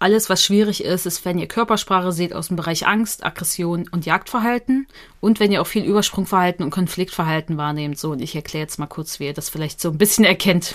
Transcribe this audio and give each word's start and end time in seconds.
alles, 0.00 0.30
was 0.30 0.42
schwierig 0.42 0.82
ist, 0.82 1.06
ist, 1.06 1.24
wenn 1.24 1.38
ihr 1.38 1.46
Körpersprache 1.46 2.10
seht 2.10 2.32
aus 2.32 2.48
dem 2.48 2.56
Bereich 2.56 2.86
Angst, 2.86 3.24
Aggression 3.24 3.86
und 3.92 4.06
Jagdverhalten 4.06 4.88
und 5.20 5.38
wenn 5.40 5.52
ihr 5.52 5.60
auch 5.60 5.66
viel 5.66 5.84
Übersprungverhalten 5.84 6.64
und 6.64 6.70
Konfliktverhalten 6.70 7.58
wahrnehmt. 7.58 7.98
So, 7.98 8.10
und 8.12 8.22
ich 8.22 8.34
erkläre 8.34 8.62
jetzt 8.62 8.78
mal 8.78 8.86
kurz, 8.86 9.20
wie 9.20 9.26
ihr 9.26 9.34
das 9.34 9.50
vielleicht 9.50 9.80
so 9.80 9.90
ein 9.90 9.98
bisschen 9.98 10.24
erkennt. 10.24 10.74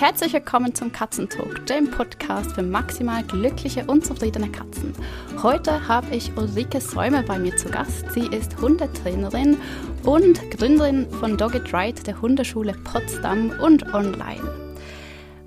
Herzlich 0.00 0.32
willkommen 0.32 0.74
zum 0.74 0.90
Katzentalk, 0.90 1.64
dem 1.66 1.88
Podcast 1.88 2.52
für 2.52 2.62
maximal 2.62 3.22
glückliche 3.22 3.84
und 3.86 4.04
zufriedene 4.04 4.50
Katzen. 4.50 4.92
Heute 5.40 5.86
habe 5.86 6.12
ich 6.14 6.36
Ulrike 6.36 6.80
Säumer 6.80 7.22
bei 7.22 7.38
mir 7.38 7.56
zu 7.56 7.68
Gast. 7.68 8.10
Sie 8.10 8.26
ist 8.26 8.60
Hundetrainerin 8.60 9.58
und 10.02 10.50
Gründerin 10.50 11.08
von 11.20 11.36
Dog 11.36 11.54
It 11.54 11.72
Right, 11.72 12.04
der 12.04 12.20
Hundeschule 12.20 12.72
Potsdam 12.82 13.52
und 13.60 13.94
online. 13.94 14.65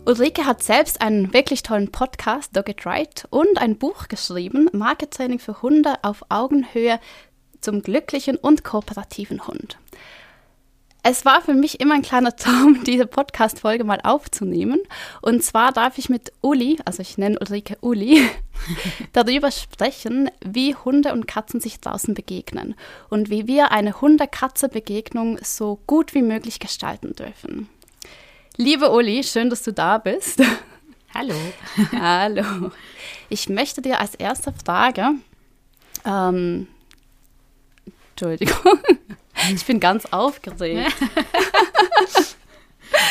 Ulrike 0.10 0.48
hat 0.48 0.64
selbst 0.64 1.02
einen 1.02 1.34
wirklich 1.36 1.62
tollen 1.62 1.92
Podcast, 1.92 2.58
Dog 2.58 2.68
It 2.68 2.84
Right, 2.84 3.28
und 3.30 3.60
ein 3.60 3.78
Buch 3.78 4.08
geschrieben, 4.08 4.68
Marketing 4.74 5.38
für 5.38 5.62
Hunde 5.62 5.98
auf 6.02 6.24
Augenhöhe 6.30 7.00
zum 7.62 7.84
glücklichen 7.84 8.36
und 8.36 8.64
kooperativen 8.64 9.46
Hund. 9.46 9.78
Es 11.04 11.26
war 11.26 11.44
für 11.44 11.54
mich 11.54 11.80
immer 11.80 11.94
ein 11.94 12.02
kleiner 12.02 12.36
Traum, 12.36 12.84
diese 12.86 13.06
Podcast-Folge 13.06 13.84
mal 13.84 14.00
aufzunehmen. 14.04 14.80
Und 15.22 15.44
zwar 15.44 15.72
darf 15.74 16.00
ich 16.00 16.10
mit 16.10 16.34
Uli, 16.42 16.80
also 16.86 17.04
ich 17.04 17.20
nenne 17.20 17.38
Ulrike 17.40 17.78
Uli, 17.82 18.28
darüber 19.14 19.52
sprechen, 19.52 20.32
wie 20.44 20.74
Hunde 20.74 21.14
und 21.14 21.28
Katzen 21.28 21.60
sich 21.60 21.82
draußen 21.82 22.16
begegnen 22.16 22.74
und 23.10 23.30
wie 23.30 23.46
wir 23.46 23.72
eine 23.72 24.02
Hunde-Katze-Begegnung 24.02 25.38
so 25.44 25.80
gut 25.86 26.16
wie 26.16 26.24
möglich 26.24 26.60
gestalten 26.60 27.14
dürfen. 27.14 27.70
Liebe 28.62 28.92
Uli, 28.92 29.24
schön, 29.24 29.50
dass 29.50 29.64
du 29.64 29.72
da 29.72 30.00
bist. 30.00 30.44
Hallo. 31.14 31.34
Hallo. 31.98 32.72
Ich 33.30 33.48
möchte 33.48 33.82
dir 33.82 34.02
als 34.02 34.16
erste 34.16 34.54
Frage, 34.66 35.12
ähm, 36.04 36.68
Entschuldigung, 38.10 38.80
ich 39.54 39.66
bin 39.66 39.80
ganz 39.80 40.08
aufgeregt. 40.08 40.94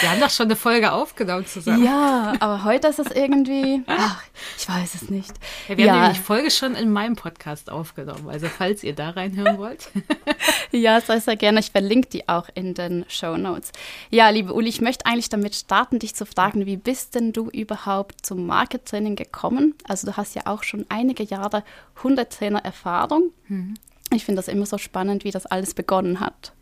Wir 0.01 0.11
haben 0.11 0.21
doch 0.21 0.31
schon 0.31 0.47
eine 0.47 0.57
Folge 0.57 0.93
aufgenommen 0.93 1.47
zusammen. 1.47 1.85
Ja, 1.85 2.35
aber 2.39 2.65
heute 2.65 2.89
ist 2.89 3.01
es 3.01 3.11
irgendwie, 3.11 3.83
ach, 3.87 4.23
ich 4.57 4.69
weiß 4.69 4.95
es 4.95 5.11
nicht. 5.11 5.33
Ja, 5.67 5.77
wir 5.77 5.87
ja. 5.87 5.95
haben 5.95 6.15
die 6.15 6.21
Folge 6.21 6.51
schon 6.51 6.75
in 6.77 6.93
meinem 6.93 7.17
Podcast 7.17 7.71
aufgenommen, 7.71 8.29
also 8.29 8.47
falls 8.47 8.85
ihr 8.85 8.95
da 8.95 9.11
reinhören 9.11 9.59
wollt. 9.59 9.91
ja, 10.71 11.01
sehr, 11.01 11.21
sehr 11.21 11.37
gerne. 11.37 11.61
Ich 11.61 11.73
verlinke 11.73 12.09
die 12.09 12.29
auch 12.29 12.49
in 12.55 12.75
den 12.75 13.07
Show 13.09 13.37
Notes. 13.37 13.73
Ja, 14.11 14.29
liebe 14.31 14.53
Uli, 14.55 14.69
ich 14.69 14.81
möchte 14.81 15.07
eigentlich 15.07 15.31
damit 15.31 15.57
starten, 15.57 15.99
dich 15.99 16.15
zu 16.15 16.27
fragen, 16.27 16.67
wie 16.67 16.77
bist 16.77 17.17
denn 17.17 17.33
du 17.33 17.49
überhaupt 17.51 18.25
zum 18.25 18.47
Marketraining 18.47 19.17
gekommen? 19.17 19.75
Also 19.89 20.07
du 20.07 20.17
hast 20.17 20.37
ja 20.37 20.43
auch 20.47 20.63
schon 20.63 20.87
einige 20.89 21.25
Jahre 21.25 21.65
Hundetrainer-Erfahrung. 22.03 23.33
Mhm. 23.49 23.75
Ich 24.13 24.25
finde 24.25 24.39
das 24.39 24.49
immer 24.49 24.67
so 24.67 24.79
spannend, 24.79 25.25
wie 25.25 25.33
das 25.33 25.47
alles 25.47 25.75
begonnen 25.75 26.21
hat. 26.21 26.53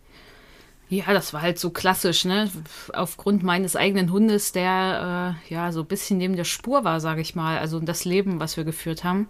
Ja, 0.88 1.12
das 1.12 1.32
war 1.32 1.42
halt 1.42 1.58
so 1.58 1.70
klassisch, 1.70 2.24
ne? 2.24 2.48
Aufgrund 2.92 3.42
meines 3.42 3.74
eigenen 3.74 4.12
Hundes, 4.12 4.52
der 4.52 5.36
äh, 5.48 5.52
ja 5.52 5.72
so 5.72 5.80
ein 5.80 5.86
bisschen 5.86 6.18
neben 6.18 6.36
der 6.36 6.44
Spur 6.44 6.84
war, 6.84 7.00
sage 7.00 7.20
ich 7.20 7.34
mal. 7.34 7.58
Also 7.58 7.80
das 7.80 8.04
Leben, 8.04 8.38
was 8.38 8.56
wir 8.56 8.64
geführt 8.64 9.02
haben. 9.02 9.28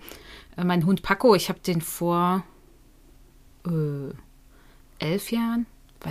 Äh, 0.57 0.65
mein 0.65 0.85
Hund 0.85 1.03
Paco, 1.03 1.35
ich 1.35 1.49
habe 1.49 1.61
den 1.61 1.81
vor 1.81 2.45
äh, 3.67 4.13
elf 4.99 5.33
Jahren. 5.33 5.67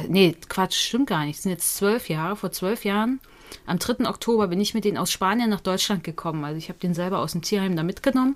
Nee, 0.07 0.35
Quatsch, 0.49 0.75
stimmt 0.75 1.07
gar 1.07 1.25
nicht. 1.25 1.37
Es 1.37 1.43
sind 1.43 1.51
jetzt 1.51 1.77
zwölf 1.77 2.09
Jahre. 2.09 2.35
Vor 2.35 2.51
zwölf 2.51 2.83
Jahren, 2.83 3.19
am 3.67 3.77
3. 3.77 4.09
Oktober, 4.09 4.47
bin 4.47 4.59
ich 4.59 4.73
mit 4.73 4.83
denen 4.83 4.97
aus 4.97 5.11
Spanien 5.11 5.51
nach 5.51 5.61
Deutschland 5.61 6.03
gekommen. 6.03 6.43
Also 6.43 6.57
ich 6.57 6.69
habe 6.69 6.79
den 6.79 6.95
selber 6.95 7.19
aus 7.19 7.33
dem 7.33 7.43
Tierheim 7.43 7.75
da 7.75 7.83
mitgenommen. 7.83 8.35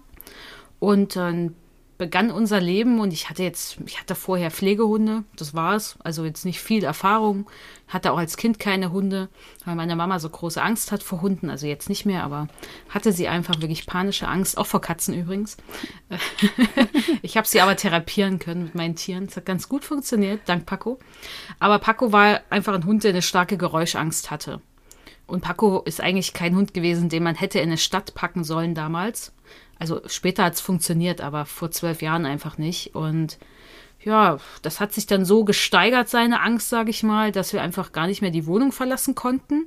Und 0.79 1.15
dann 1.15 1.55
begann 1.99 2.31
unser 2.31 2.61
Leben 2.61 3.01
und 3.01 3.11
ich 3.11 3.29
hatte 3.29 3.43
jetzt, 3.43 3.77
ich 3.85 3.99
hatte 3.99 4.15
vorher 4.15 4.51
Pflegehunde, 4.51 5.25
das 5.35 5.53
war's, 5.53 5.97
also 6.01 6.23
jetzt 6.23 6.45
nicht 6.45 6.61
viel 6.61 6.85
Erfahrung, 6.85 7.45
hatte 7.89 8.13
auch 8.13 8.17
als 8.17 8.37
Kind 8.37 8.57
keine 8.57 8.93
Hunde, 8.93 9.27
weil 9.65 9.75
meine 9.75 9.97
Mama 9.97 10.17
so 10.19 10.29
große 10.29 10.61
Angst 10.61 10.93
hat 10.93 11.03
vor 11.03 11.21
Hunden, 11.21 11.49
also 11.49 11.67
jetzt 11.67 11.89
nicht 11.89 12.05
mehr, 12.05 12.23
aber 12.23 12.47
hatte 12.87 13.11
sie 13.11 13.27
einfach 13.27 13.59
wirklich 13.59 13.85
panische 13.85 14.29
Angst, 14.29 14.57
auch 14.57 14.65
vor 14.65 14.79
Katzen 14.79 15.13
übrigens. 15.13 15.57
ich 17.21 17.35
habe 17.35 17.45
sie 17.45 17.59
aber 17.59 17.75
therapieren 17.75 18.39
können 18.39 18.63
mit 18.63 18.75
meinen 18.75 18.95
Tieren, 18.95 19.25
es 19.25 19.35
hat 19.35 19.45
ganz 19.45 19.67
gut 19.67 19.83
funktioniert, 19.83 20.39
dank 20.45 20.65
Paco. 20.65 20.99
Aber 21.59 21.79
Paco 21.79 22.13
war 22.13 22.39
einfach 22.49 22.75
ein 22.75 22.85
Hund, 22.85 23.03
der 23.03 23.11
eine 23.11 23.21
starke 23.21 23.57
Geräuschangst 23.57 24.31
hatte. 24.31 24.61
Und 25.27 25.41
Paco 25.41 25.81
ist 25.81 25.99
eigentlich 25.99 26.33
kein 26.33 26.55
Hund 26.55 26.73
gewesen, 26.73 27.09
den 27.09 27.23
man 27.23 27.35
hätte 27.35 27.59
in 27.59 27.67
eine 27.67 27.77
Stadt 27.77 28.15
packen 28.15 28.45
sollen 28.45 28.73
damals 28.73 29.33
also 29.79 30.01
später 30.07 30.43
hat 30.43 30.53
es 30.55 30.61
funktioniert, 30.61 31.21
aber 31.21 31.45
vor 31.45 31.71
zwölf 31.71 32.01
Jahren 32.01 32.25
einfach 32.25 32.57
nicht. 32.57 32.93
Und 32.95 33.37
ja, 34.01 34.37
das 34.61 34.79
hat 34.79 34.93
sich 34.93 35.07
dann 35.07 35.25
so 35.25 35.45
gesteigert, 35.45 36.09
seine 36.09 36.41
Angst, 36.41 36.69
sage 36.69 36.89
ich 36.89 37.01
mal, 37.01 37.31
dass 37.31 37.53
wir 37.53 37.61
einfach 37.61 37.91
gar 37.93 38.07
nicht 38.07 38.21
mehr 38.21 38.31
die 38.31 38.45
Wohnung 38.45 38.71
verlassen 38.71 39.15
konnten. 39.15 39.65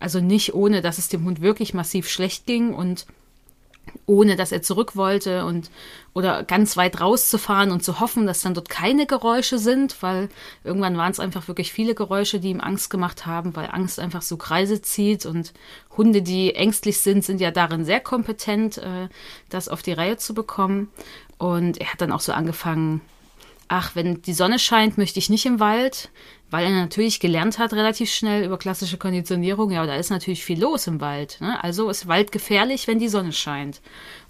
Also 0.00 0.20
nicht 0.20 0.54
ohne, 0.54 0.80
dass 0.80 0.96
es 0.96 1.08
dem 1.08 1.24
Hund 1.24 1.42
wirklich 1.42 1.74
massiv 1.74 2.08
schlecht 2.08 2.46
ging 2.46 2.72
und 2.72 3.06
ohne 4.06 4.36
dass 4.36 4.52
er 4.52 4.62
zurück 4.62 4.96
wollte 4.96 5.44
und 5.44 5.70
oder 6.12 6.42
ganz 6.42 6.76
weit 6.76 7.00
rauszufahren 7.00 7.70
und 7.70 7.84
zu 7.84 8.00
hoffen, 8.00 8.26
dass 8.26 8.42
dann 8.42 8.54
dort 8.54 8.68
keine 8.68 9.06
Geräusche 9.06 9.58
sind, 9.58 10.02
weil 10.02 10.28
irgendwann 10.64 10.96
waren 10.96 11.12
es 11.12 11.20
einfach 11.20 11.46
wirklich 11.48 11.72
viele 11.72 11.94
Geräusche, 11.94 12.40
die 12.40 12.50
ihm 12.50 12.60
Angst 12.60 12.90
gemacht 12.90 13.26
haben, 13.26 13.54
weil 13.54 13.68
Angst 13.70 14.00
einfach 14.00 14.22
so 14.22 14.36
Kreise 14.36 14.82
zieht 14.82 15.26
und 15.26 15.52
Hunde, 15.96 16.22
die 16.22 16.54
ängstlich 16.54 16.98
sind, 16.98 17.24
sind 17.24 17.40
ja 17.40 17.50
darin 17.50 17.84
sehr 17.84 18.00
kompetent, 18.00 18.78
äh, 18.78 19.08
das 19.48 19.68
auf 19.68 19.82
die 19.82 19.92
Reihe 19.92 20.16
zu 20.16 20.34
bekommen. 20.34 20.88
Und 21.38 21.80
er 21.80 21.92
hat 21.92 22.00
dann 22.00 22.12
auch 22.12 22.20
so 22.20 22.32
angefangen, 22.32 23.00
ach, 23.70 23.94
wenn 23.94 24.20
die 24.20 24.34
Sonne 24.34 24.58
scheint, 24.58 24.98
möchte 24.98 25.20
ich 25.20 25.30
nicht 25.30 25.46
im 25.46 25.60
Wald, 25.60 26.10
weil 26.50 26.64
er 26.64 26.72
natürlich 26.72 27.20
gelernt 27.20 27.60
hat 27.60 27.72
relativ 27.72 28.10
schnell 28.10 28.44
über 28.44 28.58
klassische 28.58 28.98
Konditionierung, 28.98 29.70
ja, 29.70 29.86
da 29.86 29.94
ist 29.94 30.10
natürlich 30.10 30.44
viel 30.44 30.60
los 30.60 30.88
im 30.88 31.00
Wald. 31.00 31.38
Ne? 31.40 31.62
Also 31.62 31.88
ist 31.88 32.08
Wald 32.08 32.32
gefährlich, 32.32 32.88
wenn 32.88 32.98
die 32.98 33.08
Sonne 33.08 33.32
scheint. 33.32 33.80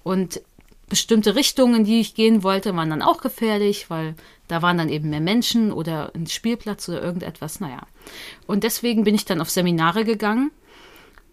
Und 0.02 0.42
bestimmte 0.90 1.36
Richtungen, 1.36 1.76
in 1.76 1.84
die 1.84 2.00
ich 2.00 2.14
gehen 2.14 2.42
wollte, 2.42 2.76
waren 2.76 2.90
dann 2.90 3.00
auch 3.00 3.22
gefährlich, 3.22 3.88
weil 3.88 4.14
da 4.46 4.60
waren 4.60 4.76
dann 4.76 4.90
eben 4.90 5.08
mehr 5.08 5.20
Menschen 5.20 5.72
oder 5.72 6.12
ein 6.14 6.26
Spielplatz 6.26 6.86
oder 6.90 7.02
irgendetwas, 7.02 7.60
naja. 7.60 7.86
Und 8.46 8.62
deswegen 8.62 9.04
bin 9.04 9.14
ich 9.14 9.24
dann 9.24 9.40
auf 9.40 9.48
Seminare 9.48 10.04
gegangen 10.04 10.50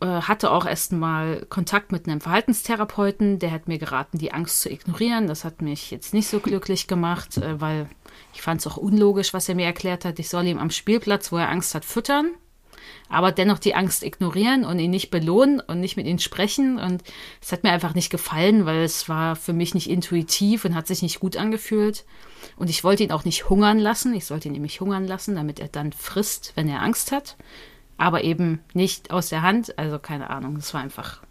hatte 0.06 0.52
auch 0.52 0.66
erst 0.66 0.92
mal 0.92 1.46
Kontakt 1.50 1.92
mit 1.92 2.08
einem 2.08 2.22
Verhaltenstherapeuten, 2.22 3.40
der 3.40 3.52
hat 3.52 3.68
mir 3.68 3.80
geraten, 3.80 4.18
die 4.18 4.32
Angst 4.32 4.62
zu 4.62 4.70
ignorieren. 4.70 5.28
Das 5.28 5.44
hat 5.44 5.62
mich 5.62 5.92
jetzt 5.92 6.14
nicht 6.14 6.28
so 6.28 6.40
glücklich 6.40 6.88
gemacht, 6.88 7.38
äh, 7.38 7.60
weil 7.60 7.90
ich 8.34 8.42
fand 8.42 8.62
es 8.62 8.68
auch 8.68 8.78
unlogisch, 8.78 9.34
was 9.34 9.50
er 9.50 9.56
mir 9.56 9.66
erklärt 9.66 10.06
hat. 10.06 10.20
Ich 10.20 10.30
soll 10.30 10.46
ihm 10.46 10.60
am 10.60 10.70
Spielplatz, 10.70 11.32
wo 11.32 11.38
er 11.38 11.50
Angst 11.50 11.74
hat, 11.74 11.84
füttern, 11.84 12.32
aber 13.10 13.32
dennoch 13.32 13.60
die 13.60 13.74
Angst 13.74 14.04
ignorieren 14.04 14.66
und 14.66 14.80
ihn 14.80 14.92
nicht 14.92 15.10
belohnen 15.10 15.60
und 15.60 15.80
nicht 15.80 15.98
mit 15.98 16.06
ihm 16.06 16.20
sprechen. 16.20 16.78
Und 16.78 17.04
es 17.42 17.52
hat 17.52 17.64
mir 17.64 17.72
einfach 17.72 17.96
nicht 17.96 18.10
gefallen, 18.10 18.66
weil 18.66 18.84
es 18.84 19.10
war 19.10 19.36
für 19.36 19.54
mich 19.54 19.74
nicht 19.74 19.90
intuitiv 19.90 20.66
und 20.66 20.76
hat 20.76 20.88
sich 20.88 21.02
nicht 21.02 21.20
gut 21.20 21.38
angefühlt. 21.38 22.06
Und 22.56 22.70
ich 22.70 22.84
wollte 22.84 23.04
ihn 23.04 23.12
auch 23.12 23.26
nicht 23.26 23.50
hungern 23.50 23.80
lassen. 23.80 24.14
Ich 24.14 24.26
sollte 24.26 24.48
ihn 24.48 24.54
nämlich 24.54 24.80
hungern 24.80 25.08
lassen, 25.08 25.36
damit 25.36 25.60
er 25.60 25.70
dann 25.70 25.92
frisst, 25.92 26.54
wenn 26.56 26.70
er 26.70 26.82
Angst 26.82 27.12
hat 27.12 27.36
aber 27.98 28.24
eben 28.24 28.60
nicht 28.74 29.12
aus 29.12 29.30
der 29.30 29.42
Hand. 29.42 29.78
Also 29.78 30.00
keine 30.00 30.30
Ahnung, 30.30 30.56
das 30.56 30.74
war 30.74 30.82
einfach 30.82 31.22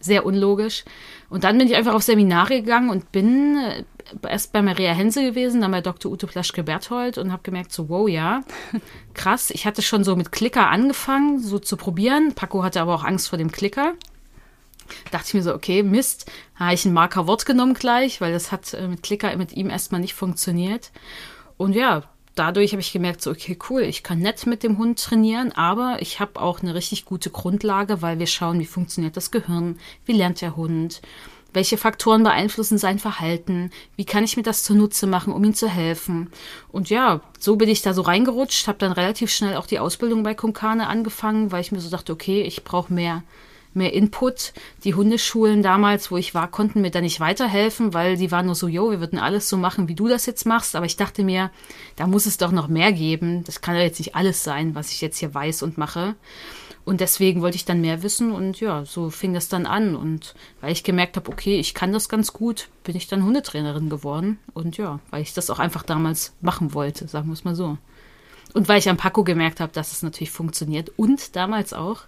sehr 0.00 0.24
unlogisch. 0.24 0.84
Und 1.28 1.44
dann 1.44 1.58
bin 1.58 1.68
ich 1.68 1.76
einfach 1.76 1.94
auf 1.94 2.02
Seminare 2.02 2.60
gegangen 2.60 2.90
und 2.90 3.12
bin 3.12 3.56
äh, 3.56 3.84
erst 4.28 4.52
bei 4.52 4.62
Maria 4.62 4.92
Hense 4.92 5.22
gewesen, 5.22 5.60
dann 5.60 5.70
bei 5.70 5.82
Dr. 5.82 6.10
Ute 6.10 6.26
Plaschke-Berthold 6.26 7.18
und 7.18 7.30
habe 7.30 7.42
gemerkt, 7.42 7.72
so 7.72 7.88
wow, 7.88 8.08
ja, 8.08 8.42
krass. 9.14 9.50
Ich 9.50 9.66
hatte 9.66 9.82
schon 9.82 10.02
so 10.02 10.16
mit 10.16 10.32
Klicker 10.32 10.68
angefangen, 10.68 11.38
so 11.38 11.58
zu 11.58 11.76
probieren. 11.76 12.34
Paco 12.34 12.62
hatte 12.62 12.80
aber 12.80 12.94
auch 12.94 13.04
Angst 13.04 13.28
vor 13.28 13.38
dem 13.38 13.52
Klicker. 13.52 13.94
Dachte 15.12 15.28
ich 15.28 15.34
mir 15.34 15.42
so, 15.42 15.54
okay, 15.54 15.82
Mist, 15.82 16.30
habe 16.56 16.74
ich 16.74 16.84
ein 16.84 16.92
Markerwort 16.92 17.46
genommen 17.46 17.74
gleich, 17.74 18.20
weil 18.20 18.32
das 18.32 18.50
hat 18.50 18.74
äh, 18.74 18.88
mit 18.88 19.02
Klicker 19.02 19.36
mit 19.36 19.52
ihm 19.52 19.70
erstmal 19.70 20.00
nicht 20.00 20.14
funktioniert. 20.14 20.90
Und 21.56 21.74
ja, 21.74 22.04
dadurch 22.34 22.72
habe 22.72 22.80
ich 22.80 22.92
gemerkt, 22.92 23.22
so, 23.22 23.30
okay, 23.30 23.58
cool, 23.68 23.82
ich 23.82 24.02
kann 24.02 24.20
nett 24.20 24.46
mit 24.46 24.62
dem 24.62 24.78
Hund 24.78 25.02
trainieren, 25.02 25.52
aber 25.52 25.98
ich 26.00 26.20
habe 26.20 26.40
auch 26.40 26.60
eine 26.60 26.74
richtig 26.74 27.04
gute 27.04 27.30
Grundlage, 27.30 28.02
weil 28.02 28.18
wir 28.18 28.26
schauen, 28.26 28.60
wie 28.60 28.66
funktioniert 28.66 29.16
das 29.16 29.30
Gehirn, 29.30 29.78
wie 30.06 30.12
lernt 30.12 30.40
der 30.40 30.56
Hund, 30.56 31.02
welche 31.52 31.76
Faktoren 31.76 32.22
beeinflussen 32.22 32.78
sein 32.78 32.98
Verhalten, 32.98 33.70
wie 33.96 34.04
kann 34.04 34.24
ich 34.24 34.36
mir 34.36 34.42
das 34.42 34.62
zunutze 34.62 35.06
machen, 35.06 35.32
um 35.32 35.42
ihm 35.42 35.54
zu 35.54 35.68
helfen. 35.68 36.30
Und 36.70 36.90
ja, 36.90 37.20
so 37.38 37.56
bin 37.56 37.68
ich 37.68 37.82
da 37.82 37.92
so 37.92 38.02
reingerutscht, 38.02 38.68
habe 38.68 38.78
dann 38.78 38.92
relativ 38.92 39.30
schnell 39.30 39.56
auch 39.56 39.66
die 39.66 39.78
Ausbildung 39.78 40.22
bei 40.22 40.34
Kumkane 40.34 40.86
angefangen, 40.86 41.50
weil 41.50 41.60
ich 41.60 41.72
mir 41.72 41.80
so 41.80 41.90
dachte, 41.90 42.12
okay, 42.12 42.42
ich 42.42 42.64
brauche 42.64 42.92
mehr 42.92 43.22
mehr 43.74 43.92
Input. 43.92 44.52
Die 44.84 44.94
Hundeschulen 44.94 45.62
damals, 45.62 46.10
wo 46.10 46.16
ich 46.16 46.34
war, 46.34 46.50
konnten 46.50 46.80
mir 46.80 46.90
da 46.90 47.00
nicht 47.00 47.20
weiterhelfen, 47.20 47.94
weil 47.94 48.16
die 48.16 48.30
waren 48.30 48.46
nur 48.46 48.54
so, 48.54 48.68
jo, 48.68 48.90
wir 48.90 49.00
würden 49.00 49.18
alles 49.18 49.48
so 49.48 49.56
machen, 49.56 49.88
wie 49.88 49.94
du 49.94 50.08
das 50.08 50.26
jetzt 50.26 50.46
machst. 50.46 50.76
Aber 50.76 50.86
ich 50.86 50.96
dachte 50.96 51.24
mir, 51.24 51.50
da 51.96 52.06
muss 52.06 52.26
es 52.26 52.38
doch 52.38 52.52
noch 52.52 52.68
mehr 52.68 52.92
geben. 52.92 53.44
Das 53.44 53.60
kann 53.60 53.76
ja 53.76 53.82
jetzt 53.82 53.98
nicht 53.98 54.14
alles 54.14 54.44
sein, 54.44 54.74
was 54.74 54.92
ich 54.92 55.00
jetzt 55.00 55.18
hier 55.18 55.34
weiß 55.34 55.62
und 55.62 55.78
mache. 55.78 56.16
Und 56.84 57.00
deswegen 57.00 57.42
wollte 57.42 57.56
ich 57.56 57.64
dann 57.64 57.82
mehr 57.82 58.02
wissen 58.02 58.32
und 58.32 58.58
ja, 58.58 58.84
so 58.84 59.10
fing 59.10 59.34
das 59.34 59.48
dann 59.48 59.66
an. 59.66 59.94
Und 59.94 60.34
weil 60.60 60.72
ich 60.72 60.82
gemerkt 60.82 61.16
habe, 61.16 61.30
okay, 61.30 61.60
ich 61.60 61.74
kann 61.74 61.92
das 61.92 62.08
ganz 62.08 62.32
gut, 62.32 62.68
bin 62.84 62.96
ich 62.96 63.06
dann 63.06 63.24
Hundetrainerin 63.24 63.90
geworden. 63.90 64.38
Und 64.54 64.76
ja, 64.76 64.98
weil 65.10 65.22
ich 65.22 65.34
das 65.34 65.50
auch 65.50 65.58
einfach 65.58 65.82
damals 65.82 66.32
machen 66.40 66.74
wollte, 66.74 67.06
sagen 67.06 67.28
wir 67.28 67.34
es 67.34 67.44
mal 67.44 67.54
so. 67.54 67.78
Und 68.52 68.68
weil 68.68 68.78
ich 68.78 68.88
am 68.88 68.96
Paco 68.96 69.24
gemerkt 69.24 69.60
habe, 69.60 69.72
dass 69.72 69.92
es 69.92 70.02
natürlich 70.02 70.30
funktioniert. 70.30 70.90
Und 70.96 71.36
damals 71.36 71.72
auch, 71.72 72.02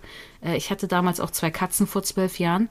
äh, 0.45 0.57
ich 0.57 0.71
hatte 0.71 0.89
damals 0.89 1.21
auch 1.21 1.31
zwei 1.31 1.51
Katzen 1.51 1.87
vor 1.87 2.03
zwölf 2.03 2.39
Jahren 2.39 2.69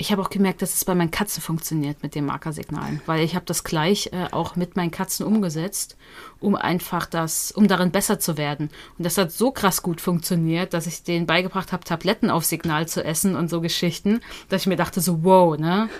ich 0.00 0.10
habe 0.10 0.22
auch 0.22 0.30
gemerkt, 0.30 0.62
dass 0.62 0.74
es 0.74 0.86
bei 0.86 0.94
meinen 0.94 1.10
Katzen 1.10 1.42
funktioniert 1.42 2.02
mit 2.02 2.14
den 2.14 2.24
Markersignalen, 2.24 3.02
weil 3.04 3.22
ich 3.22 3.34
habe 3.34 3.44
das 3.44 3.64
gleich 3.64 4.08
äh, 4.14 4.28
auch 4.30 4.56
mit 4.56 4.74
meinen 4.74 4.90
Katzen 4.90 5.26
umgesetzt, 5.26 5.98
um 6.40 6.56
einfach 6.56 7.04
das, 7.04 7.52
um 7.52 7.68
darin 7.68 7.90
besser 7.90 8.18
zu 8.18 8.38
werden. 8.38 8.70
Und 8.96 9.04
das 9.04 9.18
hat 9.18 9.30
so 9.30 9.50
krass 9.50 9.82
gut 9.82 10.00
funktioniert, 10.00 10.72
dass 10.72 10.86
ich 10.86 11.02
denen 11.02 11.26
beigebracht 11.26 11.72
habe, 11.72 11.84
Tabletten 11.84 12.30
auf 12.30 12.46
Signal 12.46 12.88
zu 12.88 13.04
essen 13.04 13.36
und 13.36 13.50
so 13.50 13.60
Geschichten, 13.60 14.20
dass 14.48 14.62
ich 14.62 14.68
mir 14.68 14.76
dachte 14.76 15.02
so, 15.02 15.22
wow, 15.22 15.58
ne? 15.58 15.90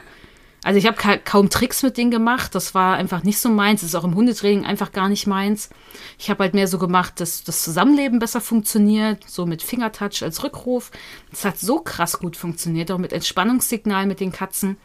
Also 0.62 0.78
ich 0.78 0.86
habe 0.86 0.96
ka 0.96 1.16
kaum 1.16 1.48
Tricks 1.48 1.82
mit 1.82 1.96
denen 1.96 2.10
gemacht. 2.10 2.54
Das 2.54 2.74
war 2.74 2.96
einfach 2.96 3.22
nicht 3.22 3.38
so 3.38 3.48
meins. 3.48 3.80
Das 3.80 3.90
ist 3.90 3.94
auch 3.94 4.04
im 4.04 4.14
Hundetraining 4.14 4.66
einfach 4.66 4.92
gar 4.92 5.08
nicht 5.08 5.26
meins. 5.26 5.70
Ich 6.18 6.28
habe 6.28 6.44
halt 6.44 6.54
mehr 6.54 6.68
so 6.68 6.78
gemacht, 6.78 7.20
dass 7.20 7.44
das 7.44 7.62
Zusammenleben 7.62 8.18
besser 8.18 8.40
funktioniert, 8.40 9.24
so 9.26 9.46
mit 9.46 9.62
Fingertouch 9.62 10.22
als 10.22 10.42
Rückruf. 10.44 10.90
Das 11.30 11.44
hat 11.44 11.58
so 11.58 11.80
krass 11.80 12.18
gut 12.18 12.36
funktioniert, 12.36 12.90
auch 12.90 12.98
mit 12.98 13.12
Entspannungssignal 13.12 14.06
mit 14.06 14.20
den 14.20 14.32
Katzen, 14.32 14.76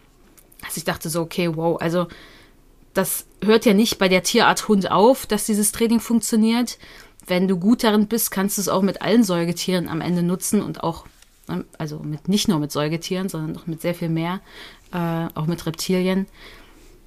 dass 0.63 0.77
ich 0.77 0.85
dachte 0.85 1.09
so, 1.09 1.21
okay, 1.21 1.55
wow, 1.55 1.79
also 1.79 2.07
das 2.93 3.25
hört 3.43 3.65
ja 3.65 3.73
nicht 3.73 3.97
bei 3.97 4.07
der 4.07 4.23
Tierart 4.23 4.69
Hund 4.69 4.89
auf, 4.89 5.25
dass 5.25 5.45
dieses 5.45 5.73
Training 5.73 5.99
funktioniert. 5.99 6.77
Wenn 7.27 7.47
du 7.47 7.57
gut 7.57 7.83
darin 7.83 8.07
bist, 8.07 8.31
kannst 8.31 8.57
du 8.57 8.61
es 8.61 8.69
auch 8.69 8.81
mit 8.81 9.01
allen 9.01 9.23
Säugetieren 9.23 9.89
am 9.89 9.99
Ende 9.99 10.23
nutzen 10.23 10.61
und 10.61 10.83
auch 10.83 11.05
ne, 11.47 11.65
also 11.77 11.99
mit 11.99 12.29
nicht 12.29 12.47
nur 12.47 12.59
mit 12.59 12.71
Säugetieren, 12.71 13.27
sondern 13.27 13.57
auch 13.57 13.67
mit 13.67 13.81
sehr 13.81 13.95
viel 13.95 14.09
mehr 14.09 14.39
äh, 14.91 15.27
auch 15.35 15.45
mit 15.45 15.65
Reptilien, 15.65 16.27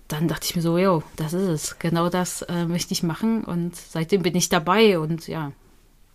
dann 0.09 0.27
dachte 0.27 0.47
ich 0.47 0.57
mir 0.57 0.63
so, 0.63 0.79
jo, 0.79 1.03
das 1.17 1.35
ist 1.35 1.49
es. 1.49 1.79
Genau 1.79 2.09
das 2.09 2.43
äh, 2.43 2.65
möchte 2.65 2.93
ich 2.93 3.03
machen. 3.03 3.45
Und 3.45 3.77
seitdem 3.77 4.23
bin 4.23 4.35
ich 4.35 4.49
dabei 4.49 4.99
und 4.99 5.29
ja, 5.29 5.53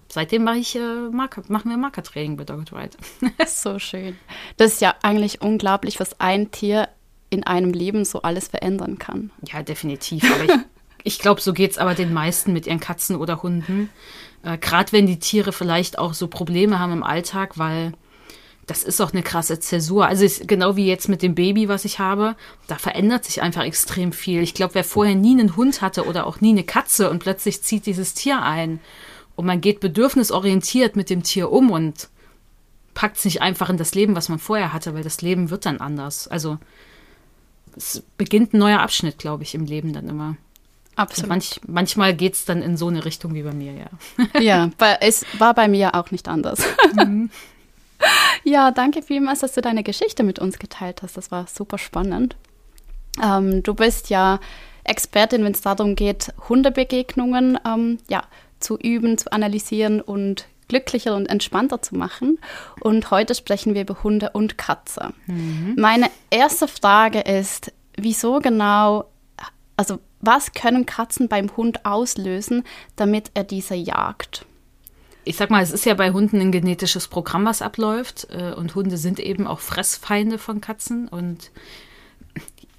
seitdem 0.09 0.43
mache 0.43 0.57
ich 0.57 0.75
äh, 0.75 1.09
Marker, 1.11 1.43
machen 1.47 1.69
wir 1.69 1.77
Markertraining 1.77 2.35
bei 2.35 2.43
Dogged 2.43 2.73
Ride. 2.73 2.97
so 3.47 3.77
schön. 3.77 4.17
Das 4.57 4.73
ist 4.73 4.81
ja 4.81 4.95
eigentlich 5.03 5.41
unglaublich, 5.41 5.99
was 5.99 6.19
ein 6.19 6.51
Tier 6.51 6.89
in 7.29 7.43
einem 7.43 7.71
Leben 7.71 8.03
so 8.03 8.23
alles 8.23 8.47
verändern 8.47 8.97
kann. 8.97 9.31
Ja, 9.51 9.61
definitiv. 9.61 10.23
Aber 10.23 10.43
ich, 10.43 10.59
ich 11.03 11.19
glaube, 11.19 11.41
so 11.41 11.53
geht 11.53 11.71
es 11.71 11.77
aber 11.77 11.93
den 11.93 12.13
meisten 12.13 12.51
mit 12.51 12.65
ihren 12.65 12.79
Katzen 12.79 13.15
oder 13.15 13.43
Hunden. 13.43 13.89
Äh, 14.43 14.57
Gerade 14.57 14.91
wenn 14.91 15.05
die 15.05 15.19
Tiere 15.19 15.51
vielleicht 15.51 15.99
auch 15.99 16.15
so 16.15 16.27
Probleme 16.27 16.79
haben 16.79 16.93
im 16.93 17.03
Alltag, 17.03 17.57
weil 17.59 17.93
das 18.65 18.83
ist 18.83 19.01
auch 19.01 19.11
eine 19.11 19.23
krasse 19.23 19.59
Zäsur. 19.59 20.07
Also 20.07 20.23
ist, 20.23 20.47
genau 20.47 20.75
wie 20.75 20.87
jetzt 20.87 21.09
mit 21.09 21.21
dem 21.21 21.35
Baby, 21.35 21.67
was 21.67 21.85
ich 21.85 21.99
habe, 21.99 22.35
da 22.67 22.77
verändert 22.77 23.25
sich 23.25 23.41
einfach 23.41 23.63
extrem 23.63 24.13
viel. 24.13 24.41
Ich 24.41 24.53
glaube, 24.53 24.75
wer 24.75 24.83
vorher 24.83 25.15
nie 25.15 25.37
einen 25.37 25.57
Hund 25.57 25.81
hatte 25.81 26.05
oder 26.05 26.25
auch 26.25 26.39
nie 26.39 26.51
eine 26.51 26.63
Katze 26.63 27.09
und 27.09 27.19
plötzlich 27.19 27.61
zieht 27.61 27.85
dieses 27.85 28.13
Tier 28.13 28.41
ein 28.41 28.79
und 29.35 29.45
man 29.45 29.61
geht 29.61 29.79
bedürfnisorientiert 29.79 30.95
mit 30.95 31.09
dem 31.09 31.23
Tier 31.23 31.51
um 31.51 31.71
und 31.71 32.09
packt 32.93 33.17
es 33.17 33.25
nicht 33.25 33.41
einfach 33.41 33.69
in 33.69 33.77
das 33.77 33.95
Leben, 33.95 34.15
was 34.15 34.29
man 34.29 34.39
vorher 34.39 34.71
hatte, 34.71 34.93
weil 34.93 35.03
das 35.03 35.21
Leben 35.21 35.49
wird 35.49 35.65
dann 35.65 35.79
anders. 35.79 36.27
Also 36.27 36.57
es 37.75 38.03
beginnt 38.17 38.53
ein 38.53 38.59
neuer 38.59 38.79
Abschnitt, 38.79 39.17
glaube 39.17 39.43
ich, 39.43 39.55
im 39.55 39.65
Leben 39.65 39.93
dann 39.93 40.07
immer. 40.07 40.37
Absolut. 40.95 41.29
Manch, 41.29 41.59
manchmal 41.65 42.13
geht 42.13 42.33
es 42.33 42.45
dann 42.45 42.61
in 42.61 42.77
so 42.77 42.87
eine 42.87 43.03
Richtung 43.03 43.33
wie 43.33 43.41
bei 43.41 43.53
mir, 43.53 43.73
ja. 43.73 44.39
Ja, 44.39 44.69
weil 44.77 44.97
es 45.01 45.25
war 45.39 45.55
bei 45.55 45.67
mir 45.67 45.95
auch 45.95 46.11
nicht 46.11 46.27
anders. 46.27 46.61
Mhm. 46.93 47.31
Ja, 48.43 48.71
danke 48.71 49.01
vielmals, 49.01 49.39
dass 49.39 49.53
du 49.53 49.61
deine 49.61 49.83
Geschichte 49.83 50.23
mit 50.23 50.39
uns 50.39 50.59
geteilt 50.59 51.01
hast. 51.01 51.17
Das 51.17 51.31
war 51.31 51.47
super 51.47 51.77
spannend. 51.77 52.35
Ähm, 53.21 53.63
du 53.63 53.73
bist 53.73 54.09
ja 54.09 54.39
Expertin, 54.83 55.43
wenn 55.43 55.53
es 55.53 55.61
darum 55.61 55.95
geht, 55.95 56.33
Hundebegegnungen 56.49 57.57
ähm, 57.65 57.99
ja, 58.09 58.23
zu 58.59 58.77
üben, 58.77 59.17
zu 59.17 59.31
analysieren 59.31 60.01
und 60.01 60.47
glücklicher 60.67 61.15
und 61.15 61.27
entspannter 61.27 61.81
zu 61.81 61.95
machen. 61.95 62.39
Und 62.81 63.11
heute 63.11 63.35
sprechen 63.35 63.75
wir 63.75 63.81
über 63.81 64.03
Hunde 64.03 64.31
und 64.31 64.57
Katze. 64.57 65.13
Mhm. 65.27 65.75
Meine 65.77 66.09
erste 66.29 66.67
Frage 66.67 67.19
ist, 67.19 67.71
wieso 67.95 68.39
genau, 68.39 69.05
also 69.77 69.99
was 70.19 70.53
können 70.53 70.85
Katzen 70.85 71.27
beim 71.27 71.55
Hund 71.55 71.85
auslösen, 71.85 72.63
damit 72.95 73.31
er 73.33 73.43
diese 73.43 73.75
jagt? 73.75 74.45
Ich 75.25 75.37
sag 75.37 75.49
mal, 75.49 75.63
es 75.63 75.71
ist 75.71 75.85
ja 75.85 75.93
bei 75.93 76.11
Hunden 76.11 76.39
ein 76.41 76.51
genetisches 76.51 77.07
Programm, 77.07 77.45
was 77.45 77.61
abläuft. 77.61 78.27
Äh, 78.31 78.53
und 78.53 78.75
Hunde 78.75 78.97
sind 78.97 79.19
eben 79.19 79.47
auch 79.47 79.59
Fressfeinde 79.59 80.37
von 80.37 80.61
Katzen. 80.61 81.07
Und 81.07 81.51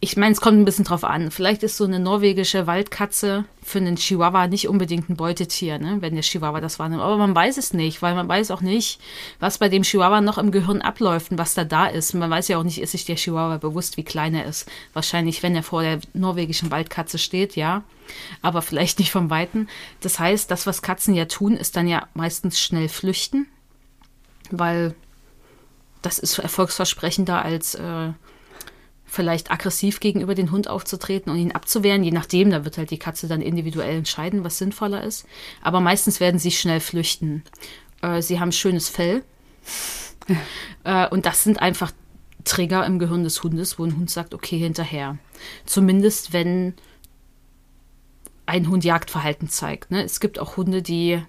ich 0.05 0.19
meine, 0.19 0.33
es 0.33 0.43
kommt 0.43 0.59
ein 0.59 0.67
bisschen 0.67 0.85
drauf 0.85 1.03
an. 1.03 1.31
Vielleicht 1.31 1.62
ist 1.62 1.79
so 1.79 1.85
eine 1.85 1.99
norwegische 1.99 2.67
Waldkatze 2.67 3.47
für 3.62 3.79
einen 3.79 3.97
Chihuahua 3.97 4.49
nicht 4.49 4.69
unbedingt 4.69 5.09
ein 5.09 5.17
Beutetier, 5.17 5.79
ne? 5.79 5.97
wenn 6.01 6.12
der 6.12 6.23
Chihuahua 6.23 6.61
das 6.61 6.79
wahrnimmt. 6.79 7.01
Aber 7.01 7.17
man 7.17 7.35
weiß 7.35 7.56
es 7.56 7.73
nicht, 7.73 8.03
weil 8.03 8.15
man 8.15 8.29
weiß 8.29 8.51
auch 8.51 8.61
nicht, 8.61 9.01
was 9.41 9.56
bei 9.56 9.71
dem 9.71 9.83
Chihuahua 9.83 10.21
noch 10.21 10.37
im 10.37 10.51
Gehirn 10.51 10.83
abläuft 10.83 11.31
und 11.31 11.39
was 11.39 11.55
da 11.55 11.65
da 11.65 11.87
ist. 11.87 12.12
Man 12.12 12.31
weiß 12.31 12.49
ja 12.49 12.59
auch 12.59 12.65
nicht, 12.65 12.83
ist 12.83 12.91
sich 12.91 13.06
der 13.06 13.17
Chihuahua 13.17 13.56
bewusst, 13.56 13.97
wie 13.97 14.05
klein 14.05 14.35
er 14.35 14.45
ist. 14.45 14.71
Wahrscheinlich, 14.93 15.43
wenn 15.43 15.56
er 15.56 15.62
vor 15.62 15.81
der 15.81 16.01
norwegischen 16.12 16.71
Waldkatze 16.71 17.17
steht, 17.17 17.56
ja. 17.56 17.83
Aber 18.43 18.61
vielleicht 18.61 18.99
nicht 18.99 19.11
vom 19.11 19.31
Weiten. 19.31 19.69
Das 20.03 20.19
heißt, 20.19 20.51
das, 20.51 20.67
was 20.67 20.83
Katzen 20.83 21.15
ja 21.15 21.25
tun, 21.25 21.56
ist 21.56 21.77
dann 21.77 21.89
ja 21.89 22.09
meistens 22.12 22.61
schnell 22.61 22.91
flüchten, 22.91 23.47
weil 24.51 24.95
das 26.03 26.19
ist 26.19 26.39
erfolgsversprechender 26.39 27.43
als 27.43 27.75
äh, 27.75 28.12
vielleicht 29.14 29.50
aggressiv 29.50 30.00
gegenüber 30.00 30.34
den 30.34 30.50
Hund 30.50 30.69
aufzutreten 30.69 31.32
und 31.32 31.38
ihn 31.38 31.52
abzuwehren, 31.52 32.05
je 32.05 32.11
nachdem, 32.11 32.50
da 32.50 32.64
wird 32.64 32.78
halt 32.78 32.90
die 32.90 32.99
Katze 32.99 33.28
dann 33.28 33.40
individuell 33.40 33.96
entscheiden, 33.96 34.44
was 34.44 34.58
sinnvoller 34.58 35.02
ist. 35.02 35.26
Aber 35.62 35.81
meistens 35.81 36.20
werden 36.20 36.38
sie 36.38 36.50
schnell 36.50 36.81
flüchten. 36.81 37.44
Äh, 38.02 38.20
sie 38.20 38.40
haben 38.40 38.52
schönes 38.52 38.88
Fell. 38.88 39.25
äh, 40.84 41.08
und 41.08 41.26
das 41.26 41.44
sind 41.44 41.61
einfach 41.61 41.93
Trigger 42.44 42.84
im 42.84 42.99
Gehirn 42.99 43.25
des 43.25 43.43
Hundes, 43.43 43.78
wo 43.78 43.84
ein 43.84 43.96
Hund 43.96 44.11
sagt, 44.11 44.34
okay, 44.34 44.58
hinterher. 44.58 45.19
Zumindest 45.64 46.32
wenn 46.32 46.75
ein 48.46 48.69
Hund 48.69 48.84
Jagdverhalten 48.84 49.49
zeigt. 49.49 49.90
Ne? 49.90 50.05
Es 50.05 50.20
gibt 50.20 50.38
auch 50.38 50.56
Hunde, 50.56 50.82
die 50.82 51.22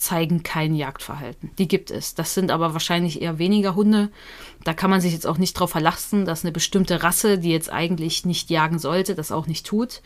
zeigen 0.00 0.42
kein 0.42 0.74
Jagdverhalten. 0.74 1.50
Die 1.58 1.68
gibt 1.68 1.90
es. 1.90 2.14
Das 2.14 2.34
sind 2.34 2.50
aber 2.50 2.72
wahrscheinlich 2.72 3.20
eher 3.20 3.38
weniger 3.38 3.74
Hunde. 3.74 4.10
Da 4.64 4.72
kann 4.72 4.90
man 4.90 5.00
sich 5.00 5.12
jetzt 5.12 5.26
auch 5.26 5.38
nicht 5.38 5.54
drauf 5.54 5.70
verlassen, 5.70 6.24
dass 6.24 6.44
eine 6.44 6.52
bestimmte 6.52 7.02
Rasse, 7.02 7.38
die 7.38 7.50
jetzt 7.50 7.70
eigentlich 7.70 8.24
nicht 8.24 8.50
jagen 8.50 8.78
sollte, 8.78 9.14
das 9.14 9.30
auch 9.30 9.46
nicht 9.46 9.66
tut. 9.66 10.00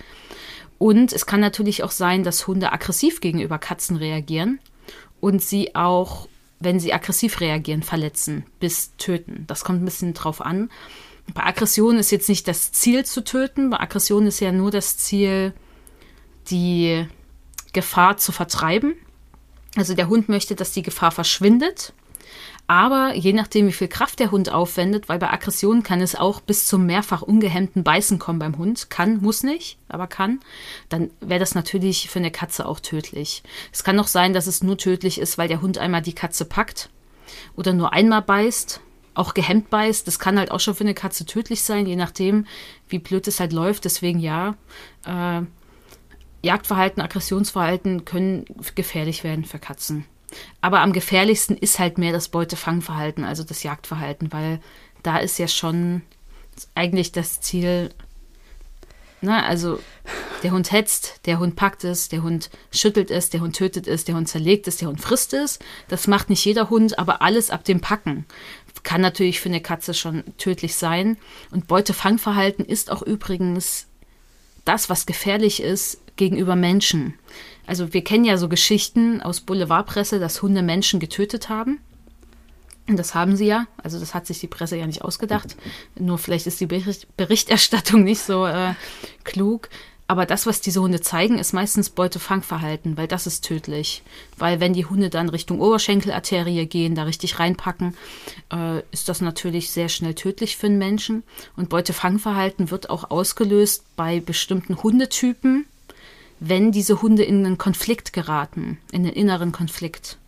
Und 0.79 1.13
es 1.13 1.27
kann 1.27 1.41
natürlich 1.41 1.85
auch 1.85 1.93
sein, 1.93 2.25
dass 2.25 2.47
Hunde 2.47 2.73
aggressiv 2.73 3.21
gegenüber 3.21 3.59
Katzen 3.59 3.97
reagieren 3.97 4.59
und 5.21 5.41
sie 5.41 5.77
auch, 5.77 6.29
wenn 6.59 6.81
sie 6.81 6.93
aggressiv 6.93 7.41
reagieren, 7.41 7.83
verletzen 7.83 8.45
bis 8.59 8.97
töten. 8.97 9.45
Das 9.47 9.65
kommt 9.65 9.81
ein 9.81 9.87
bisschen 9.87 10.15
drauf 10.15 10.41
an. 10.41 10.71
Bei 11.33 11.45
Aggression 11.45 11.97
ist 11.99 12.11
jetzt 12.11 12.29
nicht 12.29 12.49
das 12.49 12.73
Ziel 12.73 13.07
zu 13.07 13.23
töten. 13.23 13.71
Bei 13.71 13.81
Aggression 13.81 14.27
ist 14.27 14.41
ja 14.41 14.53
nur 14.53 14.71
das 14.71 14.99
Ziel, 14.99 15.55
die 16.51 17.07
Gefahr 17.73 18.17
zu 18.17 18.33
vertreiben. 18.33 18.95
Also 19.77 19.95
der 19.95 20.09
Hund 20.09 20.29
möchte, 20.29 20.55
dass 20.55 20.73
die 20.73 20.83
Gefahr 20.83 21.11
verschwindet. 21.11 21.93
Aber 22.67 23.13
je 23.15 23.35
nachdem, 23.35 23.67
wie 23.67 23.73
viel 23.73 23.89
Kraft 23.89 24.21
der 24.21 24.31
Hund 24.31 24.51
aufwendet, 24.51 25.09
weil 25.09 25.19
bei 25.19 25.31
Aggressionen 25.31 25.83
kann 25.83 26.01
es 26.01 26.15
auch 26.15 26.41
bis 26.41 26.67
zum 26.67 26.87
mehrfach 26.87 27.21
ungehemmten 27.21 27.85
Beißen 27.85 28.19
kommen 28.19 28.39
beim 28.39 28.57
Hund. 28.57 28.89
Kann, 28.89 29.21
muss 29.21 29.43
nicht, 29.43 29.77
aber 29.89 30.07
kann. 30.07 30.41
Dann 30.89 31.11
wäre 31.21 31.41
das 31.41 31.55
natürlich 31.55 32.09
für 32.09 32.21
eine 32.21 32.31
Katze 32.31 32.67
auch 32.67 32.81
tödlich. 32.81 33.43
Es 33.71 33.85
kann 33.85 33.99
auch 33.99 34.07
sein, 34.07 34.33
dass 34.33 34.47
es 34.47 34.63
nur 34.63 34.79
tödlich 34.79 35.19
ist, 35.21 35.37
weil 35.37 35.49
der 35.49 35.61
Hund 35.61 35.77
einmal 35.77 36.01
die 36.01 36.15
Katze 36.15 36.47
packt 36.47 36.89
oder 37.55 37.75
nur 37.75 37.93
einmal 37.93 38.23
beißt, 38.23 38.81
auch 39.13 39.35
gehemmt 39.35 39.69
beißt. 39.69 40.07
Das 40.07 40.19
kann 40.19 40.39
halt 40.39 40.51
auch 40.51 40.61
schon 40.61 40.75
für 40.75 40.85
eine 40.85 40.95
Katze 40.95 41.27
tödlich 41.27 41.63
sein, 41.63 41.87
je 41.87 41.97
nachdem, 41.97 42.47
wie 42.89 42.99
blöd 42.99 43.29
es 43.29 43.41
halt 43.41 43.53
läuft. 43.53 43.85
Deswegen 43.85 44.21
ja, 44.21 44.57
äh, 45.05 45.43
Jagdverhalten, 46.45 47.03
Aggressionsverhalten 47.03 48.05
können 48.05 48.45
gefährlich 48.75 49.25
werden 49.25 49.45
für 49.45 49.59
Katzen. 49.59 50.05
Aber 50.61 50.81
am 50.81 50.93
gefährlichsten 50.93 51.57
ist 51.57 51.79
halt 51.79 51.99
mehr 51.99 52.13
das 52.13 52.29
Beutefangverhalten, 52.29 53.25
also 53.25 53.45
das 53.45 53.63
Jagdverhalten, 53.63 54.33
weil 54.33 54.61
da 55.03 55.19
ist 55.19 55.39
ja 55.39 55.49
schon 55.49 56.03
eigentlich 56.75 57.13
das 57.13 57.41
Ziel, 57.41 57.91
na, 59.21 59.41
ne, 59.41 59.47
also 59.47 59.81
der 60.43 60.53
Hund 60.53 60.73
hetzt, 60.73 61.21
der 61.27 61.39
Hund 61.39 61.57
packt 61.57 61.85
es, 61.85 62.09
der 62.09 62.23
Hund 62.23 62.51
schüttelt 62.71 63.11
es, 63.11 63.31
der 63.31 63.41
Hund 63.41 63.57
tötet 63.57 63.87
es, 63.87 64.05
der 64.05 64.15
Hund 64.15 64.29
zerlegt 64.29 64.69
es, 64.69 64.77
der 64.77 64.89
Hund 64.89 65.01
frisst 65.01 65.33
es. 65.33 65.59
Das 65.89 66.07
macht 66.07 66.29
nicht 66.29 66.45
jeder 66.45 66.69
Hund, 66.69 66.99
aber 66.99 67.23
alles 67.23 67.51
ab 67.51 67.65
dem 67.65 67.81
Packen 67.81 68.27
kann 68.83 69.01
natürlich 69.01 69.41
für 69.41 69.49
eine 69.49 69.63
Katze 69.63 69.95
schon 69.95 70.23
tödlich 70.37 70.77
sein. 70.77 71.17
Und 71.51 71.67
Beutefangverhalten 71.67 72.65
ist 72.65 72.91
auch 72.91 73.03
übrigens 73.03 73.87
das, 74.65 74.89
was 74.89 75.07
gefährlich 75.07 75.63
ist 75.63 75.99
gegenüber 76.17 76.57
Menschen. 76.57 77.15
Also 77.67 77.93
wir 77.93 78.05
kennen 78.05 78.25
ja 78.25 78.37
so 78.37 78.49
Geschichten 78.49 79.23
aus 79.23 79.41
Boulevardpresse, 79.41 80.21
dass 80.21 80.43
Hunde 80.43 80.63
Menschen 80.63 81.01
getötet 81.01 81.49
haben. 81.49 81.81
Und 82.87 82.99
das 82.99 83.15
haben 83.15 83.37
sie 83.37 83.47
ja. 83.47 83.67
Also 83.79 83.99
das 83.99 84.13
hat 84.15 84.27
sich 84.27 84.41
die 84.41 84.47
Presse 84.47 84.77
ja 84.77 84.87
nicht 84.87 85.03
ausgedacht. 85.03 85.57
Nur 85.99 86.19
vielleicht 86.19 86.47
ist 86.47 86.61
die 86.61 86.67
Bericht 86.67 87.17
Berichterstattung 87.17 88.05
nicht 88.05 88.21
so 88.21 88.47
äh, 88.47 88.75
klug. 89.25 89.71
Aber 90.07 90.27
das, 90.27 90.47
was 90.47 90.61
diese 90.61 90.83
Hunde 90.83 91.01
zeigen, 91.01 91.39
ist 91.39 91.55
meistens 91.55 91.89
Beutefangverhalten, 91.89 92.99
weil 92.99 93.09
das 93.09 93.27
ist 93.27 93.43
tödlich. 93.43 94.03
Weil 94.37 94.61
wenn 94.61 94.75
die 94.75 94.85
Hunde 94.85 95.09
dann 95.09 95.31
Richtung 95.31 95.61
Oberschenkelarterie 95.61 96.67
gehen, 96.67 96.95
da 96.95 97.05
richtig 97.05 97.39
reinpacken, 97.39 97.97
äh, 98.53 98.81
ist 98.91 99.09
das 99.09 99.23
natürlich 99.23 99.71
sehr 99.71 99.89
schnell 99.89 100.15
tödlich 100.15 100.59
für 100.59 100.67
einen 100.67 100.77
Menschen. 100.77 101.23
Und 101.57 101.71
Beutefangverhalten 101.71 102.71
wird 102.71 102.91
auch 102.91 103.11
ausgelöst 103.11 103.85
bei 103.97 104.21
bestimmten 104.21 104.83
Hundetypen, 104.83 105.65
wenn 106.49 106.73
diese 106.73 107.01
Hunde 107.01 107.23
in 107.25 107.45
einen 107.45 107.59
Konflikt 107.59 108.13
geraten, 108.13 108.79
in 108.93 109.03
einen 109.03 109.15
inneren 109.15 109.53
Konflikt. 109.53 110.19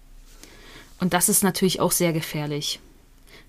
Und 0.98 1.12
das 1.12 1.28
ist 1.28 1.42
natürlich 1.42 1.80
auch 1.80 1.92
sehr 1.92 2.12
gefährlich. 2.12 2.80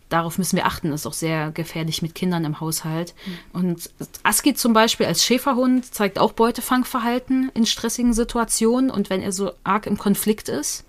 Darauf 0.09 0.37
müssen 0.37 0.55
wir 0.55 0.65
achten. 0.65 0.91
Das 0.91 1.01
ist 1.01 1.05
auch 1.05 1.13
sehr 1.13 1.51
gefährlich 1.51 2.01
mit 2.01 2.15
Kindern 2.15 2.45
im 2.45 2.59
Haushalt. 2.59 3.13
Mhm. 3.25 3.59
Und 3.59 3.89
Aski 4.23 4.53
zum 4.53 4.73
Beispiel 4.73 5.05
als 5.05 5.23
Schäferhund 5.23 5.93
zeigt 5.93 6.19
auch 6.19 6.33
Beutefangverhalten 6.33 7.51
in 7.53 7.65
stressigen 7.65 8.13
Situationen 8.13 8.89
und 8.89 9.09
wenn 9.09 9.21
er 9.21 9.31
so 9.31 9.51
arg 9.63 9.85
im 9.85 9.97
Konflikt 9.97 10.49
ist. 10.49 10.85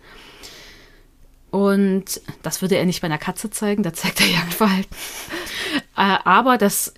Und 1.51 2.21
das 2.43 2.61
würde 2.61 2.77
er 2.77 2.87
nicht 2.87 3.01
bei 3.01 3.07
einer 3.07 3.19
Katze 3.19 3.51
zeigen, 3.51 3.83
da 3.83 3.93
zeigt 3.93 4.21
er 4.21 4.27
Jagdverhalten. 4.27 4.97
Äh, 5.97 6.19
aber 6.25 6.59
das 6.59 6.95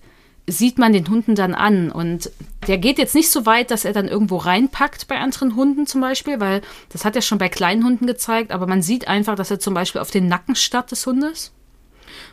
sieht 0.46 0.78
man 0.78 0.92
den 0.92 1.08
Hunden 1.08 1.34
dann 1.34 1.54
an. 1.54 1.90
Und 1.90 2.30
der 2.66 2.78
geht 2.78 2.98
jetzt 2.98 3.14
nicht 3.14 3.30
so 3.30 3.46
weit, 3.46 3.70
dass 3.70 3.84
er 3.84 3.92
dann 3.92 4.08
irgendwo 4.08 4.36
reinpackt 4.36 5.08
bei 5.08 5.18
anderen 5.18 5.56
Hunden 5.56 5.86
zum 5.86 6.00
Beispiel, 6.00 6.40
weil 6.40 6.60
das 6.90 7.04
hat 7.04 7.16
er 7.16 7.22
schon 7.22 7.38
bei 7.38 7.48
kleinen 7.48 7.84
Hunden 7.84 8.06
gezeigt, 8.06 8.52
aber 8.52 8.66
man 8.66 8.82
sieht 8.82 9.08
einfach, 9.08 9.34
dass 9.34 9.50
er 9.50 9.60
zum 9.60 9.74
Beispiel 9.74 10.00
auf 10.00 10.10
den 10.10 10.28
Nacken 10.28 10.54
starrt 10.54 10.90
des 10.90 11.06
Hundes. 11.06 11.52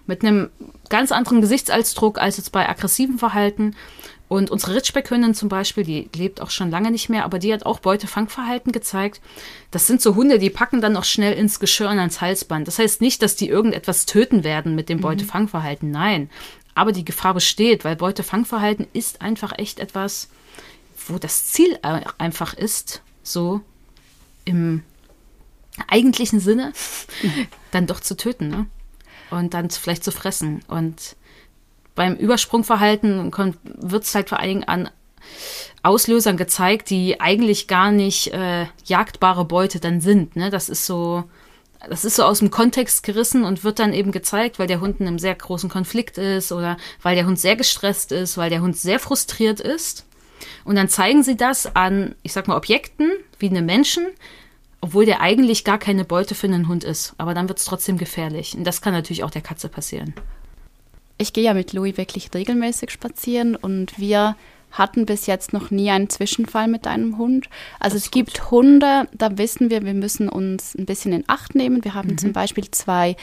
Mit 0.06 0.24
einem 0.24 0.50
ganz 0.90 1.12
anderen 1.12 1.42
Gesichtsausdruck 1.42 2.20
als 2.20 2.38
jetzt 2.38 2.52
bei 2.52 2.68
aggressivem 2.68 3.20
Verhalten. 3.20 3.76
Und 4.30 4.52
unsere 4.52 4.76
Ritschbeckhündin 4.76 5.34
zum 5.34 5.48
Beispiel, 5.48 5.86
die 5.86 6.10
lebt 6.14 6.42
auch 6.42 6.50
schon 6.50 6.70
lange 6.70 6.92
nicht 6.92 7.08
mehr, 7.08 7.24
aber 7.24 7.40
die 7.40 7.54
hat 7.54 7.66
auch 7.66 7.80
Beutefangverhalten 7.80 8.74
gezeigt. 8.74 9.22
Das 9.72 9.88
sind 9.88 10.02
so 10.02 10.16
Hunde, 10.16 10.38
die 10.38 10.50
packen 10.50 10.82
dann 10.82 10.98
auch 10.98 11.06
schnell 11.06 11.34
ins 11.34 11.62
Geschirr 11.62 11.90
und 11.90 12.00
ans 12.00 12.20
Halsband. 12.20 12.68
Das 12.68 12.80
heißt 12.80 13.00
nicht, 13.00 13.22
dass 13.22 13.38
die 13.38 13.48
irgendetwas 13.48 14.06
töten 14.06 14.44
werden 14.44 14.76
mit 14.76 14.90
dem 14.90 14.98
mhm. 14.98 15.04
Beutefangverhalten. 15.04 15.92
Nein. 15.92 16.30
Aber 16.78 16.92
die 16.92 17.04
Gefahr 17.04 17.34
besteht, 17.34 17.84
weil 17.86 17.96
Beutefangverhalten 17.96 18.86
ist 18.94 19.24
einfach 19.24 19.52
echt 19.58 19.80
etwas, 19.80 20.30
wo 21.08 21.18
das 21.18 21.48
Ziel 21.48 21.80
einfach 22.20 22.54
ist, 22.54 23.02
so 23.24 23.62
im 24.46 24.84
eigentlichen 25.88 26.40
Sinne, 26.40 26.74
dann 27.72 27.88
doch 27.88 28.00
zu 28.00 28.16
töten, 28.16 28.50
ne? 28.50 28.68
Und 29.32 29.56
dann 29.56 29.72
vielleicht 29.72 30.04
zu 30.04 30.12
fressen. 30.12 30.64
Und 30.68 31.16
beim 31.96 32.14
Übersprungverhalten 32.14 33.32
wird 33.64 34.04
es 34.04 34.14
halt 34.14 34.30
vor 34.30 34.40
allen 34.40 34.50
Dingen 34.60 34.68
an 34.68 34.92
Auslösern 35.82 36.38
gezeigt, 36.38 36.92
die 36.92 37.20
eigentlich 37.20 37.68
gar 37.68 37.92
nicht 37.92 38.28
äh, 38.34 38.68
jagdbare 38.86 39.46
Beute 39.46 39.80
dann 39.80 40.00
sind. 40.00 40.36
Ne? 40.36 40.52
Das 40.52 40.70
ist 40.70 40.86
so 40.86 41.24
das 41.90 42.06
ist 42.06 42.16
so 42.16 42.24
aus 42.24 42.40
dem 42.40 42.52
Kontext 42.52 43.04
gerissen 43.04 43.44
und 43.44 43.64
wird 43.64 43.80
dann 43.80 43.94
eben 43.94 44.12
gezeigt, 44.12 44.60
weil 44.60 44.68
der 44.68 44.82
Hund 44.82 45.00
in 45.00 45.08
einem 45.08 45.20
sehr 45.20 45.36
großen 45.36 45.70
Konflikt 45.70 46.18
ist 46.18 46.52
oder 46.52 46.78
weil 47.02 47.16
der 47.16 47.26
Hund 47.26 47.40
sehr 47.40 47.56
gestresst 47.56 48.12
ist, 48.12 48.38
weil 48.38 48.50
der 48.50 48.62
Hund 48.62 48.78
sehr 48.78 49.00
frustriert 49.00 49.60
ist. 49.60 50.06
Und 50.64 50.76
dann 50.76 50.90
zeigen 50.90 51.24
sie 51.24 51.38
das 51.38 51.76
an, 51.76 52.16
ich 52.24 52.34
sag 52.34 52.48
mal, 52.48 52.58
Objekten 52.58 53.12
wie 53.40 53.50
einem 53.50 53.66
Menschen, 53.66 54.08
obwohl 54.82 55.06
der 55.06 55.22
eigentlich 55.22 55.64
gar 55.64 55.78
keine 55.78 56.06
Beute 56.06 56.36
für 56.36 56.48
einen 56.48 56.68
Hund 56.68 56.84
ist. 56.84 57.14
Aber 57.18 57.34
dann 57.34 57.48
wird 57.48 57.60
es 57.60 57.66
trotzdem 57.66 57.98
gefährlich. 57.98 58.56
Und 58.56 58.64
das 58.64 58.82
kann 58.82 58.94
natürlich 58.94 59.24
auch 59.24 59.32
der 59.32 59.42
Katze 59.42 59.70
passieren. 59.70 60.14
Ich 61.18 61.34
gehe 61.34 61.44
ja 61.44 61.54
mit 61.54 61.74
Louis 61.74 61.98
wirklich 61.98 62.30
regelmäßig 62.34 62.92
spazieren 62.92 63.56
und 63.56 63.98
wir 63.98 64.36
hatten 64.72 65.06
bis 65.06 65.26
jetzt 65.26 65.54
noch 65.54 65.72
nie 65.72 65.90
einen 65.90 66.10
Zwischenfall 66.10 66.68
mit 66.68 66.88
einem 66.88 67.18
Hund. 67.18 67.48
Also 67.80 67.98
es 67.98 68.12
gibt 68.12 68.40
gut. 68.40 68.52
Hunde, 68.52 69.08
da 69.14 69.38
wissen 69.38 69.70
wir, 69.70 69.84
wir 69.84 69.94
müssen 69.94 70.30
uns 70.30 70.76
ein 70.76 70.86
bisschen 70.86 71.14
in 71.14 71.24
Acht 71.28 71.56
nehmen. 71.56 71.84
Wir 71.84 71.94
haben 71.94 72.12
mhm. 72.12 72.18
zum 72.18 72.34
Beispiel 72.34 72.70
zwei 72.72 73.16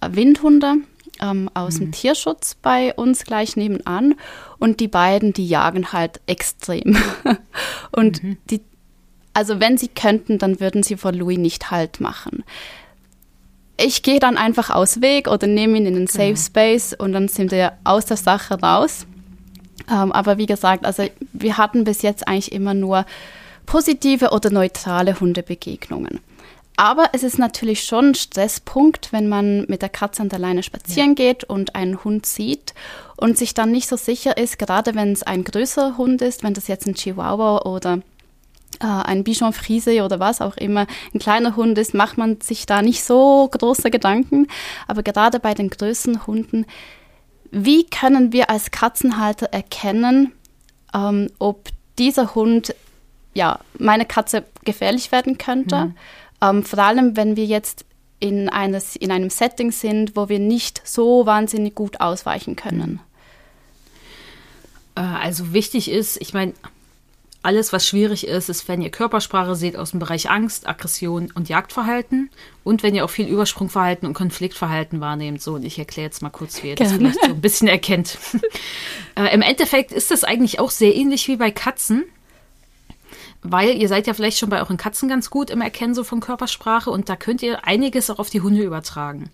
äh, 0.00 0.08
Windhunde 0.10 0.76
ähm, 1.20 1.50
aus 1.54 1.74
mhm. 1.74 1.80
dem 1.80 1.92
Tierschutz 1.92 2.56
bei 2.56 2.94
uns 2.94 3.24
gleich 3.24 3.56
nebenan 3.56 4.14
und 4.58 4.80
die 4.80 4.88
beiden, 4.88 5.32
die 5.32 5.46
jagen 5.46 5.92
halt 5.92 6.20
extrem. 6.26 6.96
und 7.92 8.22
mhm. 8.22 8.38
die, 8.50 8.60
also 9.32 9.60
wenn 9.60 9.78
sie 9.78 9.88
könnten, 9.88 10.38
dann 10.38 10.60
würden 10.60 10.82
sie 10.82 10.96
vor 10.96 11.12
Louis 11.12 11.38
nicht 11.38 11.70
Halt 11.70 12.00
machen. 12.00 12.44
Ich 13.78 14.02
gehe 14.02 14.20
dann 14.20 14.38
einfach 14.38 14.70
aus 14.70 15.02
Weg 15.02 15.28
oder 15.28 15.46
nehme 15.46 15.76
ihn 15.76 15.86
in 15.86 15.94
den 15.94 16.06
Safe 16.06 16.28
genau. 16.28 16.40
Space 16.40 16.94
und 16.94 17.12
dann 17.12 17.28
sind 17.28 17.50
wir 17.50 17.74
aus 17.84 18.06
der 18.06 18.16
Sache 18.16 18.58
raus. 18.58 19.06
Ähm, 19.90 20.12
aber 20.12 20.38
wie 20.38 20.46
gesagt, 20.46 20.84
also 20.84 21.04
wir 21.32 21.56
hatten 21.58 21.84
bis 21.84 22.02
jetzt 22.02 22.26
eigentlich 22.26 22.52
immer 22.52 22.74
nur 22.74 23.06
positive 23.66 24.30
oder 24.30 24.50
neutrale 24.50 25.20
Hundebegegnungen. 25.20 26.20
Aber 26.76 27.08
es 27.12 27.22
ist 27.22 27.38
natürlich 27.38 27.84
schon 27.84 28.10
ein 28.10 28.14
Stresspunkt, 28.14 29.12
wenn 29.12 29.28
man 29.28 29.64
mit 29.66 29.80
der 29.80 29.88
Katze 29.88 30.22
an 30.22 30.28
der 30.28 30.38
Leine 30.38 30.62
spazieren 30.62 31.10
ja. 31.10 31.14
geht 31.14 31.44
und 31.44 31.74
einen 31.74 32.04
Hund 32.04 32.26
sieht 32.26 32.74
und 33.16 33.38
sich 33.38 33.54
dann 33.54 33.72
nicht 33.72 33.88
so 33.88 33.96
sicher 33.96 34.36
ist, 34.36 34.58
gerade 34.58 34.94
wenn 34.94 35.12
es 35.12 35.22
ein 35.22 35.42
größerer 35.42 35.96
Hund 35.96 36.20
ist, 36.20 36.42
wenn 36.42 36.52
das 36.52 36.68
jetzt 36.68 36.86
ein 36.86 36.94
Chihuahua 36.94 37.62
oder 37.62 38.00
äh, 38.80 38.86
ein 38.86 39.24
Bichon 39.24 39.54
Frise 39.54 40.02
oder 40.04 40.20
was 40.20 40.42
auch 40.42 40.58
immer 40.58 40.86
ein 41.14 41.18
kleiner 41.18 41.56
Hund 41.56 41.78
ist, 41.78 41.94
macht 41.94 42.18
man 42.18 42.42
sich 42.42 42.66
da 42.66 42.82
nicht 42.82 43.02
so 43.02 43.48
große 43.50 43.90
Gedanken. 43.90 44.46
Aber 44.86 45.02
gerade 45.02 45.40
bei 45.40 45.54
den 45.54 45.70
größeren 45.70 46.26
Hunden 46.26 46.66
wie 47.50 47.84
können 47.84 48.32
wir 48.32 48.50
als 48.50 48.70
Katzenhalter 48.70 49.46
erkennen, 49.46 50.32
ähm, 50.94 51.30
ob 51.38 51.68
dieser 51.98 52.34
Hund, 52.34 52.74
ja, 53.34 53.60
meine 53.78 54.06
Katze 54.06 54.44
gefährlich 54.64 55.12
werden 55.12 55.38
könnte? 55.38 55.86
Mhm. 55.86 55.94
Ähm, 56.42 56.64
vor 56.64 56.78
allem, 56.80 57.16
wenn 57.16 57.36
wir 57.36 57.46
jetzt 57.46 57.84
in, 58.20 58.48
eines, 58.48 58.96
in 58.96 59.10
einem 59.10 59.30
Setting 59.30 59.72
sind, 59.72 60.16
wo 60.16 60.28
wir 60.28 60.38
nicht 60.38 60.80
so 60.84 61.26
wahnsinnig 61.26 61.74
gut 61.74 62.00
ausweichen 62.00 62.56
können. 62.56 63.00
Äh, 64.94 65.00
also 65.00 65.52
wichtig 65.52 65.90
ist, 65.90 66.20
ich 66.20 66.34
meine, 66.34 66.54
alles, 67.46 67.72
was 67.72 67.86
schwierig 67.86 68.26
ist, 68.26 68.48
ist, 68.48 68.66
wenn 68.66 68.82
ihr 68.82 68.90
Körpersprache 68.90 69.54
seht 69.54 69.76
aus 69.76 69.92
dem 69.92 70.00
Bereich 70.00 70.28
Angst, 70.28 70.66
Aggression 70.66 71.30
und 71.32 71.48
Jagdverhalten 71.48 72.28
und 72.64 72.82
wenn 72.82 72.96
ihr 72.96 73.04
auch 73.04 73.10
viel 73.10 73.28
Übersprungverhalten 73.28 74.06
und 74.08 74.14
Konfliktverhalten 74.14 75.00
wahrnehmt. 75.00 75.40
So, 75.40 75.54
und 75.54 75.64
ich 75.64 75.78
erkläre 75.78 76.06
jetzt 76.06 76.22
mal 76.22 76.30
kurz, 76.30 76.62
wie 76.64 76.70
ihr 76.70 76.74
Gerne. 76.74 76.90
das 76.90 76.98
vielleicht 76.98 77.20
so 77.20 77.30
ein 77.30 77.40
bisschen 77.40 77.68
erkennt. 77.68 78.18
äh, 79.14 79.32
Im 79.32 79.42
Endeffekt 79.42 79.92
ist 79.92 80.10
das 80.10 80.24
eigentlich 80.24 80.58
auch 80.58 80.72
sehr 80.72 80.92
ähnlich 80.96 81.28
wie 81.28 81.36
bei 81.36 81.52
Katzen, 81.52 82.02
weil 83.42 83.80
ihr 83.80 83.86
seid 83.86 84.08
ja 84.08 84.14
vielleicht 84.14 84.38
schon 84.38 84.50
bei 84.50 84.58
euren 84.58 84.76
Katzen 84.76 85.08
ganz 85.08 85.30
gut 85.30 85.50
im 85.50 85.60
Erkennen 85.60 85.94
so 85.94 86.02
von 86.02 86.18
Körpersprache 86.18 86.90
und 86.90 87.08
da 87.08 87.14
könnt 87.14 87.42
ihr 87.42 87.64
einiges 87.64 88.10
auch 88.10 88.18
auf 88.18 88.28
die 88.28 88.40
Hunde 88.40 88.64
übertragen. 88.64 89.30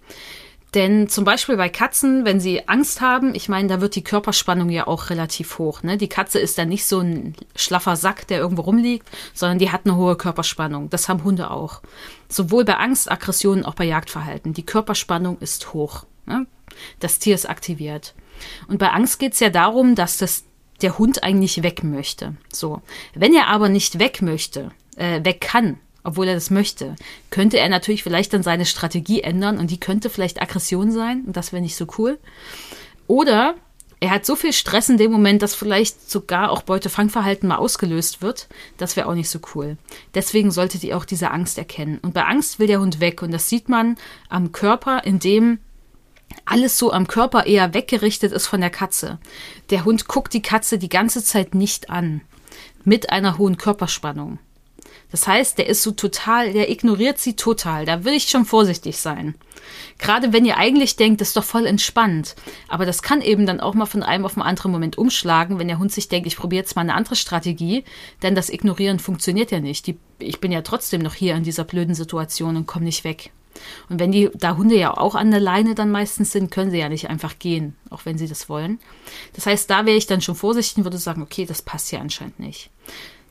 Denn 0.75 1.09
zum 1.09 1.25
Beispiel 1.25 1.57
bei 1.57 1.69
Katzen, 1.69 2.25
wenn 2.25 2.41
sie 2.41 2.67
Angst 2.67 3.03
haben, 3.03 3.35
ich 3.35 3.49
meine, 3.49 3.69
da 3.69 3.81
wird 3.83 3.95
die 3.95 4.05
Körperspannung 4.05 4.71
ja 4.71 4.87
auch 4.87 5.11
relativ 5.11 5.59
hoch. 5.59 5.83
Ne? 5.83 5.99
Die 5.99 6.09
Katze 6.09 6.39
ist 6.39 6.57
dann 6.57 6.71
nicht 6.71 6.87
so 6.87 7.01
ein 7.01 7.35
schlaffer 7.55 7.97
Sack, 7.97 8.27
der 8.29 8.39
irgendwo 8.39 8.63
rumliegt, 8.63 9.07
sondern 9.35 9.59
die 9.59 9.71
hat 9.71 9.83
eine 9.85 9.97
hohe 9.97 10.17
Körperspannung. 10.17 10.89
Das 10.89 11.11
haben 11.11 11.25
Hunde 11.25 11.51
auch. 11.51 11.83
Sowohl 12.29 12.65
bei 12.65 12.79
Angst, 12.79 13.11
Aggressionen, 13.11 13.67
auch 13.67 13.75
bei 13.75 13.85
Jagdverhalten. 13.85 14.55
Die 14.55 14.65
Körperspannung 14.65 15.39
ist 15.41 15.75
hoch. 15.75 16.05
Ne? 16.25 16.47
Das 17.01 17.19
Tier 17.19 17.35
ist 17.35 17.49
aktiviert. 17.49 18.15
Und 18.67 18.79
bei 18.79 18.91
Angst 18.91 19.19
geht 19.19 19.35
es 19.35 19.41
ja 19.41 19.51
darum, 19.51 19.95
dass 19.95 20.17
das 20.17 20.45
der 20.81 20.99
Hund 20.99 21.23
eigentlich 21.23 21.63
weg 21.63 21.85
möchte. 21.85 22.35
So. 22.51 22.81
Wenn 23.15 23.35
er 23.35 23.49
aber 23.49 23.69
nicht 23.69 23.99
weg 23.99 24.23
möchte, 24.23 24.71
äh, 24.97 25.23
weg 25.23 25.43
kann, 25.43 25.79
obwohl 26.05 26.29
er 26.29 26.35
das 26.35 26.51
möchte, 26.51 26.97
könnte 27.31 27.59
er 27.59 27.69
natürlich 27.69 28.03
vielleicht 28.03 28.33
dann 28.33 28.43
seine 28.43 28.67
Strategie 28.67 29.23
ändern 29.23 29.59
und 29.59 29.71
die 29.71 29.81
könnte 29.81 30.11
vielleicht 30.11 30.43
Aggression 30.43 30.91
sein 30.91 31.25
und 31.27 31.37
das 31.37 31.53
wäre 31.53 31.63
nicht 31.63 31.77
so 31.77 31.87
cool. 31.99 32.19
Oder 33.07 33.55
er 34.03 34.11
hat 34.11 34.27
so 34.27 34.35
viel 34.35 34.53
Stress 34.53 34.89
in 34.89 34.97
dem 34.97 35.13
Moment, 35.13 35.43
dass 35.43 35.55
vielleicht 35.55 36.11
sogar 36.11 36.51
auch 36.51 36.63
Beutefangverhalten 36.63 37.49
mal 37.49 37.59
ausgelöst 37.59 38.21
wird. 38.21 38.49
Das 38.77 38.97
wäre 38.97 39.07
auch 39.07 39.15
nicht 39.15 39.31
so 39.31 39.39
cool. 39.55 39.77
Deswegen 40.15 40.51
solltet 40.51 40.83
ihr 40.83 40.97
auch 40.97 41.05
diese 41.05 41.31
Angst 41.31 41.57
erkennen. 41.57 42.01
Und 42.03 42.13
bei 42.13 42.25
Angst 42.25 42.59
will 42.59 42.67
der 42.67 42.81
Hund 42.81 42.99
weg 42.99 43.23
und 43.23 43.31
das 43.31 43.49
sieht 43.49 43.69
man 43.69 43.97
am 44.29 44.51
Körper, 44.51 45.05
indem 45.05 45.61
alles 46.45 46.79
so 46.79 46.93
am 46.93 47.07
Körper 47.07 47.47
eher 47.47 47.75
weggerichtet 47.75 48.33
ist 48.33 48.49
von 48.49 48.61
der 48.61 48.71
Katze. 48.71 49.21
Der 49.71 49.85
Hund 49.85 50.09
guckt 50.09 50.35
die 50.35 50.43
Katze 50.43 50.79
die 50.79 50.89
ganze 50.89 51.23
Zeit 51.23 51.55
nicht 51.55 51.89
an. 51.89 52.23
Mit 52.85 53.11
einer 53.11 53.39
hohen 53.39 53.57
Körperspannung. 53.57 54.41
Das 55.11 55.27
heißt, 55.27 55.59
der 55.59 55.67
ist 55.67 55.83
so 55.83 55.93
total, 55.93 56.53
der 56.53 56.71
ignoriert 56.71 57.19
sie 57.19 57.37
total. 57.37 57.85
Da 57.85 58.05
will 58.05 58.15
ich 58.15 58.29
schon 58.29 58.45
vorsichtig 58.45 58.99
sein. 58.99 59.35
Gerade 59.99 60.33
wenn 60.33 60.45
ihr 60.45 60.57
eigentlich 60.57 60.97
denkt, 60.97 61.21
das 61.21 61.29
ist 61.29 61.37
doch 61.37 61.45
voll 61.45 61.67
entspannt. 61.67 62.35
Aber 62.69 62.87
das 62.87 63.03
kann 63.03 63.21
eben 63.21 63.47
dann 63.47 63.61
auch 63.61 63.75
mal 63.75 63.87
von 63.87 64.03
einem 64.03 64.25
auf 64.25 64.37
einen 64.37 64.47
anderen 64.47 64.73
Moment 64.73 64.99
umschlagen, 64.99 65.59
wenn 65.59 65.69
der 65.69 65.79
Hund 65.79 65.93
sich 65.93 66.09
denkt, 66.09 66.27
ich 66.27 66.37
probiere 66.37 66.63
jetzt 66.63 66.77
mal 66.77 66.83
eine 66.83 66.95
andere 66.95 67.17
Strategie. 67.17 67.85
Denn 68.23 68.35
das 68.35 68.51
Ignorieren 68.51 68.99
funktioniert 68.99 69.51
ja 69.51 69.61
nicht. 69.61 69.87
Die, 69.87 69.99
ich 70.19 70.41
bin 70.41 70.51
ja 70.51 70.63
trotzdem 70.63 71.03
noch 71.03 71.15
hier 71.15 71.35
in 71.35 71.45
dieser 71.45 71.65
blöden 71.65 71.95
Situation 71.95 72.57
und 72.57 72.67
komme 72.67 72.87
nicht 72.87 73.05
weg. 73.05 73.31
Und 73.89 74.01
wenn 74.01 74.13
die 74.13 74.31
da 74.35 74.57
Hunde 74.57 74.77
ja 74.77 74.97
auch 74.97 75.15
an 75.15 75.31
der 75.31 75.41
Leine 75.41 75.75
dann 75.75 75.91
meistens 75.91 76.33
sind, 76.33 76.51
können 76.51 76.71
sie 76.71 76.79
ja 76.79 76.89
nicht 76.89 77.11
einfach 77.11 77.39
gehen, 77.39 77.77
auch 77.91 78.05
wenn 78.05 78.19
sie 78.19 78.29
das 78.29 78.49
wollen. 78.49 78.81
Das 79.35 79.47
heißt, 79.47 79.69
da 79.71 79.87
wäre 79.87 79.97
ich 79.97 80.07
dann 80.07 80.21
schon 80.21 80.35
vorsichtig 80.35 80.79
und 80.79 80.85
würde 80.85 80.99
sagen, 80.99 81.23
okay, 81.23 81.45
das 81.45 81.63
passt 81.63 81.91
hier 81.91 82.01
anscheinend 82.01 82.41
nicht. 82.41 82.71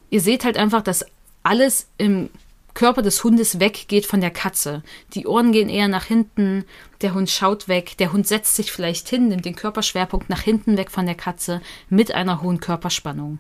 Ihr 0.10 0.22
seht 0.22 0.44
halt 0.46 0.58
einfach, 0.58 0.82
dass 0.82 1.06
alles 1.43 1.88
im 1.98 2.29
Körper 2.74 3.01
des 3.01 3.24
Hundes 3.24 3.60
weggeht 3.60 4.05
von 4.05 4.21
der 4.21 4.31
Katze. 4.31 4.83
Die 5.13 5.27
Ohren 5.27 5.51
gehen 5.51 5.69
eher 5.69 5.88
nach 5.88 6.05
hinten, 6.05 6.65
der 7.01 7.13
Hund 7.13 7.29
schaut 7.29 7.67
weg, 7.67 7.98
der 7.98 8.13
Hund 8.13 8.27
setzt 8.27 8.55
sich 8.55 8.71
vielleicht 8.71 9.10
hin, 9.10 9.27
nimmt 9.27 9.45
den 9.45 9.55
Körperschwerpunkt 9.55 10.29
nach 10.29 10.41
hinten 10.41 10.77
weg 10.77 10.89
von 10.91 11.05
der 11.05 11.15
Katze 11.15 11.62
mit 11.89 12.13
einer 12.13 12.41
hohen 12.41 12.60
Körperspannung. 12.60 13.39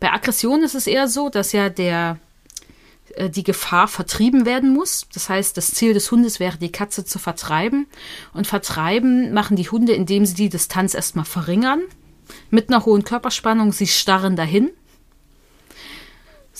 Bei 0.00 0.12
Aggression 0.12 0.62
ist 0.62 0.74
es 0.74 0.86
eher 0.86 1.06
so, 1.06 1.28
dass 1.28 1.52
ja 1.52 1.68
der 1.68 2.18
äh, 3.14 3.30
die 3.30 3.44
Gefahr 3.44 3.88
vertrieben 3.88 4.46
werden 4.46 4.72
muss. 4.72 5.06
Das 5.12 5.28
heißt, 5.28 5.56
das 5.56 5.72
Ziel 5.72 5.94
des 5.94 6.10
Hundes 6.10 6.40
wäre, 6.40 6.58
die 6.58 6.72
Katze 6.72 7.04
zu 7.04 7.18
vertreiben. 7.18 7.86
Und 8.32 8.46
vertreiben 8.46 9.32
machen 9.32 9.56
die 9.56 9.68
Hunde, 9.68 9.92
indem 9.92 10.26
sie 10.26 10.34
die 10.34 10.48
Distanz 10.48 10.94
erstmal 10.94 11.24
verringern. 11.24 11.82
Mit 12.50 12.68
einer 12.68 12.84
hohen 12.84 13.04
Körperspannung, 13.04 13.72
sie 13.72 13.86
starren 13.86 14.34
dahin 14.36 14.70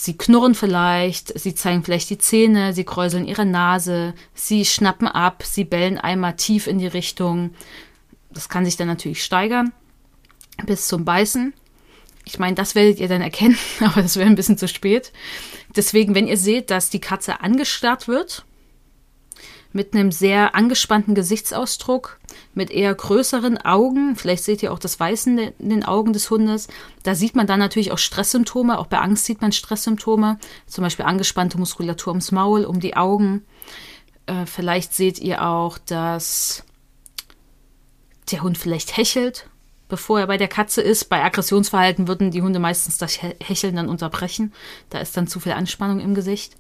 Sie 0.03 0.17
knurren 0.17 0.55
vielleicht, 0.55 1.39
sie 1.39 1.55
zeigen 1.55 1.85
vielleicht 1.85 2.09
die 2.09 2.17
Zähne, 2.17 2.73
sie 2.73 2.85
kräuseln 2.85 3.27
ihre 3.27 3.45
Nase, 3.45 4.15
sie 4.33 4.65
schnappen 4.65 5.07
ab, 5.07 5.43
sie 5.45 5.65
bellen 5.65 5.99
einmal 5.99 6.37
tief 6.37 6.67
in 6.67 6.79
die 6.79 6.87
Richtung. 6.87 7.51
Das 8.31 8.49
kann 8.49 8.65
sich 8.65 8.79
dann 8.79 8.89
natürlich 8.89 9.23
steigern 9.23 9.75
bis 10.65 10.89
zum 10.89 11.05
Beißen. 11.05 11.53
Ich 12.25 12.39
meine, 12.39 12.55
das 12.55 12.75
werdet 12.75 12.99
ihr 12.99 13.09
dann 13.09 13.21
erkennen, 13.21 13.59
aber 13.81 14.01
das 14.01 14.17
wäre 14.17 14.27
ein 14.27 14.37
bisschen 14.37 14.57
zu 14.57 14.69
spät. 14.69 15.13
Deswegen, 15.77 16.15
wenn 16.15 16.29
ihr 16.29 16.39
seht, 16.39 16.71
dass 16.71 16.89
die 16.89 17.03
Katze 17.03 17.43
angestarrt 17.43 18.09
wird, 18.09 18.47
mit 19.73 19.95
einem 19.95 20.11
sehr 20.11 20.55
angespannten 20.55 21.15
Gesichtsausdruck, 21.15 22.19
mit 22.55 22.71
eher 22.71 22.95
größeren 22.95 23.59
Augen. 23.59 24.17
Vielleicht 24.17 24.45
seht 24.45 24.63
ihr 24.63 24.73
auch 24.73 24.79
das 24.79 24.99
Weißen 24.99 25.39
in 25.39 25.69
den 25.69 25.85
Augen 25.85 26.13
des 26.13 26.31
Hundes. 26.31 26.69
Da 27.05 27.15
sieht 27.15 27.37
man 27.37 27.47
dann 27.47 27.61
natürlich 27.61 27.93
auch 27.93 27.99
Stresssymptome. 27.99 28.79
Auch 28.79 28.89
bei 28.89 28.99
Angst 28.99 29.27
sieht 29.27 29.41
man 29.41 29.53
Stresssymptome. 29.53 30.39
Zum 30.67 30.83
Beispiel 30.83 31.05
angespannte 31.05 31.59
Muskulatur 31.59 32.13
ums 32.13 32.33
Maul, 32.33 32.65
um 32.65 32.81
die 32.81 32.97
Augen. 32.97 33.45
Äh, 34.27 34.47
vielleicht 34.47 34.95
seht 34.95 35.19
ihr 35.21 35.45
auch, 35.45 35.79
dass 35.79 36.65
der 38.33 38.43
Hund 38.43 38.59
vielleicht 38.59 38.97
hechelt, 38.97 39.49
bevor 39.89 40.21
er 40.21 40.27
bei 40.27 40.37
der 40.37 40.49
Katze 40.49 40.83
ist. 40.83 41.09
Bei 41.09 41.23
Aggressionsverhalten 41.23 42.09
würden 42.09 42.33
die 42.33 42.43
Hunde 42.43 42.59
meistens 42.59 42.99
das 42.99 43.23
Hecheln 43.23 43.77
dann 43.77 43.89
unterbrechen. 43.89 44.53
Da 44.89 44.99
ist 44.99 45.17
dann 45.17 45.29
zu 45.29 45.39
viel 45.39 45.53
Anspannung 45.53 46.01
im 46.01 46.15
Gesicht. 46.15 46.57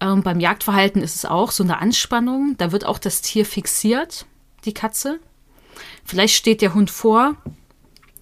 Ähm, 0.00 0.22
beim 0.22 0.40
Jagdverhalten 0.40 1.02
ist 1.02 1.16
es 1.16 1.24
auch 1.24 1.50
so 1.50 1.64
eine 1.64 1.78
Anspannung. 1.78 2.54
Da 2.58 2.72
wird 2.72 2.84
auch 2.84 2.98
das 2.98 3.20
Tier 3.20 3.44
fixiert, 3.44 4.26
die 4.64 4.74
Katze. 4.74 5.18
Vielleicht 6.04 6.34
steht 6.34 6.62
der 6.62 6.74
Hund 6.74 6.90
vor, 6.90 7.36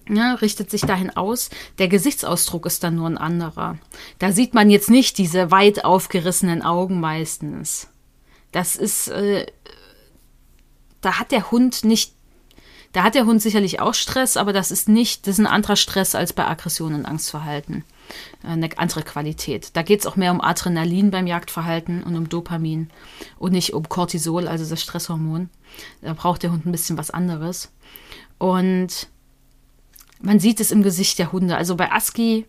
ja, 0.09 0.35
richtet 0.35 0.71
sich 0.71 0.81
dahin 0.81 1.15
aus. 1.15 1.49
Der 1.79 1.87
Gesichtsausdruck 1.87 2.65
ist 2.65 2.83
dann 2.83 2.95
nur 2.95 3.07
ein 3.07 3.17
anderer. 3.17 3.77
Da 4.19 4.31
sieht 4.31 4.53
man 4.53 4.69
jetzt 4.69 4.89
nicht 4.89 5.17
diese 5.17 5.51
weit 5.51 5.85
aufgerissenen 5.85 6.61
Augen 6.61 6.99
meistens. 6.99 7.89
Das 8.51 8.75
ist, 8.75 9.09
äh, 9.09 9.45
da 11.01 11.19
hat 11.19 11.31
der 11.31 11.51
Hund 11.51 11.83
nicht, 11.83 12.13
da 12.93 13.03
hat 13.03 13.15
der 13.15 13.25
Hund 13.25 13.41
sicherlich 13.41 13.79
auch 13.81 13.93
Stress, 13.93 14.37
aber 14.37 14.53
das 14.53 14.71
ist 14.71 14.87
nicht, 14.87 15.27
das 15.27 15.33
ist 15.33 15.39
ein 15.39 15.47
anderer 15.47 15.75
Stress 15.75 16.15
als 16.15 16.33
bei 16.33 16.47
Aggression 16.47 16.93
und 16.93 17.05
Angstverhalten 17.05 17.83
eine 18.43 18.69
andere 18.77 19.03
Qualität. 19.03 19.71
Da 19.73 19.81
geht 19.81 20.01
es 20.01 20.05
auch 20.05 20.15
mehr 20.15 20.31
um 20.31 20.41
Adrenalin 20.41 21.11
beim 21.11 21.27
Jagdverhalten 21.27 22.03
und 22.03 22.15
um 22.15 22.29
Dopamin 22.29 22.89
und 23.39 23.51
nicht 23.51 23.73
um 23.73 23.87
Cortisol, 23.87 24.47
also 24.47 24.67
das 24.67 24.81
Stresshormon. 24.81 25.49
Da 26.01 26.13
braucht 26.13 26.43
der 26.43 26.51
Hund 26.51 26.65
ein 26.65 26.71
bisschen 26.71 26.97
was 26.97 27.11
anderes. 27.11 27.71
Und 28.37 29.07
man 30.21 30.39
sieht 30.39 30.59
es 30.59 30.71
im 30.71 30.83
Gesicht 30.83 31.19
der 31.19 31.31
Hunde. 31.31 31.57
Also 31.57 31.75
bei 31.75 31.91
Aski 31.91 32.45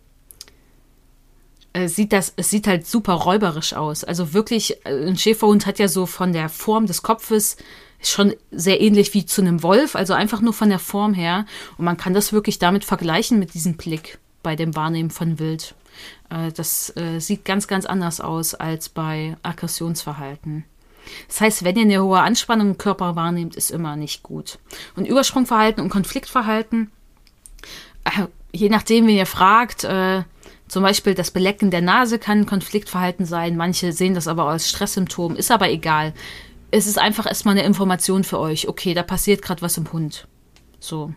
äh, 1.73 1.89
sieht 1.89 2.13
das, 2.13 2.33
es 2.37 2.51
sieht 2.51 2.67
halt 2.67 2.87
super 2.87 3.15
räuberisch 3.15 3.75
aus. 3.75 4.05
Also 4.05 4.33
wirklich, 4.33 4.85
äh, 4.87 5.07
ein 5.07 5.19
Schäferhund 5.19 5.67
hat 5.67 5.79
ja 5.79 5.89
so 5.89 6.07
von 6.07 6.33
der 6.33 6.49
Form 6.49 6.87
des 6.87 7.03
Kopfes 7.03 7.57
schon 8.01 8.35
sehr 8.51 8.81
ähnlich 8.81 9.13
wie 9.15 9.27
zu 9.27 9.41
einem 9.41 9.63
Wolf, 9.63 9.97
also 9.97 10.15
einfach 10.15 10.41
nur 10.41 10.53
von 10.53 10.69
der 10.69 10.79
Form 10.79 11.15
her. 11.15 11.47
Und 11.77 11.85
man 11.85 11.97
kann 11.97 12.15
das 12.15 12.33
wirklich 12.33 12.59
damit 12.59 12.85
vergleichen 12.85 13.39
mit 13.39 13.55
diesem 13.55 13.77
Blick 13.77 14.19
bei 14.43 14.57
dem 14.57 14.77
Wahrnehmen 14.77 15.11
von 15.11 15.39
Wild. 15.39 15.75
Äh, 16.31 16.53
das 16.53 16.95
äh, 16.97 17.19
sieht 17.21 17.45
ganz, 17.45 17.69
ganz 17.69 17.87
anders 17.87 18.21
aus 18.21 18.55
als 18.55 18.89
bei 18.89 19.37
Aggressionsverhalten. 19.43 20.65
Das 21.27 21.41
heißt, 21.41 21.65
wenn 21.65 21.77
ihr 21.77 21.83
eine 21.83 22.03
hohe 22.03 22.21
Anspannung 22.21 22.69
im 22.69 22.79
Körper 22.79 23.17
wahrnehmt, 23.17 23.57
ist 23.57 23.71
immer 23.71 23.97
nicht 23.97 24.23
gut. 24.23 24.59
Und 24.95 25.07
Übersprungverhalten 25.07 25.83
und 25.83 25.89
Konfliktverhalten, 25.89 26.91
äh, 28.05 28.27
je 28.53 28.69
nachdem, 28.69 29.07
wen 29.07 29.17
ihr 29.17 29.27
fragt, 29.27 29.87
zum 30.69 30.83
Beispiel 30.83 31.15
das 31.15 31.31
Belecken 31.31 31.71
der 31.71 31.81
Nase 31.81 32.19
kann 32.19 32.47
Konfliktverhalten 32.47 33.25
sein. 33.25 33.57
Manche 33.57 33.93
sehen 33.93 34.15
das 34.15 34.29
aber 34.29 34.45
als 34.45 34.69
Stresssymptom, 34.69 35.37
ist 35.37 35.51
aber 35.51 35.71
egal. 35.71 36.13
Es 36.71 36.87
ist 36.87 36.99
einfach 36.99 37.27
erstmal 37.27 37.57
eine 37.57 37.67
Information 37.67 38.25
für 38.25 38.39
euch. 38.39 38.69
Okay, 38.69 38.93
da 38.95 39.03
passiert 39.03 39.43
gerade 39.43 39.63
was 39.63 39.79
im 39.79 39.91
Hund. 39.93 40.27
So. 40.81 41.13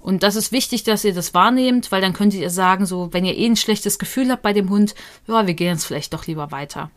Und 0.00 0.22
das 0.22 0.36
ist 0.36 0.50
wichtig, 0.50 0.82
dass 0.82 1.04
ihr 1.04 1.12
das 1.12 1.34
wahrnehmt, 1.34 1.92
weil 1.92 2.00
dann 2.00 2.14
könntet 2.14 2.40
ihr 2.40 2.50
sagen, 2.50 2.86
so, 2.86 3.12
wenn 3.12 3.24
ihr 3.24 3.36
eh 3.36 3.46
ein 3.46 3.56
schlechtes 3.56 3.98
Gefühl 3.98 4.30
habt 4.30 4.42
bei 4.42 4.52
dem 4.52 4.70
Hund, 4.70 4.94
ja, 5.26 5.46
wir 5.46 5.54
gehen 5.54 5.74
jetzt 5.74 5.84
vielleicht 5.84 6.14
doch 6.14 6.26
lieber 6.26 6.50
weiter. 6.50 6.90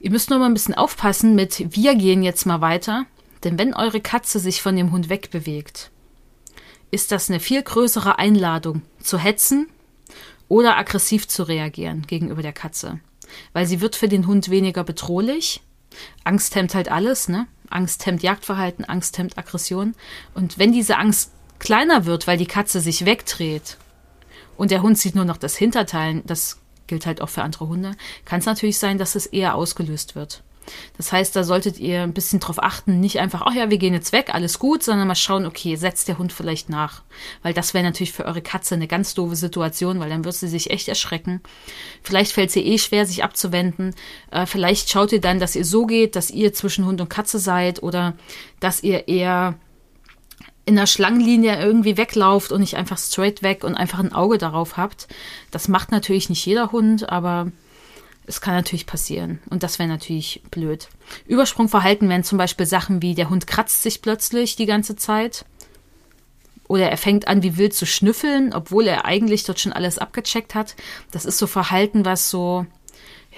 Ihr 0.00 0.10
müsst 0.10 0.30
nur 0.30 0.38
mal 0.38 0.46
ein 0.46 0.54
bisschen 0.54 0.74
aufpassen 0.74 1.34
mit, 1.34 1.76
wir 1.76 1.94
gehen 1.96 2.22
jetzt 2.22 2.46
mal 2.46 2.60
weiter, 2.60 3.04
denn 3.44 3.58
wenn 3.58 3.74
eure 3.74 4.00
Katze 4.00 4.38
sich 4.38 4.62
von 4.62 4.76
dem 4.76 4.92
Hund 4.92 5.08
wegbewegt, 5.08 5.90
ist 6.90 7.12
das 7.12 7.28
eine 7.28 7.40
viel 7.40 7.62
größere 7.62 8.18
Einladung 8.18 8.82
zu 9.02 9.18
hetzen 9.18 9.68
oder 10.48 10.78
aggressiv 10.78 11.28
zu 11.28 11.42
reagieren 11.42 12.06
gegenüber 12.06 12.42
der 12.42 12.52
Katze. 12.52 13.00
Weil 13.52 13.66
sie 13.66 13.80
wird 13.80 13.96
für 13.96 14.08
den 14.08 14.26
Hund 14.26 14.48
weniger 14.48 14.84
bedrohlich. 14.84 15.60
Angst 16.24 16.54
hemmt 16.54 16.74
halt 16.74 16.90
alles, 16.90 17.28
ne? 17.28 17.46
Angst 17.68 18.06
hemmt 18.06 18.22
Jagdverhalten, 18.22 18.86
Angst 18.86 19.18
hemmt 19.18 19.36
Aggression. 19.36 19.94
Und 20.34 20.58
wenn 20.58 20.72
diese 20.72 20.96
Angst 20.96 21.32
kleiner 21.58 22.06
wird, 22.06 22.26
weil 22.26 22.38
die 22.38 22.46
Katze 22.46 22.80
sich 22.80 23.04
wegdreht 23.04 23.78
und 24.56 24.70
der 24.70 24.82
Hund 24.82 24.98
sieht 24.98 25.14
nur 25.14 25.24
noch 25.24 25.36
das 25.36 25.56
Hinterteil, 25.56 26.22
das 26.26 26.60
gilt 26.86 27.06
halt 27.06 27.20
auch 27.20 27.28
für 27.28 27.42
andere 27.42 27.68
Hunde, 27.68 27.92
kann 28.24 28.40
es 28.40 28.46
natürlich 28.46 28.78
sein, 28.78 28.98
dass 28.98 29.14
es 29.14 29.26
eher 29.26 29.54
ausgelöst 29.54 30.14
wird. 30.14 30.42
Das 30.96 31.12
heißt, 31.12 31.34
da 31.34 31.44
solltet 31.44 31.78
ihr 31.78 32.02
ein 32.02 32.12
bisschen 32.12 32.40
drauf 32.40 32.62
achten, 32.62 33.00
nicht 33.00 33.18
einfach, 33.20 33.42
ach 33.46 33.54
ja, 33.54 33.70
wir 33.70 33.78
gehen 33.78 33.94
jetzt 33.94 34.12
weg, 34.12 34.34
alles 34.34 34.58
gut, 34.58 34.82
sondern 34.82 35.08
mal 35.08 35.14
schauen, 35.14 35.46
okay, 35.46 35.76
setzt 35.76 36.08
der 36.08 36.18
Hund 36.18 36.32
vielleicht 36.32 36.68
nach. 36.68 37.02
Weil 37.42 37.54
das 37.54 37.74
wäre 37.74 37.84
natürlich 37.84 38.12
für 38.12 38.24
eure 38.24 38.42
Katze 38.42 38.74
eine 38.74 38.88
ganz 38.88 39.14
doofe 39.14 39.36
Situation, 39.36 40.00
weil 40.00 40.10
dann 40.10 40.24
wird 40.24 40.34
sie 40.34 40.48
sich 40.48 40.70
echt 40.70 40.88
erschrecken. 40.88 41.40
Vielleicht 42.02 42.32
fällt 42.32 42.50
sie 42.50 42.64
eh 42.64 42.78
schwer, 42.78 43.06
sich 43.06 43.24
abzuwenden. 43.24 43.94
Äh, 44.30 44.46
vielleicht 44.46 44.90
schaut 44.90 45.12
ihr 45.12 45.20
dann, 45.20 45.40
dass 45.40 45.56
ihr 45.56 45.64
so 45.64 45.86
geht, 45.86 46.16
dass 46.16 46.30
ihr 46.30 46.52
zwischen 46.52 46.84
Hund 46.84 47.00
und 47.00 47.10
Katze 47.10 47.38
seid 47.38 47.82
oder 47.82 48.14
dass 48.60 48.82
ihr 48.82 49.08
eher 49.08 49.54
in 50.68 50.76
der 50.76 50.86
Schlangenlinie 50.86 51.58
irgendwie 51.58 51.96
weglauft 51.96 52.52
und 52.52 52.60
nicht 52.60 52.76
einfach 52.76 52.98
straight 52.98 53.42
weg 53.42 53.64
und 53.64 53.74
einfach 53.74 54.00
ein 54.00 54.12
Auge 54.12 54.36
darauf 54.36 54.76
habt. 54.76 55.08
Das 55.50 55.66
macht 55.66 55.90
natürlich 55.90 56.28
nicht 56.28 56.44
jeder 56.44 56.72
Hund, 56.72 57.08
aber 57.08 57.50
es 58.26 58.42
kann 58.42 58.54
natürlich 58.54 58.84
passieren. 58.84 59.40
Und 59.48 59.62
das 59.62 59.78
wäre 59.78 59.88
natürlich 59.88 60.42
blöd. 60.50 60.88
Übersprungverhalten 61.26 62.06
wären 62.10 62.22
zum 62.22 62.36
Beispiel 62.36 62.66
Sachen 62.66 63.00
wie 63.00 63.14
der 63.14 63.30
Hund 63.30 63.46
kratzt 63.46 63.82
sich 63.82 64.02
plötzlich 64.02 64.56
die 64.56 64.66
ganze 64.66 64.94
Zeit. 64.94 65.46
Oder 66.68 66.90
er 66.90 66.98
fängt 66.98 67.28
an, 67.28 67.42
wie 67.42 67.56
wild 67.56 67.72
zu 67.72 67.86
schnüffeln, 67.86 68.52
obwohl 68.52 68.86
er 68.86 69.06
eigentlich 69.06 69.44
dort 69.44 69.60
schon 69.60 69.72
alles 69.72 69.96
abgecheckt 69.96 70.54
hat. 70.54 70.76
Das 71.10 71.24
ist 71.24 71.38
so 71.38 71.46
Verhalten, 71.46 72.04
was 72.04 72.28
so 72.28 72.66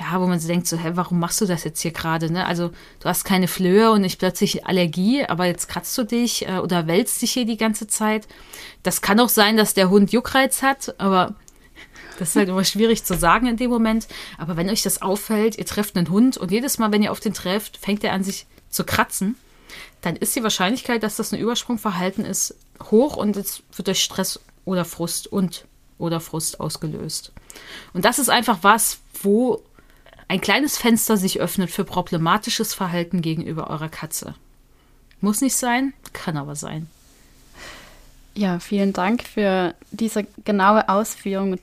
ja, 0.00 0.18
wo 0.18 0.26
man 0.26 0.40
so 0.40 0.48
denkt, 0.48 0.66
so, 0.66 0.78
hä, 0.78 0.92
warum 0.94 1.18
machst 1.18 1.42
du 1.42 1.46
das 1.46 1.62
jetzt 1.64 1.82
hier 1.82 1.90
gerade? 1.90 2.32
Ne? 2.32 2.46
Also 2.46 2.70
du 3.00 3.08
hast 3.08 3.24
keine 3.24 3.48
Flöhe 3.48 3.90
und 3.90 4.00
nicht 4.00 4.18
plötzlich 4.18 4.66
Allergie, 4.66 5.26
aber 5.26 5.44
jetzt 5.44 5.68
kratzt 5.68 5.96
du 5.98 6.04
dich 6.04 6.48
äh, 6.48 6.58
oder 6.58 6.86
wälzt 6.86 7.20
dich 7.20 7.32
hier 7.32 7.44
die 7.44 7.58
ganze 7.58 7.86
Zeit. 7.86 8.26
Das 8.82 9.02
kann 9.02 9.20
auch 9.20 9.28
sein, 9.28 9.58
dass 9.58 9.74
der 9.74 9.90
Hund 9.90 10.10
Juckreiz 10.10 10.62
hat, 10.62 10.94
aber 10.98 11.34
das 12.18 12.30
ist 12.30 12.36
halt 12.36 12.48
immer 12.48 12.64
schwierig 12.64 13.04
zu 13.04 13.14
sagen 13.14 13.46
in 13.46 13.58
dem 13.58 13.70
Moment. 13.70 14.08
Aber 14.38 14.56
wenn 14.56 14.70
euch 14.70 14.82
das 14.82 15.02
auffällt, 15.02 15.58
ihr 15.58 15.66
trefft 15.66 15.96
einen 15.96 16.08
Hund 16.08 16.38
und 16.38 16.50
jedes 16.50 16.78
Mal, 16.78 16.92
wenn 16.92 17.02
ihr 17.02 17.12
auf 17.12 17.20
den 17.20 17.34
trefft, 17.34 17.76
fängt 17.76 18.02
er 18.02 18.14
an, 18.14 18.24
sich 18.24 18.46
zu 18.70 18.84
kratzen, 18.84 19.36
dann 20.00 20.16
ist 20.16 20.34
die 20.34 20.42
Wahrscheinlichkeit, 20.42 21.02
dass 21.02 21.16
das 21.16 21.32
ein 21.32 21.40
Übersprungverhalten 21.40 22.24
ist, 22.24 22.54
hoch 22.90 23.16
und 23.16 23.36
es 23.36 23.62
wird 23.76 23.88
durch 23.88 24.02
Stress 24.02 24.40
oder 24.64 24.86
Frust 24.86 25.26
und 25.26 25.66
oder 25.98 26.20
Frust 26.20 26.58
ausgelöst. 26.58 27.32
Und 27.92 28.06
das 28.06 28.18
ist 28.18 28.30
einfach 28.30 28.60
was, 28.62 29.00
wo 29.22 29.62
ein 30.30 30.40
kleines 30.40 30.78
Fenster 30.78 31.16
sich 31.16 31.40
öffnet 31.40 31.72
für 31.72 31.82
problematisches 31.82 32.72
Verhalten 32.72 33.20
gegenüber 33.20 33.68
eurer 33.68 33.88
Katze. 33.88 34.36
Muss 35.20 35.40
nicht 35.40 35.56
sein, 35.56 35.92
kann 36.12 36.36
aber 36.36 36.54
sein. 36.54 36.88
Ja, 38.36 38.60
vielen 38.60 38.92
Dank 38.92 39.24
für 39.24 39.74
diese 39.90 40.24
genaue 40.44 40.88
Ausführung. 40.88 41.58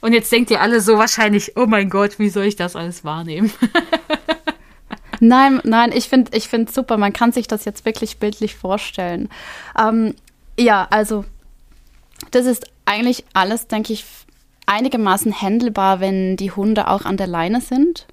Und 0.00 0.14
jetzt 0.14 0.32
denkt 0.32 0.50
ihr 0.50 0.62
alle 0.62 0.80
so 0.80 0.96
wahrscheinlich, 0.96 1.58
oh 1.58 1.66
mein 1.66 1.90
Gott, 1.90 2.18
wie 2.18 2.30
soll 2.30 2.44
ich 2.44 2.56
das 2.56 2.74
alles 2.74 3.04
wahrnehmen? 3.04 3.52
nein, 5.20 5.60
nein, 5.64 5.92
ich 5.92 6.08
finde 6.08 6.34
ich 6.34 6.48
find 6.48 6.72
super. 6.72 6.96
Man 6.96 7.12
kann 7.12 7.32
sich 7.32 7.48
das 7.48 7.66
jetzt 7.66 7.84
wirklich 7.84 8.16
bildlich 8.16 8.54
vorstellen. 8.54 9.28
Ähm, 9.78 10.14
ja, 10.58 10.86
also 10.88 11.26
das 12.30 12.46
ist 12.46 12.64
eigentlich 12.86 13.26
alles, 13.34 13.66
denke 13.66 13.92
ich, 13.92 14.06
einigermaßen 14.66 15.40
handelbar, 15.40 16.00
wenn 16.00 16.36
die 16.36 16.50
Hunde 16.50 16.88
auch 16.88 17.04
an 17.04 17.16
der 17.16 17.26
Leine 17.26 17.60
sind 17.60 18.06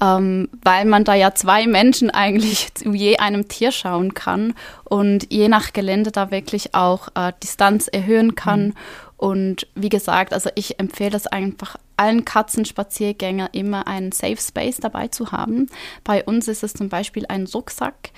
ähm, 0.00 0.48
weil 0.62 0.84
man 0.86 1.04
da 1.04 1.14
ja 1.14 1.34
zwei 1.34 1.66
Menschen 1.66 2.10
eigentlich 2.10 2.74
zu 2.74 2.92
je 2.92 3.18
einem 3.18 3.48
Tier 3.48 3.70
schauen 3.70 4.14
kann 4.14 4.54
und 4.84 5.32
je 5.32 5.48
nach 5.48 5.72
Gelände 5.72 6.10
da 6.10 6.30
wirklich 6.30 6.74
auch 6.74 7.08
äh, 7.14 7.32
Distanz 7.42 7.88
erhöhen 7.88 8.34
kann. 8.34 8.68
Mhm. 8.68 8.74
Und 9.18 9.66
wie 9.74 9.90
gesagt, 9.90 10.32
also 10.32 10.48
ich 10.54 10.80
empfehle 10.80 11.14
es 11.14 11.26
einfach 11.26 11.76
allen 11.98 12.24
Katzenspaziergängern 12.24 13.50
immer 13.52 13.86
einen 13.86 14.12
Safe 14.12 14.38
Space 14.38 14.78
dabei 14.78 15.08
zu 15.08 15.32
haben. 15.32 15.66
Bei 16.04 16.24
uns 16.24 16.48
ist 16.48 16.62
es 16.62 16.72
zum 16.72 16.88
Beispiel 16.88 17.26
ein 17.28 17.46
Rucksack, 17.46 18.10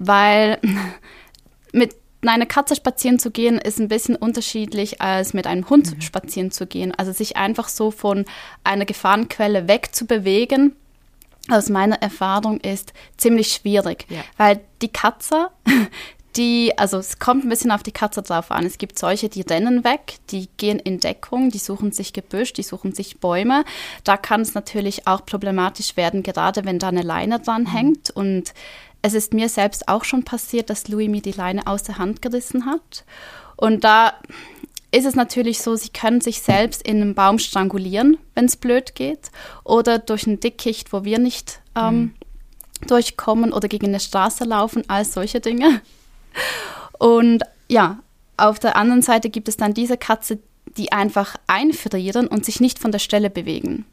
weil 0.00 0.58
mit 1.72 1.94
einer 2.26 2.46
Katze 2.46 2.74
spazieren 2.74 3.18
zu 3.18 3.30
gehen, 3.30 3.58
ist 3.58 3.78
ein 3.78 3.88
bisschen 3.88 4.16
unterschiedlich 4.16 5.00
als 5.00 5.34
mit 5.34 5.46
einem 5.46 5.68
Hund 5.70 5.94
mhm. 5.94 6.00
spazieren 6.00 6.50
zu 6.50 6.66
gehen. 6.66 6.92
Also 6.96 7.12
sich 7.12 7.36
einfach 7.36 7.68
so 7.68 7.90
von 7.90 8.24
einer 8.64 8.84
Gefahrenquelle 8.84 9.68
wegzubewegen, 9.68 10.74
aus 11.50 11.70
meiner 11.70 11.96
Erfahrung 12.02 12.60
ist 12.60 12.92
ziemlich 13.16 13.52
schwierig, 13.52 14.06
ja. 14.10 14.20
weil 14.36 14.60
die 14.82 14.92
Katze, 14.92 15.48
die, 16.36 16.76
also 16.76 16.98
es 16.98 17.18
kommt 17.18 17.44
ein 17.44 17.48
bisschen 17.48 17.70
auf 17.70 17.82
die 17.82 17.92
Katze 17.92 18.22
drauf 18.22 18.50
an. 18.50 18.66
Es 18.66 18.78
gibt 18.78 18.98
solche, 18.98 19.28
die 19.28 19.40
rennen 19.40 19.82
weg, 19.82 20.16
die 20.30 20.48
gehen 20.58 20.78
in 20.78 21.00
Deckung, 21.00 21.50
die 21.50 21.58
suchen 21.58 21.90
sich 21.90 22.12
Gebüsch, 22.12 22.52
die 22.52 22.62
suchen 22.62 22.92
sich 22.92 23.18
Bäume. 23.18 23.64
Da 24.04 24.16
kann 24.16 24.42
es 24.42 24.54
natürlich 24.54 25.06
auch 25.06 25.24
problematisch 25.24 25.96
werden, 25.96 26.22
gerade 26.22 26.64
wenn 26.64 26.78
da 26.78 26.88
eine 26.88 27.02
Leine 27.02 27.40
dran 27.40 27.62
mhm. 27.62 27.72
hängt. 27.72 28.10
Und 28.10 28.52
es 29.02 29.14
ist 29.14 29.32
mir 29.32 29.48
selbst 29.48 29.88
auch 29.88 30.04
schon 30.04 30.24
passiert, 30.24 30.70
dass 30.70 30.88
Louis 30.88 31.08
mir 31.08 31.22
die 31.22 31.32
Leine 31.32 31.66
aus 31.66 31.82
der 31.82 31.98
Hand 31.98 32.22
gerissen 32.22 32.66
hat. 32.66 33.04
Und 33.56 33.84
da 33.84 34.14
ist 34.90 35.04
es 35.04 35.14
natürlich 35.14 35.60
so, 35.60 35.76
sie 35.76 35.90
können 35.90 36.20
sich 36.20 36.40
selbst 36.40 36.82
in 36.82 37.02
einem 37.02 37.14
Baum 37.14 37.38
strangulieren, 37.38 38.16
wenn 38.34 38.46
es 38.46 38.56
blöd 38.56 38.94
geht, 38.94 39.30
oder 39.64 39.98
durch 39.98 40.26
ein 40.26 40.40
Dickicht, 40.40 40.92
wo 40.92 41.04
wir 41.04 41.18
nicht 41.18 41.60
ähm, 41.76 41.94
mhm. 41.94 42.14
durchkommen, 42.86 43.52
oder 43.52 43.68
gegen 43.68 43.86
eine 43.86 44.00
Straße 44.00 44.44
laufen, 44.44 44.84
all 44.88 45.04
solche 45.04 45.40
Dinge. 45.40 45.82
Und 46.98 47.42
ja, 47.68 47.98
auf 48.36 48.58
der 48.58 48.76
anderen 48.76 49.02
Seite 49.02 49.30
gibt 49.30 49.48
es 49.48 49.56
dann 49.56 49.74
diese 49.74 49.98
Katze, 49.98 50.38
die 50.76 50.92
einfach 50.92 51.36
einfrieren 51.46 52.26
und 52.26 52.44
sich 52.44 52.60
nicht 52.60 52.78
von 52.78 52.92
der 52.92 52.98
Stelle 52.98 53.30
bewegen. 53.30 53.84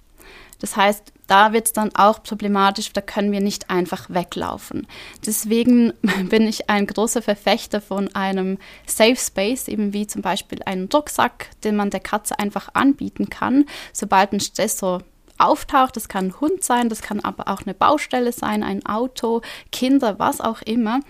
Das 0.66 0.76
heißt, 0.76 1.14
da 1.28 1.54
wird 1.54 1.68
es 1.68 1.74
dann 1.74 1.96
auch 1.96 2.24
problematisch, 2.24 2.92
da 2.92 3.00
können 3.00 3.32
wir 3.32 3.40
nicht 3.40 3.70
einfach 3.70 4.10
weglaufen. 4.10 4.88
Deswegen 5.24 5.94
bin 6.30 6.48
ich 6.48 6.72
ein 6.72 6.88
großer 6.88 7.22
Verfechter 7.22 7.82
von 7.82 8.16
einem 8.16 8.58
Safe 8.88 9.16
Space, 9.16 9.68
eben 9.68 9.94
wie 9.94 10.08
zum 10.08 10.24
Beispiel 10.24 10.64
einen 10.66 10.90
Rucksack, 10.92 11.52
den 11.64 11.76
man 11.76 11.92
der 11.92 12.00
Katze 12.00 12.40
einfach 12.40 12.70
anbieten 12.74 13.30
kann, 13.30 13.66
sobald 13.94 14.34
ein 14.34 14.40
Stressor 14.40 15.04
auftaucht. 15.38 15.96
Das 15.98 16.08
kann 16.08 16.30
ein 16.30 16.42
Hund 16.42 16.64
sein, 16.64 16.90
das 16.90 17.04
kann 17.04 17.20
aber 17.20 17.48
auch 17.48 17.62
eine 17.62 17.76
Baustelle 17.76 18.32
sein, 18.32 18.64
ein 18.64 18.84
Auto, 18.88 19.44
Kinder, 19.72 20.18
was 20.18 20.42
auch 20.42 20.64
immer, 20.64 21.02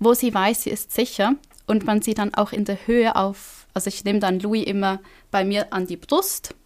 wo 0.00 0.14
sie 0.14 0.34
weiß, 0.34 0.64
sie 0.64 0.70
ist 0.70 0.90
sicher 0.90 1.36
und 1.68 1.86
man 1.86 2.02
sie 2.02 2.14
dann 2.14 2.34
auch 2.34 2.50
in 2.50 2.64
der 2.64 2.88
Höhe 2.88 3.14
auf, 3.14 3.68
also 3.74 3.86
ich 3.86 4.02
nehme 4.02 4.18
dann 4.18 4.40
Louis 4.40 4.64
immer 4.64 4.98
bei 5.30 5.44
mir 5.44 5.72
an 5.72 5.86
die 5.86 5.96
Brust 5.96 6.56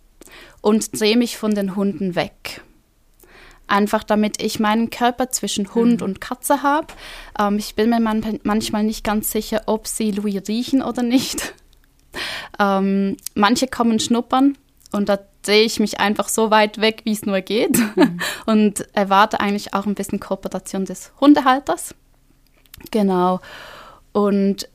und 0.61 1.01
drehe 1.01 1.17
mich 1.17 1.37
von 1.37 1.55
den 1.55 1.77
Hunden 1.77 2.15
weg. 2.15 2.63
Einfach 3.67 4.03
damit 4.03 4.43
ich 4.43 4.61
meinen 4.61 4.91
Körper 4.91 5.31
zwischen 5.31 5.75
Hund 5.75 6.01
mhm. 6.01 6.07
und 6.07 6.21
Katze 6.21 6.63
habe. 6.63 6.87
Ähm, 7.39 7.59
ich 7.59 7.75
bin 7.75 7.91
mir 7.91 8.01
man 8.01 8.41
manchmal 8.43 8.83
nicht 8.83 9.05
ganz 9.05 9.31
sicher, 9.31 9.63
ob 9.67 9.87
sie 9.87 10.11
Louis 10.11 10.43
riechen 10.49 10.83
oder 10.83 11.03
nicht. 11.03 11.55
ähm, 12.59 13.17
manche 13.35 13.67
kommen 13.67 14.01
schnuppern 14.01 14.57
und 14.93 15.09
da 15.09 15.19
drehe 15.43 15.65
ich 15.65 15.81
mich 15.81 16.01
einfach 16.01 16.29
so 16.29 16.51
weit 16.51 16.81
weg, 16.81 17.03
wie 17.05 17.13
es 17.13 17.27
nur 17.27 17.41
geht. 17.41 17.79
Mhm. 17.97 18.21
und 18.47 18.87
erwarte 18.95 19.41
eigentlich 19.41 19.75
auch 19.75 19.87
ein 19.87 19.95
bisschen 19.95 20.21
Kooperation 20.21 20.85
des 20.85 21.13
Hundehalters. 21.21 21.95
Genau. 22.91 23.41
Und 24.13 24.69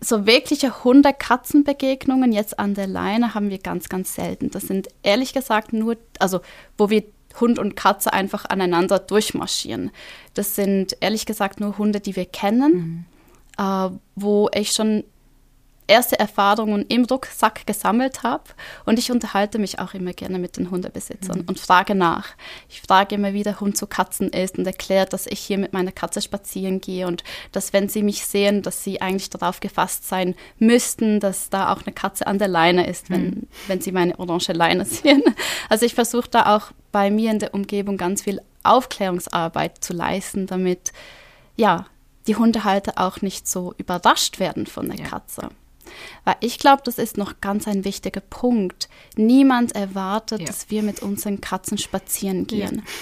so 0.00 0.26
wirkliche 0.26 0.84
Hunde-Katzen-Begegnungen 0.84 2.32
jetzt 2.32 2.58
an 2.58 2.74
der 2.74 2.86
Leine 2.86 3.34
haben 3.34 3.50
wir 3.50 3.58
ganz, 3.58 3.88
ganz 3.88 4.14
selten. 4.14 4.50
Das 4.50 4.62
sind 4.64 4.88
ehrlich 5.02 5.32
gesagt 5.32 5.72
nur, 5.72 5.96
also 6.18 6.40
wo 6.76 6.90
wir 6.90 7.04
Hund 7.40 7.58
und 7.58 7.76
Katze 7.76 8.12
einfach 8.12 8.44
aneinander 8.46 8.98
durchmarschieren. 8.98 9.90
Das 10.34 10.54
sind 10.54 10.96
ehrlich 11.00 11.26
gesagt 11.26 11.60
nur 11.60 11.78
Hunde, 11.78 12.00
die 12.00 12.16
wir 12.16 12.26
kennen, 12.26 13.06
mhm. 13.58 13.64
äh, 13.64 13.90
wo 14.14 14.48
ich 14.54 14.72
schon 14.72 15.04
erste 15.88 16.18
Erfahrungen 16.18 16.84
im 16.88 17.04
Rucksack 17.04 17.66
gesammelt 17.66 18.22
habe. 18.22 18.44
Und 18.84 18.98
ich 18.98 19.10
unterhalte 19.10 19.58
mich 19.58 19.78
auch 19.78 19.94
immer 19.94 20.12
gerne 20.12 20.38
mit 20.38 20.56
den 20.56 20.70
Hundebesitzern 20.70 21.40
mhm. 21.40 21.44
und 21.48 21.58
frage 21.58 21.94
nach. 21.94 22.28
Ich 22.68 22.80
frage 22.80 23.16
immer, 23.16 23.32
wie 23.32 23.42
der 23.42 23.58
Hund 23.60 23.76
zu 23.76 23.86
Katzen 23.86 24.30
ist 24.30 24.58
und 24.58 24.66
erkläre, 24.66 25.06
dass 25.06 25.26
ich 25.26 25.40
hier 25.40 25.58
mit 25.58 25.72
meiner 25.72 25.92
Katze 25.92 26.22
spazieren 26.22 26.80
gehe 26.80 27.06
und 27.06 27.24
dass, 27.52 27.72
wenn 27.72 27.88
sie 27.88 28.02
mich 28.02 28.24
sehen, 28.26 28.62
dass 28.62 28.84
sie 28.84 29.00
eigentlich 29.00 29.30
darauf 29.30 29.60
gefasst 29.60 30.06
sein 30.08 30.34
müssten, 30.58 31.20
dass 31.20 31.50
da 31.50 31.72
auch 31.72 31.82
eine 31.84 31.94
Katze 31.94 32.26
an 32.26 32.38
der 32.38 32.48
Leine 32.48 32.86
ist, 32.86 33.10
wenn, 33.10 33.24
mhm. 33.24 33.48
wenn 33.66 33.80
sie 33.80 33.92
meine 33.92 34.18
orange 34.18 34.52
Leine 34.52 34.84
sehen. 34.84 35.22
Also 35.68 35.86
ich 35.86 35.94
versuche 35.94 36.28
da 36.30 36.56
auch 36.56 36.70
bei 36.92 37.10
mir 37.10 37.30
in 37.30 37.38
der 37.38 37.54
Umgebung 37.54 37.96
ganz 37.96 38.22
viel 38.22 38.40
Aufklärungsarbeit 38.62 39.82
zu 39.82 39.92
leisten, 39.92 40.46
damit 40.46 40.92
ja, 41.56 41.86
die 42.26 42.36
Hundehalter 42.36 42.92
auch 42.96 43.22
nicht 43.22 43.48
so 43.48 43.74
überrascht 43.78 44.38
werden 44.38 44.66
von 44.66 44.88
der 44.88 44.98
ja. 44.98 45.06
Katze. 45.06 45.48
Weil 46.24 46.36
ich 46.40 46.58
glaube, 46.58 46.82
das 46.84 46.98
ist 46.98 47.16
noch 47.16 47.40
ganz 47.40 47.68
ein 47.68 47.84
wichtiger 47.84 48.20
Punkt. 48.20 48.88
Niemand 49.16 49.74
erwartet, 49.74 50.40
ja. 50.40 50.46
dass 50.46 50.70
wir 50.70 50.82
mit 50.82 51.00
unseren 51.00 51.40
Katzen 51.40 51.78
spazieren 51.78 52.46
gehen. 52.46 52.82
Ja. 52.84 52.92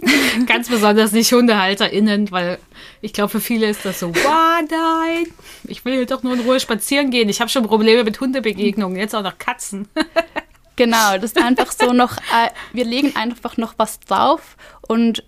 Ganz 0.46 0.68
besonders 0.68 1.12
nicht 1.12 1.32
HundehalterInnen, 1.32 2.30
weil 2.30 2.58
ich 3.00 3.12
glaube, 3.12 3.30
für 3.30 3.40
viele 3.40 3.68
ist 3.68 3.84
das 3.84 4.00
so, 4.00 4.14
wow, 4.14 4.60
nein, 4.68 5.26
ich 5.64 5.84
will 5.84 6.04
doch 6.06 6.22
nur 6.22 6.34
in 6.34 6.40
Ruhe 6.40 6.58
spazieren 6.60 7.10
gehen. 7.10 7.28
Ich 7.28 7.40
habe 7.40 7.50
schon 7.50 7.64
Probleme 7.64 8.04
mit 8.04 8.20
Hundebegegnungen, 8.20 8.98
jetzt 8.98 9.14
auch 9.14 9.22
noch 9.22 9.38
Katzen. 9.38 9.88
Genau, 10.76 11.14
das 11.14 11.32
ist 11.32 11.42
einfach 11.42 11.72
so 11.72 11.92
noch, 11.92 12.18
äh, 12.18 12.50
wir 12.72 12.84
legen 12.84 13.16
einfach 13.16 13.56
noch 13.56 13.74
was 13.78 13.98
drauf 13.98 14.56
und 14.86 15.24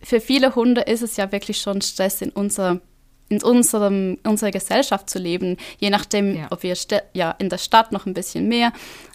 für 0.00 0.20
viele 0.20 0.54
Hunde 0.54 0.82
ist 0.82 1.02
es 1.02 1.16
ja 1.16 1.32
wirklich 1.32 1.60
schon 1.60 1.82
Stress 1.82 2.22
in 2.22 2.30
unser 2.30 2.80
in 3.28 3.42
unserem, 3.42 4.18
unserer 4.24 4.50
Gesellschaft 4.50 5.10
zu 5.10 5.18
leben, 5.18 5.56
je 5.78 5.90
nachdem, 5.90 6.36
ja. 6.36 6.46
ob 6.50 6.62
wir 6.62 6.76
ja, 7.12 7.32
in 7.32 7.48
der 7.48 7.58
Stadt 7.58 7.92
noch 7.92 8.06
ein 8.06 8.14
bisschen 8.14 8.48
mehr, 8.48 8.72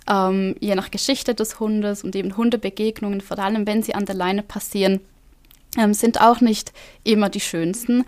ähm, 0.10 0.56
je 0.60 0.76
nach 0.76 0.92
Geschichte 0.92 1.34
des 1.34 1.60
Hundes 1.60 2.04
und 2.04 2.16
eben 2.16 2.36
Hundebegegnungen, 2.36 3.22
vor 3.22 3.40
allem 3.40 3.66
wenn 3.66 3.84
sie 3.84 3.96
an 3.96 4.06
der 4.06 4.16
Leine 4.16 4.44
passieren, 4.44 5.00
ähm, 5.78 5.94
sind 5.94 6.20
auch 6.20 6.42
nicht 6.42 6.74
immer 7.04 7.30
die 7.30 7.40
schönsten. 7.40 8.04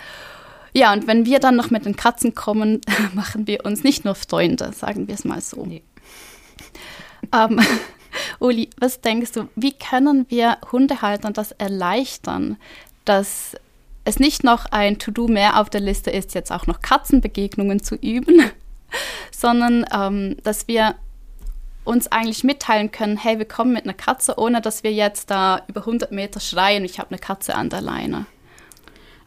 Ja, 0.74 0.92
und 0.92 1.08
wenn 1.08 1.26
wir 1.26 1.40
dann 1.40 1.56
noch 1.56 1.70
mit 1.70 1.86
den 1.86 1.96
Katzen 1.96 2.36
kommen, 2.36 2.82
machen 3.14 3.48
wir 3.48 3.66
uns 3.66 3.84
nicht 3.84 4.04
nur 4.06 4.16
Freunde, 4.16 4.74
sagen 4.74 5.08
wir 5.08 5.16
es 5.16 5.24
mal 5.24 5.40
so. 5.40 5.66
Nee. 5.66 5.84
Ähm, 7.32 7.62
Uli, 8.40 8.70
was 8.78 9.02
denkst 9.02 9.32
du, 9.32 9.48
wie 9.56 9.74
können 9.74 10.26
wir 10.30 10.58
Hundehaltern 10.72 11.34
das 11.34 11.52
erleichtern, 11.54 12.58
dass 13.06 13.56
es 14.06 14.20
nicht 14.20 14.44
noch 14.44 14.66
ein 14.66 15.00
To-Do 15.00 15.28
mehr 15.28 15.60
auf 15.60 15.70
der 15.70 15.82
Liste 15.82 16.12
ist, 16.12 16.36
jetzt 16.36 16.52
auch 16.52 16.68
noch 16.68 16.82
Katzenbegegnungen 16.82 17.82
zu 17.82 17.96
üben, 17.96 18.52
sondern 19.32 19.86
ähm, 19.94 20.38
dass 20.44 20.68
wir 20.68 20.96
uns 21.86 22.12
eigentlich 22.12 22.44
mitteilen 22.44 22.92
können, 22.92 23.18
hey, 23.18 23.38
wir 23.40 23.46
kommen 23.46 23.74
mit 23.74 23.84
einer 23.84 23.94
Katze, 23.94 24.38
ohne 24.38 24.62
dass 24.62 24.84
wir 24.84 24.94
jetzt 24.94 25.30
da 25.30 25.64
über 25.68 25.82
100 25.82 26.12
Meter 26.12 26.40
schreien, 26.40 26.86
ich 26.86 27.00
habe 27.00 27.10
eine 27.10 27.20
Katze 27.20 27.56
an 27.56 27.70
der 27.70 27.82
Leine. 27.82 28.26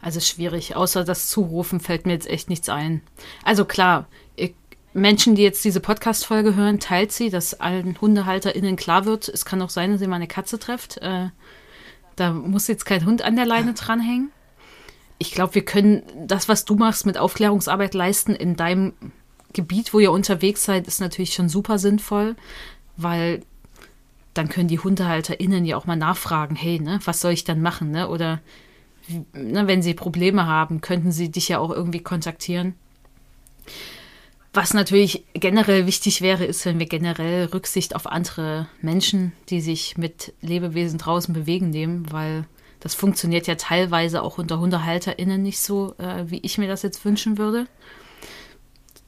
Also 0.01 0.19
schwierig, 0.19 0.75
außer 0.75 1.03
das 1.03 1.27
Zurufen 1.27 1.79
fällt 1.79 2.05
mir 2.05 2.13
jetzt 2.13 2.29
echt 2.29 2.49
nichts 2.49 2.69
ein. 2.69 3.01
Also 3.43 3.65
klar, 3.65 4.07
ich, 4.35 4.55
Menschen, 4.93 5.35
die 5.35 5.43
jetzt 5.43 5.65
diese 5.65 5.79
Podcast-Folge 5.79 6.55
hören, 6.55 6.79
teilt 6.79 7.11
sie, 7.11 7.29
dass 7.29 7.59
allen 7.59 7.99
HundehalterInnen 7.99 8.75
klar 8.75 9.05
wird, 9.05 9.27
es 9.27 9.45
kann 9.45 9.61
auch 9.61 9.69
sein, 9.69 9.91
dass 9.91 10.01
ihr 10.01 10.07
mal 10.07 10.15
eine 10.15 10.27
Katze 10.27 10.57
trefft. 10.57 10.97
Äh, 10.97 11.29
da 12.15 12.31
muss 12.31 12.67
jetzt 12.67 12.85
kein 12.85 13.05
Hund 13.05 13.21
an 13.21 13.35
der 13.35 13.45
Leine 13.45 13.73
dranhängen 13.73 14.31
ich 15.19 15.31
glaube, 15.31 15.55
wir 15.55 15.65
können 15.65 16.03
das, 16.27 16.47
was 16.47 16.65
du 16.65 16.75
machst, 16.75 17.05
mit 17.05 17.17
Aufklärungsarbeit 17.17 17.93
leisten 17.93 18.35
in 18.35 18.55
deinem 18.55 18.93
Gebiet, 19.53 19.93
wo 19.93 19.99
ihr 19.99 20.11
unterwegs 20.11 20.63
seid, 20.63 20.87
ist 20.87 21.01
natürlich 21.01 21.33
schon 21.33 21.49
super 21.49 21.79
sinnvoll, 21.79 22.35
weil 22.95 23.41
dann 24.33 24.49
können 24.49 24.67
die 24.67 24.79
HundehalterInnen 24.79 25.65
ja 25.65 25.77
auch 25.77 25.85
mal 25.85 25.95
nachfragen, 25.95 26.55
hey, 26.55 26.79
ne, 26.79 26.99
was 27.05 27.21
soll 27.21 27.31
ich 27.31 27.43
dann 27.43 27.61
machen, 27.61 27.91
ne? 27.91 28.07
Oder 28.09 28.41
ne, 29.33 29.67
wenn 29.67 29.81
sie 29.81 29.95
Probleme 29.95 30.45
haben, 30.45 30.81
könnten 30.81 31.11
sie 31.11 31.29
dich 31.31 31.49
ja 31.49 31.59
auch 31.59 31.71
irgendwie 31.71 32.01
kontaktieren. 32.01 32.75
Was 34.53 34.73
natürlich 34.73 35.25
generell 35.33 35.87
wichtig 35.87 36.21
wäre, 36.21 36.45
ist, 36.45 36.65
wenn 36.65 36.79
wir 36.79 36.87
generell 36.87 37.45
Rücksicht 37.45 37.95
auf 37.95 38.07
andere 38.07 38.67
Menschen, 38.81 39.33
die 39.49 39.61
sich 39.61 39.97
mit 39.97 40.33
Lebewesen 40.41 40.99
draußen 40.99 41.33
bewegen, 41.33 41.69
nehmen, 41.69 42.11
weil 42.11 42.45
Das 42.79 42.93
funktioniert 42.93 43.47
ja 43.47 43.55
teilweise 43.55 44.21
auch 44.21 44.37
unter 44.37 44.59
HundehalterInnen 44.59 45.41
nicht 45.41 45.59
so, 45.59 45.95
äh, 45.97 46.29
wie 46.29 46.39
ich 46.39 46.57
mir 46.57 46.67
das 46.67 46.83
jetzt 46.83 47.03
wünschen 47.05 47.37
würde. 47.37 47.67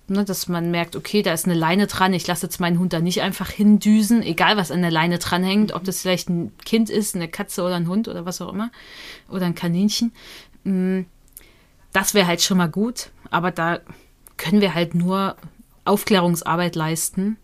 Ne, 0.07 0.25
dass 0.25 0.47
man 0.47 0.71
merkt, 0.71 0.95
okay, 0.95 1.21
da 1.21 1.33
ist 1.33 1.45
eine 1.45 1.53
Leine 1.53 1.85
dran, 1.85 2.15
ich 2.15 2.25
lasse 2.25 2.47
jetzt 2.47 2.59
meinen 2.59 2.79
Hund 2.79 2.93
da 2.93 2.99
nicht 2.99 3.21
einfach 3.21 3.51
hindüsen, 3.51 4.23
egal 4.23 4.57
was 4.57 4.71
an 4.71 4.81
der 4.81 4.89
Leine 4.89 5.19
dranhängt, 5.19 5.71
ob 5.71 5.83
das 5.83 6.01
vielleicht 6.01 6.29
ein 6.29 6.51
Kind 6.65 6.89
ist, 6.89 7.15
eine 7.15 7.27
Katze 7.27 7.61
oder 7.61 7.75
ein 7.75 7.87
Hund 7.87 8.07
oder 8.07 8.25
was 8.25 8.41
auch 8.41 8.51
immer, 8.51 8.71
oder 9.29 9.45
ein 9.45 9.53
Kaninchen. 9.53 10.11
Mm, 10.63 11.01
das 11.93 12.15
wäre 12.15 12.25
halt 12.25 12.41
schon 12.41 12.57
mal 12.57 12.69
gut, 12.69 13.11
aber 13.29 13.51
da 13.51 13.81
können 14.37 14.61
wir 14.61 14.73
halt 14.73 14.95
nur 14.95 15.35
Aufklärungsarbeit 15.85 16.75
leisten 16.75 17.37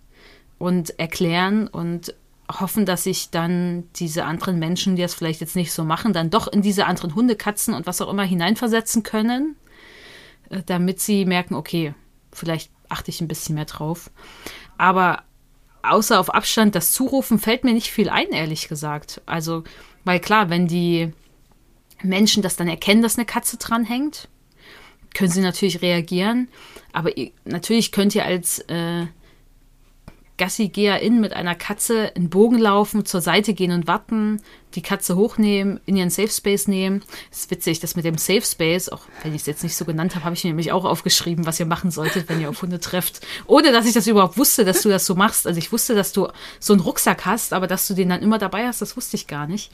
und 0.57 0.97
erklären 0.97 1.67
und 1.67 2.15
hoffen, 2.49 2.85
dass 2.85 3.03
sich 3.03 3.31
dann 3.31 3.85
diese 3.95 4.25
anderen 4.25 4.59
Menschen, 4.59 4.95
die 4.95 5.01
das 5.01 5.15
vielleicht 5.15 5.41
jetzt 5.41 5.55
nicht 5.55 5.71
so 5.71 5.83
machen, 5.83 6.13
dann 6.13 6.29
doch 6.29 6.47
in 6.47 6.61
diese 6.61 6.85
anderen 6.85 7.15
Hunde, 7.15 7.35
Katzen 7.35 7.73
und 7.73 7.87
was 7.87 8.01
auch 8.01 8.09
immer 8.09 8.23
hineinversetzen 8.23 9.03
können, 9.03 9.55
äh, 10.49 10.61
damit 10.65 10.99
sie 10.99 11.25
merken, 11.25 11.55
okay, 11.55 11.93
Vielleicht 12.35 12.69
achte 12.89 13.09
ich 13.09 13.21
ein 13.21 13.27
bisschen 13.27 13.55
mehr 13.55 13.65
drauf. 13.65 14.11
Aber 14.77 15.23
außer 15.81 16.19
auf 16.19 16.33
Abstand, 16.33 16.75
das 16.75 16.91
Zurufen 16.91 17.39
fällt 17.39 17.63
mir 17.63 17.73
nicht 17.73 17.91
viel 17.91 18.09
ein, 18.09 18.29
ehrlich 18.29 18.67
gesagt. 18.67 19.21
Also, 19.25 19.63
weil 20.03 20.19
klar, 20.19 20.49
wenn 20.49 20.67
die 20.67 21.13
Menschen 22.03 22.43
das 22.43 22.57
dann 22.57 22.67
erkennen, 22.67 23.01
dass 23.01 23.17
eine 23.17 23.25
Katze 23.25 23.57
dranhängt, 23.57 24.27
können 25.13 25.31
sie 25.31 25.41
natürlich 25.41 25.81
reagieren. 25.81 26.49
Aber 26.91 27.11
natürlich 27.45 27.93
könnt 27.93 28.13
ihr 28.15 28.25
als 28.25 28.59
äh, 28.67 29.05
Gassi-Geherin 30.37 31.21
mit 31.21 31.33
einer 31.33 31.55
Katze 31.55 32.11
einen 32.15 32.29
Bogen 32.29 32.57
laufen, 32.57 33.05
zur 33.05 33.21
Seite 33.21 33.53
gehen 33.53 33.71
und 33.71 33.87
warten, 33.87 34.41
die 34.73 34.81
Katze 34.81 35.15
hochnehmen, 35.15 35.79
in 35.85 35.95
ihren 35.95 36.09
Safe 36.09 36.27
Space 36.27 36.67
nehmen. 36.67 37.03
Das 37.29 37.39
ist 37.39 37.51
witzig, 37.51 37.79
das 37.79 37.95
mit 37.95 38.03
dem 38.03 38.17
Safe 38.17 38.41
Space, 38.41 38.89
auch 38.89 39.03
wenn 39.23 39.33
ich 39.33 39.41
es 39.41 39.47
jetzt 39.47 39.63
nicht 39.63 39.77
so 39.77 39.85
genannt 39.85 40.15
habe, 40.15 40.25
habe 40.25 40.35
ich 40.35 40.43
mir 40.43 40.49
nämlich 40.49 40.73
auch 40.73 40.83
aufgeschrieben, 40.83 41.45
was 41.45 41.59
ihr 41.59 41.65
machen 41.65 41.89
solltet, 41.89 42.27
wenn 42.27 42.41
ihr 42.41 42.49
auf 42.49 42.61
Hunde 42.61 42.79
trefft. 42.79 43.25
Ohne 43.47 43.71
dass 43.71 43.85
ich 43.85 43.93
das 43.93 44.07
überhaupt 44.07 44.37
wusste, 44.37 44.65
dass 44.65 44.81
du 44.81 44.89
das 44.89 45.05
so 45.05 45.15
machst. 45.15 45.47
Also 45.47 45.57
ich 45.57 45.71
wusste, 45.71 45.95
dass 45.95 46.11
du 46.11 46.27
so 46.59 46.73
einen 46.73 46.81
Rucksack 46.81 47.25
hast, 47.25 47.53
aber 47.53 47.67
dass 47.67 47.87
du 47.87 47.93
den 47.93 48.09
dann 48.09 48.21
immer 48.21 48.37
dabei 48.37 48.67
hast, 48.67 48.81
das 48.81 48.97
wusste 48.97 49.15
ich 49.15 49.27
gar 49.27 49.47
nicht. 49.47 49.71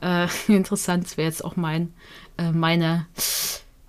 Äh, 0.00 0.28
interessant, 0.48 1.16
wäre 1.16 1.28
jetzt 1.28 1.44
auch 1.44 1.56
mein, 1.56 1.92
äh, 2.38 2.52
meine, 2.52 3.06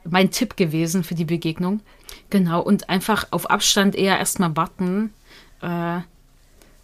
mein 0.03 0.31
Tipp 0.31 0.57
gewesen 0.57 1.03
für 1.03 1.15
die 1.15 1.25
Begegnung. 1.25 1.81
Genau, 2.29 2.61
und 2.61 2.89
einfach 2.89 3.27
auf 3.31 3.49
Abstand 3.49 3.95
eher 3.95 4.17
erstmal 4.17 4.55
warten 4.57 5.13
äh, 5.61 5.99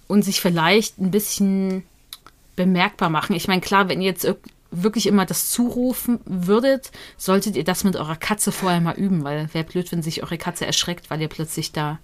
und 0.07 0.23
sich 0.23 0.41
vielleicht 0.41 0.99
ein 0.99 1.11
bisschen 1.11 1.83
bemerkbar 2.55 3.09
machen. 3.09 3.35
Ich 3.35 3.47
meine, 3.47 3.61
klar, 3.61 3.89
wenn 3.89 4.01
ihr 4.01 4.09
jetzt 4.09 4.27
wirklich 4.71 5.07
immer 5.07 5.25
das 5.25 5.49
zurufen 5.49 6.19
würdet, 6.25 6.91
solltet 7.17 7.55
ihr 7.55 7.63
das 7.63 7.83
mit 7.83 7.95
eurer 7.95 8.15
Katze 8.15 8.51
vorher 8.51 8.81
mal 8.81 8.95
üben, 8.95 9.23
weil 9.23 9.53
wäre 9.53 9.63
blöd, 9.63 9.91
wenn 9.91 10.01
sich 10.01 10.23
eure 10.23 10.37
Katze 10.37 10.65
erschreckt, 10.65 11.09
weil 11.09 11.21
ihr 11.21 11.29
plötzlich 11.29 11.71
da 11.71 11.99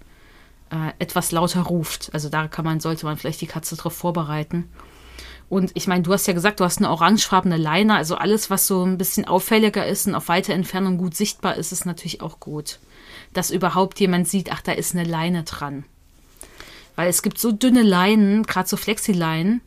äh, 0.70 0.92
etwas 0.98 1.32
lauter 1.32 1.62
ruft. 1.62 2.10
Also 2.12 2.28
da 2.28 2.48
kann 2.48 2.64
man, 2.64 2.80
sollte 2.80 3.06
man 3.06 3.16
vielleicht 3.16 3.40
die 3.40 3.46
Katze 3.46 3.76
darauf 3.76 3.94
vorbereiten. 3.94 4.70
Und 5.48 5.72
ich 5.74 5.88
meine, 5.88 6.04
du 6.04 6.12
hast 6.12 6.28
ja 6.28 6.32
gesagt, 6.32 6.60
du 6.60 6.64
hast 6.64 6.78
eine 6.78 6.90
orangefarbene 6.90 7.56
Leine, 7.56 7.96
also 7.96 8.14
alles, 8.14 8.50
was 8.50 8.68
so 8.68 8.84
ein 8.84 8.98
bisschen 8.98 9.24
auffälliger 9.24 9.84
ist 9.84 10.06
und 10.06 10.14
auf 10.14 10.28
weite 10.28 10.52
Entfernung 10.52 10.96
gut 10.96 11.16
sichtbar 11.16 11.56
ist, 11.56 11.72
ist 11.72 11.86
natürlich 11.86 12.20
auch 12.20 12.38
gut. 12.38 12.78
Dass 13.32 13.50
überhaupt 13.50 13.98
jemand 13.98 14.28
sieht, 14.28 14.52
ach, 14.52 14.60
da 14.60 14.72
ist 14.72 14.94
eine 14.94 15.02
Leine 15.02 15.42
dran. 15.42 15.84
Weil 16.96 17.08
es 17.08 17.22
gibt 17.22 17.38
so 17.38 17.52
dünne 17.52 17.82
Leinen, 17.82 18.44
gerade 18.44 18.68
so 18.68 18.76
Flexileinen, 18.76 19.60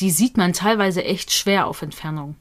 die 0.00 0.10
sieht 0.10 0.36
man 0.36 0.52
teilweise 0.52 1.04
echt 1.04 1.32
schwer 1.32 1.66
auf 1.66 1.82
Entfernung. 1.82 2.36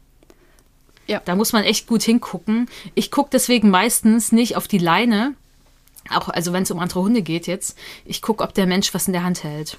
Ja. 1.07 1.21
Da 1.23 1.35
muss 1.35 1.53
man 1.53 1.63
echt 1.63 1.87
gut 1.87 2.03
hingucken. 2.03 2.69
Ich 2.93 3.11
gucke 3.11 3.29
deswegen 3.31 3.69
meistens 3.69 4.31
nicht 4.31 4.55
auf 4.55 4.67
die 4.67 4.77
Leine, 4.77 5.33
auch 6.09 6.29
also 6.29 6.53
wenn 6.53 6.63
es 6.63 6.71
um 6.71 6.79
andere 6.79 7.01
Hunde 7.01 7.21
geht 7.21 7.47
jetzt. 7.47 7.77
Ich 8.05 8.21
gucke, 8.21 8.43
ob 8.43 8.53
der 8.53 8.67
Mensch 8.67 8.93
was 8.93 9.07
in 9.07 9.13
der 9.13 9.23
Hand 9.23 9.43
hält. 9.43 9.77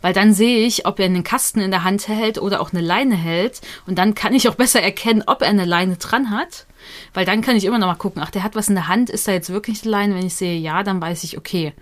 Weil 0.00 0.12
dann 0.12 0.34
sehe 0.34 0.66
ich, 0.66 0.86
ob 0.86 0.98
er 1.00 1.06
einen 1.06 1.24
Kasten 1.24 1.60
in 1.60 1.70
der 1.70 1.84
Hand 1.84 2.08
hält 2.08 2.38
oder 2.38 2.60
auch 2.60 2.72
eine 2.72 2.82
Leine 2.82 3.16
hält. 3.16 3.60
Und 3.86 3.98
dann 3.98 4.14
kann 4.14 4.34
ich 4.34 4.48
auch 4.48 4.54
besser 4.54 4.82
erkennen, 4.82 5.24
ob 5.26 5.42
er 5.42 5.48
eine 5.48 5.64
Leine 5.64 5.96
dran 5.96 6.30
hat. 6.30 6.66
Weil 7.12 7.24
dann 7.24 7.40
kann 7.40 7.56
ich 7.56 7.64
immer 7.64 7.78
noch 7.78 7.86
mal 7.86 7.94
gucken, 7.94 8.22
ach, 8.24 8.30
der 8.30 8.42
hat 8.42 8.54
was 8.54 8.68
in 8.68 8.74
der 8.74 8.88
Hand, 8.88 9.10
ist 9.10 9.26
da 9.26 9.32
jetzt 9.32 9.50
wirklich 9.50 9.82
eine 9.82 9.90
Leine? 9.90 10.14
Wenn 10.14 10.26
ich 10.26 10.34
sehe, 10.34 10.58
ja, 10.58 10.82
dann 10.82 11.00
weiß 11.00 11.24
ich, 11.24 11.38
okay, 11.38 11.72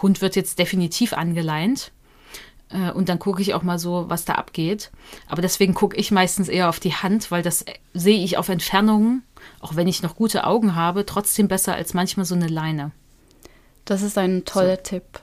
Hund 0.00 0.20
wird 0.20 0.36
jetzt 0.36 0.58
definitiv 0.58 1.12
angeleint. 1.12 1.92
Äh, 2.70 2.90
und 2.92 3.08
dann 3.08 3.18
gucke 3.18 3.42
ich 3.42 3.54
auch 3.54 3.62
mal 3.62 3.78
so, 3.78 4.08
was 4.08 4.24
da 4.24 4.34
abgeht. 4.34 4.90
Aber 5.28 5.42
deswegen 5.42 5.74
gucke 5.74 5.96
ich 5.96 6.10
meistens 6.10 6.48
eher 6.48 6.68
auf 6.68 6.80
die 6.80 6.94
Hand, 6.94 7.30
weil 7.30 7.42
das 7.42 7.64
sehe 7.94 8.22
ich 8.22 8.38
auf 8.38 8.48
Entfernungen, 8.48 9.22
auch 9.60 9.76
wenn 9.76 9.88
ich 9.88 10.02
noch 10.02 10.16
gute 10.16 10.44
Augen 10.44 10.74
habe, 10.74 11.06
trotzdem 11.06 11.48
besser 11.48 11.74
als 11.74 11.94
manchmal 11.94 12.26
so 12.26 12.34
eine 12.34 12.48
Leine. 12.48 12.92
Das 13.84 14.02
ist 14.02 14.16
ein 14.16 14.44
toller 14.44 14.76
so. 14.76 14.82
Tipp. 14.82 15.20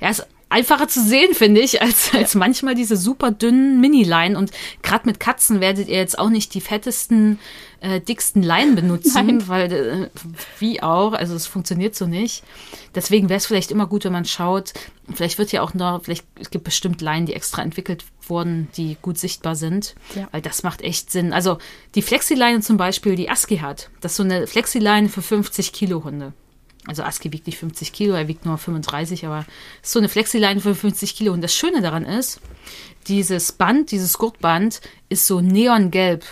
Ja, 0.00 0.08
es 0.08 0.26
einfacher 0.48 0.88
zu 0.88 1.02
sehen, 1.02 1.34
finde 1.34 1.60
ich, 1.60 1.82
als, 1.82 2.14
als 2.14 2.34
manchmal 2.34 2.74
diese 2.74 2.96
super 2.96 3.30
dünnen 3.30 3.80
Mini-Leinen. 3.80 4.36
Und 4.36 4.50
gerade 4.82 5.06
mit 5.06 5.20
Katzen 5.20 5.60
werdet 5.60 5.88
ihr 5.88 5.96
jetzt 5.96 6.18
auch 6.18 6.30
nicht 6.30 6.54
die 6.54 6.60
fettesten, 6.60 7.38
äh, 7.80 8.00
dicksten 8.00 8.42
Leinen 8.42 8.74
benutzen, 8.74 9.12
Nein. 9.26 9.48
weil 9.48 9.72
äh, 9.72 10.10
wie 10.58 10.82
auch, 10.82 11.12
also 11.12 11.34
es 11.34 11.46
funktioniert 11.46 11.94
so 11.94 12.06
nicht. 12.06 12.42
Deswegen 12.94 13.28
wäre 13.28 13.38
es 13.38 13.46
vielleicht 13.46 13.70
immer 13.70 13.86
gut, 13.86 14.04
wenn 14.04 14.12
man 14.12 14.24
schaut, 14.24 14.72
vielleicht 15.12 15.38
wird 15.38 15.52
ja 15.52 15.62
auch 15.62 15.74
noch, 15.74 16.02
vielleicht 16.02 16.24
es 16.40 16.50
gibt 16.50 16.64
bestimmt 16.64 17.00
Leinen, 17.00 17.26
die 17.26 17.34
extra 17.34 17.62
entwickelt 17.62 18.04
wurden, 18.26 18.68
die 18.76 18.96
gut 19.00 19.18
sichtbar 19.18 19.54
sind, 19.54 19.94
ja. 20.14 20.28
weil 20.32 20.42
das 20.42 20.62
macht 20.62 20.82
echt 20.82 21.10
Sinn. 21.10 21.32
Also 21.32 21.58
die 21.94 22.02
Flexi-Leine 22.02 22.60
zum 22.60 22.76
Beispiel, 22.76 23.16
die 23.16 23.30
ASCII 23.30 23.58
hat, 23.58 23.90
das 24.00 24.12
ist 24.12 24.16
so 24.16 24.22
eine 24.22 24.46
Flexi-Leine 24.46 25.08
für 25.08 25.22
50 25.22 25.72
Kilo 25.72 26.04
Hunde. 26.04 26.32
Also 26.86 27.02
Aski 27.02 27.32
wiegt 27.32 27.46
nicht 27.46 27.58
50 27.58 27.92
Kilo, 27.92 28.14
er 28.14 28.28
wiegt 28.28 28.46
nur 28.46 28.56
35, 28.56 29.26
aber 29.26 29.44
ist 29.82 29.92
so 29.92 29.98
eine 29.98 30.08
Flexileine 30.08 30.60
für 30.60 30.74
50 30.74 31.16
Kilo. 31.16 31.32
Und 31.32 31.42
das 31.42 31.54
Schöne 31.54 31.82
daran 31.82 32.04
ist, 32.04 32.40
dieses 33.08 33.52
Band, 33.52 33.90
dieses 33.90 34.16
Gurtband 34.16 34.80
ist 35.08 35.26
so 35.26 35.40
neongelb. 35.40 36.24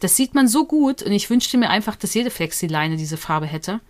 Das 0.00 0.16
sieht 0.16 0.34
man 0.34 0.48
so 0.48 0.66
gut 0.66 1.02
und 1.02 1.12
ich 1.12 1.30
wünschte 1.30 1.58
mir 1.58 1.70
einfach, 1.70 1.96
dass 1.96 2.14
jede 2.14 2.30
Flexileine 2.30 2.96
diese 2.96 3.16
Farbe 3.16 3.46
hätte. 3.46 3.80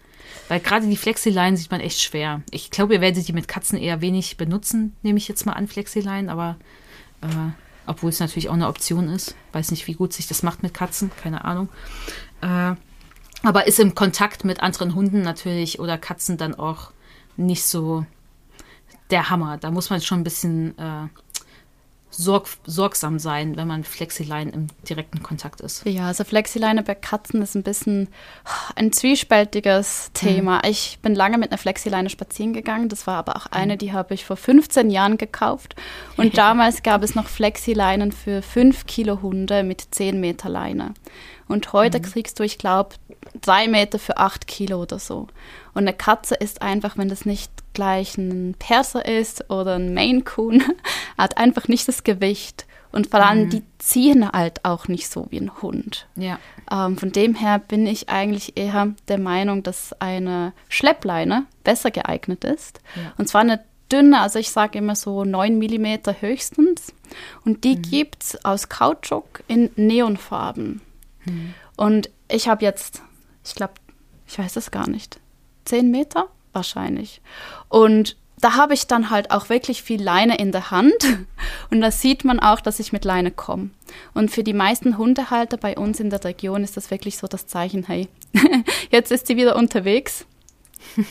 Weil 0.49 0.61
gerade 0.61 0.87
die 0.87 0.97
Flexileinen 0.97 1.57
sieht 1.57 1.71
man 1.71 1.81
echt 1.81 2.01
schwer. 2.01 2.43
Ich 2.51 2.71
glaube, 2.71 2.95
ihr 2.95 3.01
werdet 3.01 3.27
die 3.27 3.33
mit 3.33 3.49
Katzen 3.49 3.79
eher 3.79 4.01
wenig 4.01 4.37
benutzen, 4.37 4.95
nehme 5.03 5.19
ich 5.19 5.29
jetzt 5.29 5.47
mal 5.47 5.53
an, 5.53 5.67
Flexileinen, 5.67 6.29
aber 6.29 6.57
äh, 7.23 7.27
obwohl 7.87 8.11
es 8.11 8.21
natürlich 8.21 8.49
auch 8.49 8.55
eine 8.55 8.69
Option 8.69 9.09
ist. 9.09 9.35
Weiß 9.53 9.71
nicht, 9.71 9.87
wie 9.87 9.95
gut 9.95 10.13
sich 10.13 10.29
das 10.29 10.43
macht 10.43 10.63
mit 10.63 10.75
Katzen, 10.75 11.11
keine 11.23 11.45
Ahnung. 11.45 11.69
Äh, 12.41 12.75
aber 13.43 13.67
ist 13.67 13.79
im 13.79 13.95
Kontakt 13.95 14.45
mit 14.45 14.61
anderen 14.61 14.95
Hunden 14.95 15.23
natürlich 15.23 15.79
oder 15.79 15.99
Katzen 15.99 16.37
dann 16.37 16.55
auch 16.55 16.91
nicht 17.37 17.65
so 17.65 18.05
der 19.11 19.31
Hammer. 19.31 19.59
Da 19.59 19.71
muss 19.71 19.91
man 19.91 20.01
schon 20.01 20.21
ein 20.21 20.25
bisschen 20.25 20.77
äh, 20.79 21.09
sorg 22.11 22.49
sorgsam 22.65 23.19
sein, 23.19 23.57
wenn 23.57 23.69
man 23.69 23.85
Flexilein 23.85 24.49
im 24.49 24.67
direkten 24.89 25.23
Kontakt 25.23 25.61
ist. 25.61 25.85
Ja, 25.85 26.07
also 26.07 26.25
Flexileine 26.25 26.83
bei 26.83 26.95
Katzen 26.95 27.43
ist 27.43 27.55
ein 27.55 27.63
bisschen 27.63 28.09
ein 28.75 28.93
zwiespältiges 28.93 30.11
Thema. 30.15 30.57
Mhm. 30.57 30.71
Ich 30.71 30.99
bin 31.03 31.15
lange 31.15 31.39
mit 31.39 31.51
einer 31.51 31.59
Flexileine 31.59 32.09
spazieren 32.09 32.53
gegangen. 32.53 32.89
Das 32.89 33.07
war 33.07 33.17
aber 33.17 33.37
auch 33.37 33.47
eine, 33.47 33.75
mhm. 33.75 33.79
die 33.79 33.93
habe 33.93 34.15
ich 34.15 34.25
vor 34.25 34.37
15 34.37 34.91
Jahren 34.91 35.19
gekauft. 35.19 35.77
Und 36.17 36.39
damals 36.39 36.83
gab 36.83 37.03
es 37.03 37.15
noch 37.15 37.29
Flexileinen 37.29 38.13
für 38.13 38.43
5 38.43 38.87
Kilo 38.87 39.21
Hunde 39.23 39.63
mit 39.63 39.87
10 39.91 40.19
Meter 40.19 40.49
Leine. 40.49 40.95
Und 41.49 41.73
heute 41.73 41.99
mhm. 41.99 42.03
kriegst 42.03 42.39
du, 42.39 42.45
ich 42.45 42.59
glaube, 42.59 42.97
drei 43.41 43.69
Meter 43.69 43.99
für 43.99 44.17
acht 44.19 44.47
Kilo 44.47 44.83
oder 44.83 44.99
so. 44.99 45.29
Und 45.75 45.83
eine 45.83 45.93
Katze 45.93 46.35
ist 46.35 46.63
einfach, 46.63 46.97
wenn 46.97 47.09
das 47.09 47.25
nicht 47.25 47.51
gleich 47.75 48.17
ein 48.17 48.55
Perser 48.59 49.05
ist 49.07 49.51
oder 49.51 49.77
ein 49.77 49.95
Maine 49.95 50.23
Coon, 50.23 50.63
hat 51.19 51.39
einfach 51.39 51.69
nicht 51.69 51.87
das 51.89 52.05
Gewicht. 52.05 52.67
Und 52.93 53.09
vor 53.09 53.21
allem, 53.21 53.45
mhm. 53.45 53.51
die 53.51 53.63
ziehen 53.79 54.31
halt 54.31 54.65
auch 54.65 54.89
nicht 54.89 55.11
so 55.11 55.27
wie 55.31 55.39
ein 55.39 55.61
Hund. 55.61 56.07
Ja. 56.17 56.39
Ähm, 56.71 56.97
von 56.97 57.13
dem 57.13 57.35
her 57.35 57.59
bin 57.59 57.87
ich 57.87 58.09
eigentlich 58.09 58.57
eher 58.57 58.95
der 59.09 59.19
Meinung, 59.19 59.63
dass 59.63 59.93
eine 60.01 60.55
Schleppleine 60.69 61.45
besser 61.63 61.91
geeignet 61.91 62.45
ist. 62.45 62.81
Ja. 62.95 63.13
Und 63.19 63.29
zwar 63.29 63.43
eine 63.43 63.61
dünne, 63.93 64.21
also 64.21 64.39
ich 64.39 64.51
sage 64.51 64.79
immer 64.79 64.97
so 64.97 65.25
9 65.25 65.59
mm 65.59 65.99
höchstens. 66.21 66.95
Und 67.45 67.65
die 67.65 67.77
mhm. 67.77 67.83
gibt 67.83 68.23
es 68.23 68.45
aus 68.45 68.69
Kautschuk 68.69 69.43
in 69.47 69.71
Neonfarben. 69.77 70.81
Mhm. 71.25 71.55
Und 71.77 72.11
ich 72.29 72.49
habe 72.49 72.65
jetzt, 72.65 73.03
ich 73.47 73.55
glaube, 73.55 73.75
ich 74.27 74.39
weiß 74.39 74.57
es 74.57 74.71
gar 74.71 74.89
nicht, 74.89 75.21
10 75.65 75.91
Meter 75.91 76.29
wahrscheinlich. 76.53 77.21
Und 77.69 78.17
da 78.41 78.55
habe 78.55 78.75
ich 78.75 78.87
dann 78.87 79.11
halt 79.11 79.31
auch 79.31 79.49
wirklich 79.49 79.83
viel 79.83 80.03
Leine 80.03 80.37
in 80.37 80.53
der 80.53 80.71
Hand. 80.71 80.95
Und 81.71 81.81
da 81.81 81.91
sieht 81.91 82.25
man 82.25 82.39
auch, 82.39 82.61
dass 82.61 82.81
ich 82.81 82.93
mit 82.93 83.05
Leine 83.05 83.31
komme. 83.31 83.71
Und 84.15 84.31
für 84.31 84.43
die 84.43 84.53
meisten 84.53 84.99
Hundehalter 84.99 85.57
bei 85.57 85.77
uns 85.77 86.01
in 86.01 86.11
der 86.11 86.23
Region 86.23 86.63
ist 86.63 86.77
das 86.77 86.91
wirklich 86.91 87.17
so 87.17 87.27
das 87.27 87.47
Zeichen, 87.47 87.85
hey, 87.85 88.09
jetzt 88.91 89.11
ist 89.11 89.27
sie 89.27 89.37
wieder 89.37 89.57
unterwegs. 89.57 90.27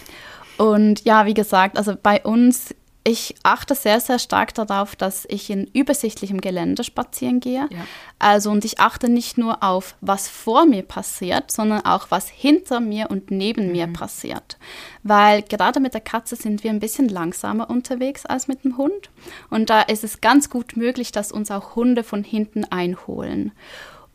Und 0.57 1.03
ja, 1.03 1.25
wie 1.25 1.33
gesagt, 1.33 1.77
also 1.77 1.95
bei 2.01 2.21
uns 2.21 2.73
ich 3.07 3.35
achte 3.43 3.75
sehr, 3.75 3.99
sehr 3.99 4.17
stark 4.17 4.55
darauf, 4.55 4.95
dass 4.95 5.25
ich 5.29 5.51
in 5.51 5.67
übersichtlichem 5.67 6.41
Gelände 6.41 6.83
spazieren 6.83 7.39
gehe. 7.39 7.69
Ja. 7.69 7.85
Also 8.17 8.49
und 8.49 8.65
ich 8.65 8.79
achte 8.79 9.09
nicht 9.09 9.37
nur 9.37 9.61
auf, 9.61 9.95
was 10.01 10.27
vor 10.27 10.65
mir 10.65 10.81
passiert, 10.81 11.51
sondern 11.51 11.85
auch, 11.85 12.07
was 12.09 12.27
hinter 12.29 12.79
mir 12.79 13.11
und 13.11 13.29
neben 13.29 13.67
mhm. 13.67 13.71
mir 13.73 13.87
passiert. 13.87 14.57
Weil 15.03 15.43
gerade 15.43 15.79
mit 15.79 15.93
der 15.93 16.01
Katze 16.01 16.35
sind 16.35 16.63
wir 16.63 16.71
ein 16.71 16.79
bisschen 16.79 17.07
langsamer 17.07 17.69
unterwegs 17.69 18.25
als 18.25 18.47
mit 18.47 18.63
dem 18.63 18.75
Hund. 18.75 19.11
Und 19.51 19.69
da 19.69 19.81
ist 19.81 20.03
es 20.03 20.19
ganz 20.19 20.49
gut 20.49 20.75
möglich, 20.75 21.11
dass 21.11 21.31
uns 21.31 21.51
auch 21.51 21.75
Hunde 21.75 22.03
von 22.03 22.23
hinten 22.23 22.65
einholen. 22.65 23.51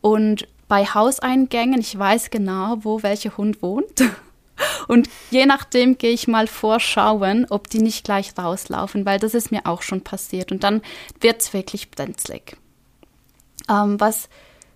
Und 0.00 0.48
bei 0.66 0.84
Hauseingängen, 0.84 1.78
ich 1.78 1.96
weiß 1.96 2.30
genau, 2.30 2.78
wo 2.80 3.04
welcher 3.04 3.36
Hund 3.36 3.62
wohnt. 3.62 4.02
Und 4.88 5.08
je 5.30 5.46
nachdem 5.46 5.98
gehe 5.98 6.12
ich 6.12 6.28
mal 6.28 6.46
vorschauen, 6.46 7.46
ob 7.50 7.68
die 7.68 7.80
nicht 7.80 8.04
gleich 8.04 8.32
rauslaufen, 8.36 9.06
weil 9.06 9.18
das 9.18 9.34
ist 9.34 9.50
mir 9.50 9.66
auch 9.66 9.82
schon 9.82 10.02
passiert. 10.02 10.52
Und 10.52 10.64
dann 10.64 10.82
wird 11.20 11.40
es 11.40 11.52
wirklich 11.52 11.90
brenzlig. 11.90 12.56
Ähm, 13.68 14.00
was 14.00 14.28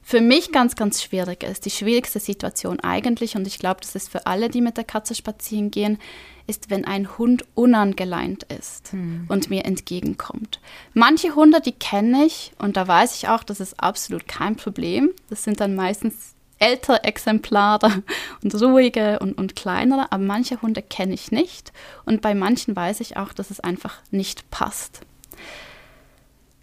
für 0.04 0.20
mich 0.20 0.52
ganz, 0.52 0.76
ganz 0.76 1.02
schwierig 1.02 1.42
ist, 1.42 1.64
die 1.64 1.70
schwierigste 1.70 2.20
Situation 2.20 2.78
eigentlich, 2.80 3.36
und 3.36 3.46
ich 3.46 3.58
glaube, 3.58 3.80
das 3.80 3.94
ist 3.94 4.10
für 4.10 4.26
alle, 4.26 4.50
die 4.50 4.60
mit 4.60 4.76
der 4.76 4.84
Katze 4.84 5.14
spazieren 5.14 5.70
gehen, 5.70 5.98
ist, 6.46 6.68
wenn 6.68 6.84
ein 6.84 7.16
Hund 7.16 7.46
unangeleint 7.54 8.44
ist 8.44 8.92
hm. 8.92 9.24
und 9.28 9.48
mir 9.48 9.64
entgegenkommt. 9.64 10.60
Manche 10.92 11.34
Hunde, 11.34 11.62
die 11.62 11.72
kenne 11.72 12.26
ich 12.26 12.52
und 12.58 12.76
da 12.76 12.86
weiß 12.86 13.16
ich 13.16 13.28
auch, 13.28 13.42
das 13.42 13.60
ist 13.60 13.80
absolut 13.80 14.28
kein 14.28 14.56
Problem. 14.56 15.10
Das 15.30 15.42
sind 15.42 15.60
dann 15.60 15.74
meistens 15.74 16.34
ältere 16.58 17.04
Exemplare 17.04 18.02
und 18.42 18.54
ruhige 18.60 19.18
und, 19.18 19.36
und 19.36 19.56
kleinere, 19.56 20.10
aber 20.10 20.22
manche 20.22 20.60
Hunde 20.62 20.82
kenne 20.82 21.14
ich 21.14 21.30
nicht 21.30 21.72
und 22.04 22.22
bei 22.22 22.34
manchen 22.34 22.74
weiß 22.74 23.00
ich 23.00 23.16
auch, 23.16 23.32
dass 23.32 23.50
es 23.50 23.60
einfach 23.60 23.96
nicht 24.10 24.50
passt. 24.50 25.00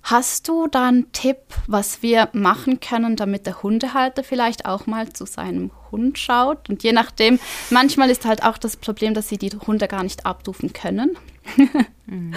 Hast 0.03 0.47
du 0.47 0.67
da 0.67 0.87
einen 0.87 1.11
Tipp, 1.11 1.37
was 1.67 2.01
wir 2.01 2.29
machen 2.33 2.79
können, 2.79 3.15
damit 3.15 3.45
der 3.45 3.61
Hundehalter 3.61 4.23
vielleicht 4.23 4.65
auch 4.65 4.87
mal 4.87 5.13
zu 5.13 5.25
seinem 5.25 5.69
Hund 5.91 6.17
schaut? 6.17 6.69
Und 6.69 6.81
je 6.81 6.91
nachdem, 6.91 7.39
manchmal 7.69 8.09
ist 8.09 8.25
halt 8.25 8.43
auch 8.43 8.57
das 8.57 8.77
Problem, 8.77 9.13
dass 9.13 9.29
sie 9.29 9.37
die 9.37 9.51
Hunde 9.51 9.87
gar 9.87 10.03
nicht 10.03 10.25
abrufen 10.25 10.73
können. 10.73 11.17
Hm. 12.07 12.33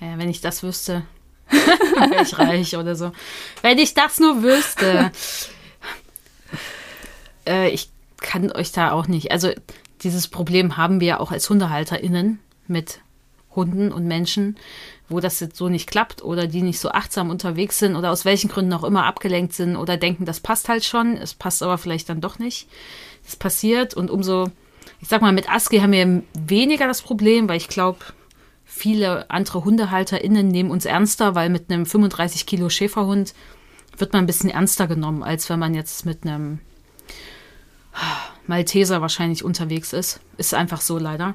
Ja, 0.00 0.16
wenn 0.16 0.30
ich 0.30 0.40
das 0.40 0.62
wüsste, 0.62 1.02
wäre 1.50 2.22
ich 2.22 2.38
reich 2.38 2.74
oder 2.76 2.96
so. 2.96 3.12
Wenn 3.60 3.78
ich 3.78 3.92
das 3.92 4.18
nur 4.18 4.42
wüsste 4.42 5.12
äh, 7.46 7.68
ich 7.70 7.90
kann 8.20 8.50
euch 8.52 8.72
da 8.72 8.92
auch 8.92 9.06
nicht. 9.06 9.32
Also 9.32 9.50
dieses 10.02 10.28
Problem 10.28 10.76
haben 10.76 11.00
wir 11.00 11.06
ja 11.06 11.20
auch 11.20 11.32
als 11.32 11.48
HundehalterInnen 11.48 12.40
mit 12.66 13.00
Hunden 13.54 13.92
und 13.92 14.06
Menschen, 14.06 14.56
wo 15.08 15.20
das 15.20 15.40
jetzt 15.40 15.56
so 15.56 15.68
nicht 15.68 15.88
klappt 15.88 16.22
oder 16.22 16.46
die 16.46 16.62
nicht 16.62 16.80
so 16.80 16.90
achtsam 16.90 17.30
unterwegs 17.30 17.78
sind 17.78 17.94
oder 17.94 18.10
aus 18.10 18.24
welchen 18.24 18.50
Gründen 18.50 18.72
auch 18.72 18.84
immer 18.84 19.04
abgelenkt 19.04 19.52
sind 19.52 19.76
oder 19.76 19.96
denken, 19.96 20.24
das 20.24 20.40
passt 20.40 20.68
halt 20.68 20.84
schon, 20.84 21.16
es 21.16 21.34
passt 21.34 21.62
aber 21.62 21.78
vielleicht 21.78 22.08
dann 22.08 22.20
doch 22.20 22.38
nicht. 22.38 22.68
Das 23.24 23.36
passiert 23.36 23.94
und 23.94 24.10
umso, 24.10 24.50
ich 25.00 25.08
sag 25.08 25.22
mal, 25.22 25.32
mit 25.32 25.50
ASCII 25.50 25.80
haben 25.80 25.92
wir 25.92 26.22
weniger 26.34 26.86
das 26.86 27.02
Problem, 27.02 27.48
weil 27.48 27.58
ich 27.58 27.68
glaube, 27.68 27.98
viele 28.64 29.30
andere 29.30 29.64
HundehalterInnen 29.64 30.48
nehmen 30.48 30.70
uns 30.70 30.84
ernster, 30.84 31.34
weil 31.34 31.50
mit 31.50 31.70
einem 31.70 31.86
35 31.86 32.46
Kilo 32.46 32.68
Schäferhund 32.68 33.34
wird 33.96 34.12
man 34.12 34.24
ein 34.24 34.26
bisschen 34.26 34.50
ernster 34.50 34.88
genommen, 34.88 35.22
als 35.22 35.48
wenn 35.48 35.58
man 35.58 35.74
jetzt 35.74 36.04
mit 36.04 36.24
einem 36.24 36.58
Malteser 38.46 39.00
wahrscheinlich 39.00 39.44
unterwegs 39.44 39.92
ist. 39.92 40.20
Ist 40.36 40.54
einfach 40.54 40.80
so 40.80 40.98
leider. 40.98 41.34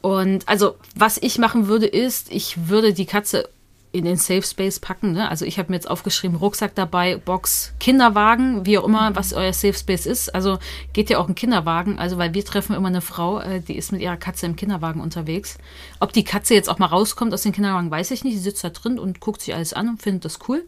Und 0.00 0.46
also, 0.48 0.76
was 0.94 1.16
ich 1.16 1.38
machen 1.38 1.66
würde, 1.66 1.86
ist, 1.86 2.30
ich 2.30 2.68
würde 2.68 2.92
die 2.92 3.06
Katze 3.06 3.48
in 3.94 4.04
den 4.04 4.16
Safe 4.16 4.42
Space 4.42 4.80
packen. 4.80 5.12
Ne? 5.12 5.28
Also 5.28 5.44
ich 5.44 5.56
habe 5.56 5.70
mir 5.70 5.76
jetzt 5.76 5.88
aufgeschrieben, 5.88 6.36
Rucksack 6.36 6.74
dabei, 6.74 7.16
Box, 7.16 7.74
Kinderwagen, 7.78 8.66
wie 8.66 8.76
auch 8.76 8.84
immer, 8.84 9.14
was 9.14 9.32
euer 9.32 9.52
Safe 9.52 9.74
Space 9.74 10.04
ist. 10.04 10.34
Also 10.34 10.58
geht 10.92 11.10
ja 11.10 11.18
auch 11.18 11.28
ein 11.28 11.36
Kinderwagen. 11.36 11.96
Also 12.00 12.18
weil 12.18 12.34
wir 12.34 12.44
treffen 12.44 12.74
immer 12.74 12.88
eine 12.88 13.00
Frau, 13.00 13.38
äh, 13.38 13.60
die 13.60 13.76
ist 13.76 13.92
mit 13.92 14.00
ihrer 14.00 14.16
Katze 14.16 14.46
im 14.46 14.56
Kinderwagen 14.56 15.00
unterwegs. 15.00 15.58
Ob 16.00 16.12
die 16.12 16.24
Katze 16.24 16.54
jetzt 16.54 16.68
auch 16.68 16.80
mal 16.80 16.86
rauskommt 16.86 17.32
aus 17.32 17.42
dem 17.42 17.52
Kinderwagen, 17.52 17.88
weiß 17.88 18.10
ich 18.10 18.24
nicht. 18.24 18.34
Sie 18.34 18.42
sitzt 18.42 18.64
da 18.64 18.70
drin 18.70 18.98
und 18.98 19.20
guckt 19.20 19.42
sich 19.42 19.54
alles 19.54 19.72
an 19.72 19.88
und 19.88 20.02
findet 20.02 20.24
das 20.24 20.40
cool. 20.48 20.64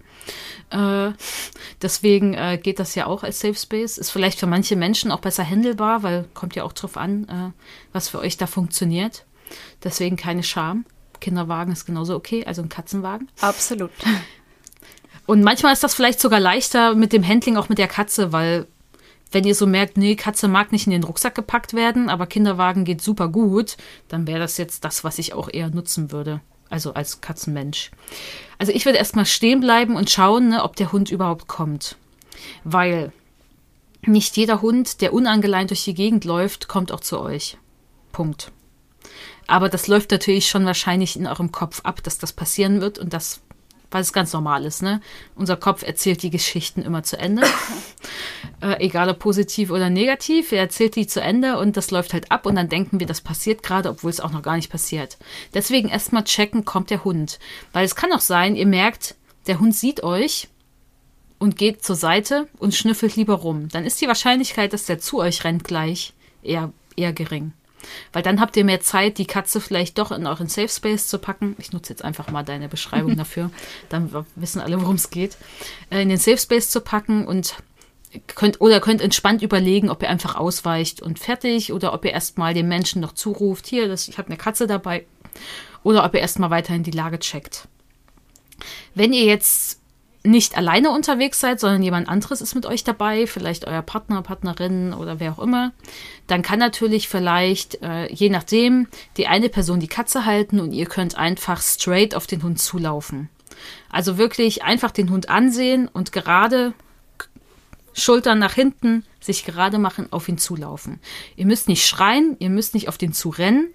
Äh, 0.71 1.11
deswegen 1.83 2.35
äh, 2.35 2.59
geht 2.63 2.79
das 2.79 2.95
ja 2.95 3.07
auch 3.07 3.25
als 3.25 3.41
Safe 3.41 3.57
Space. 3.57 3.99
Ist 3.99 4.11
vielleicht 4.11 4.39
für 4.39 4.47
manche 4.47 4.77
Menschen 4.77 5.11
auch 5.11 5.21
besser 5.21 5.45
handelbar, 5.45 6.05
weil 6.05 6.27
kommt 6.33 6.55
ja 6.55 6.63
auch 6.63 6.73
drauf 6.73 6.97
an, 6.97 7.25
äh, 7.25 7.61
was 7.93 8.09
für 8.09 8.21
euch 8.21 8.37
da 8.37 8.47
funktioniert. 8.47 9.25
Deswegen 9.83 10.17
keine 10.17 10.45
Scham. 10.45 10.85
Kinderwagen 11.21 11.73
ist 11.73 11.87
genauso 11.87 12.15
okay, 12.15 12.45
also 12.45 12.63
ein 12.63 12.69
Katzenwagen. 12.69 13.29
Absolut. 13.41 13.91
Und 15.27 15.43
manchmal 15.43 15.73
ist 15.73 15.83
das 15.83 15.95
vielleicht 15.95 16.21
sogar 16.21 16.41
leichter 16.41 16.95
mit 16.95 17.13
dem 17.13 17.27
Handling 17.27 17.57
auch 17.57 17.69
mit 17.69 17.79
der 17.79 17.89
Katze, 17.89 18.33
weil 18.33 18.67
wenn 19.33 19.45
ihr 19.45 19.57
so 19.57 19.67
merkt, 19.67 19.97
nee, 19.97 20.15
Katze 20.15 20.47
mag 20.47 20.71
nicht 20.71 20.87
in 20.87 20.93
den 20.93 21.05
Rucksack 21.05 21.35
gepackt 21.35 21.75
werden, 21.75 22.09
aber 22.09 22.27
Kinderwagen 22.27 22.85
geht 22.85 23.03
super 23.03 23.29
gut, 23.29 23.77
dann 24.09 24.27
wäre 24.27 24.39
das 24.39 24.57
jetzt 24.57 24.85
das, 24.85 25.03
was 25.03 25.19
ich 25.19 25.35
auch 25.35 25.49
eher 25.53 25.69
nutzen 25.71 26.13
würde. 26.13 26.41
Also 26.71 26.95
als 26.95 27.21
Katzenmensch. 27.21 27.91
Also 28.59 28.73
ich 28.73 28.85
würde 28.87 28.99
erstmal 28.99 29.27
stehen 29.27 29.61
bleiben 29.61 29.97
und 29.97 30.11
schauen, 30.11 30.49
ne, 30.49 30.63
ob 30.63 30.77
der 30.77 30.93
Hund 30.93 31.11
überhaupt 31.11 31.49
kommt. 31.49 31.97
Weil 32.65 33.13
nicht 34.03 34.37
jeder 34.37 34.63
Hund, 34.63 35.01
der 35.01 35.13
unangeleint 35.13 35.71
durch 35.71 35.85
die 35.85 35.95
Gegend 35.95 36.25
läuft, 36.25 36.69
kommt 36.69 36.93
auch 36.93 37.01
zu 37.01 37.21
euch. 37.21 37.59
Punkt. 38.13 38.53
Aber 39.47 39.69
das 39.69 39.87
läuft 39.87 40.11
natürlich 40.11 40.49
schon 40.49 40.67
wahrscheinlich 40.67 41.17
in 41.17 41.27
eurem 41.27 41.53
Kopf 41.53 41.81
ab, 41.85 42.03
dass 42.03 42.19
das 42.19 42.33
passieren 42.33 42.81
wird 42.81 42.99
und 42.99 43.13
das, 43.13 43.41
weil 43.91 44.03
es 44.03 44.13
ganz 44.13 44.33
normal 44.33 44.65
ist, 44.65 44.83
ne? 44.83 45.01
Unser 45.37 45.57
Kopf 45.57 45.83
erzählt 45.83 46.23
die 46.23 46.31
Geschichten 46.31 46.83
immer 46.83 47.05
zu 47.05 47.19
Ende. 47.19 47.43
äh, 48.61 48.85
egal 48.85 49.09
ob 49.09 49.21
positiv 49.21 49.71
oder 49.71 49.89
negativ, 49.89 50.51
er 50.51 50.61
erzählt 50.61 50.97
die 50.97 51.07
zu 51.07 51.21
Ende 51.21 51.59
und 51.59 51.77
das 51.77 51.91
läuft 51.91 52.13
halt 52.13 52.33
ab 52.33 52.47
und 52.47 52.57
dann 52.57 52.69
denken 52.69 52.99
wir, 52.99 53.07
das 53.07 53.21
passiert 53.21 53.63
gerade, 53.63 53.89
obwohl 53.91 54.11
es 54.11 54.21
auch 54.21 54.33
noch 54.33 54.43
gar 54.43 54.57
nicht 54.57 54.71
passiert. 54.71 55.17
Deswegen 55.55 55.89
erstmal 55.89 56.25
checken, 56.25 56.65
kommt 56.65 56.91
der 56.91 57.05
Hund. 57.05 57.39
Weil 57.73 57.85
es 57.85 57.95
kann 57.95 58.13
auch 58.13 58.21
sein, 58.21 58.57
ihr 58.57 58.67
merkt, 58.67 59.15
der 59.47 59.61
Hund 59.61 59.77
sieht 59.77 60.03
euch 60.03 60.49
und 61.39 61.57
geht 61.57 61.85
zur 61.85 61.97
Seite 61.97 62.49
und 62.59 62.75
schnüffelt 62.75 63.15
lieber 63.17 63.35
rum. 63.35 63.69
Dann 63.69 63.85
ist 63.85 64.01
die 64.01 64.09
Wahrscheinlichkeit, 64.09 64.73
dass 64.73 64.87
der 64.87 64.99
zu 64.99 65.19
euch 65.19 65.45
rennt, 65.45 65.65
gleich 65.65 66.15
eher, 66.43 66.73
eher 66.97 67.13
gering. 67.13 67.53
Weil 68.13 68.23
dann 68.23 68.41
habt 68.41 68.57
ihr 68.57 68.65
mehr 68.65 68.81
Zeit, 68.81 69.19
die 69.19 69.27
Katze 69.27 69.61
vielleicht 69.61 69.99
doch 69.99 70.11
in 70.11 70.27
euren 70.27 70.49
Safe 70.49 70.69
Space 70.69 71.09
zu 71.09 71.19
packen. 71.19 71.57
Ich 71.59 71.73
nutze 71.73 71.93
jetzt 71.93 72.05
einfach 72.05 72.31
mal 72.31 72.43
deine 72.43 72.69
Beschreibung 72.69 73.17
dafür. 73.17 73.51
Dann 73.89 74.11
wissen 74.35 74.61
alle, 74.61 74.81
worum 74.81 74.97
es 74.97 75.11
geht. 75.11 75.37
Äh, 75.91 76.03
in 76.03 76.09
den 76.09 76.19
Safe 76.19 76.39
Space 76.39 76.71
zu 76.71 76.81
packen 76.81 77.27
und 77.27 77.57
könnt 78.35 78.61
oder 78.61 78.81
könnt 78.81 79.03
entspannt 79.03 79.43
überlegen, 79.43 79.91
ob 79.91 80.03
ihr 80.03 80.09
einfach 80.09 80.37
ausweicht 80.37 81.03
und 81.03 81.19
fertig 81.19 81.73
oder 81.73 81.93
ob 81.93 82.05
ihr 82.05 82.13
erstmal 82.13 82.55
dem 82.55 82.69
Menschen 82.69 83.01
noch 83.01 83.13
zuruft, 83.13 83.67
hier, 83.67 83.89
das, 83.89 84.09
ich 84.09 84.19
habe 84.19 84.29
eine 84.29 84.37
Katze 84.37 84.67
dabei 84.67 85.05
oder 85.83 86.05
ob 86.05 86.15
ihr 86.15 86.21
erstmal 86.21 86.51
weiterhin 86.51 86.83
die 86.83 86.93
Lage 86.93 87.19
checkt. 87.19 87.69
Wenn 88.95 89.13
ihr 89.13 89.25
jetzt 89.25 89.81
nicht 90.27 90.57
alleine 90.57 90.91
unterwegs 90.91 91.41
seid, 91.41 91.61
sondern 91.61 91.83
jemand 91.83 92.09
anderes 92.09 92.41
ist 92.41 92.55
mit 92.55 92.67
euch 92.67 92.85
dabei, 92.85 93.27
vielleicht 93.27 93.67
euer 93.67 93.83
Partner, 93.83 94.23
Partnerin 94.23 94.93
oder 94.93 95.21
wer 95.21 95.33
auch 95.33 95.39
immer, 95.39 95.73
dann 96.27 96.43
kann 96.43 96.59
natürlich 96.59 97.09
vielleicht, 97.09 97.83
äh, 97.83 98.13
je 98.13 98.29
nachdem, 98.29 98.89
die 99.17 99.27
eine 99.27 99.49
Person 99.49 99.81
die 99.81 99.89
Katze 99.89 100.25
halten 100.25 100.61
und 100.61 100.73
ihr 100.73 100.87
könnt 100.87 101.17
einfach 101.17 101.63
straight 101.63 102.15
auf 102.15 102.27
den 102.27 102.43
Hund 102.43 102.61
zulaufen. 102.61 103.29
Also 103.91 104.19
wirklich 104.19 104.63
einfach 104.63 104.91
den 104.91 105.11
Hund 105.11 105.29
ansehen 105.29 105.89
und 105.89 106.13
gerade 106.13 106.75
Schultern 107.97 108.39
nach 108.39 108.53
hinten, 108.53 109.05
sich 109.21 109.45
gerade 109.45 109.79
machen, 109.79 110.13
auf 110.13 110.29
ihn 110.29 110.39
zulaufen. 110.39 111.01
Ihr 111.35 111.47
müsst 111.47 111.67
nicht 111.67 111.87
schreien, 111.87 112.37
ihr 112.39 112.51
müsst 112.51 112.75
nicht 112.75 112.89
auf 112.89 112.99
den 112.99 113.13
zu 113.13 113.31
rennen. 113.31 113.69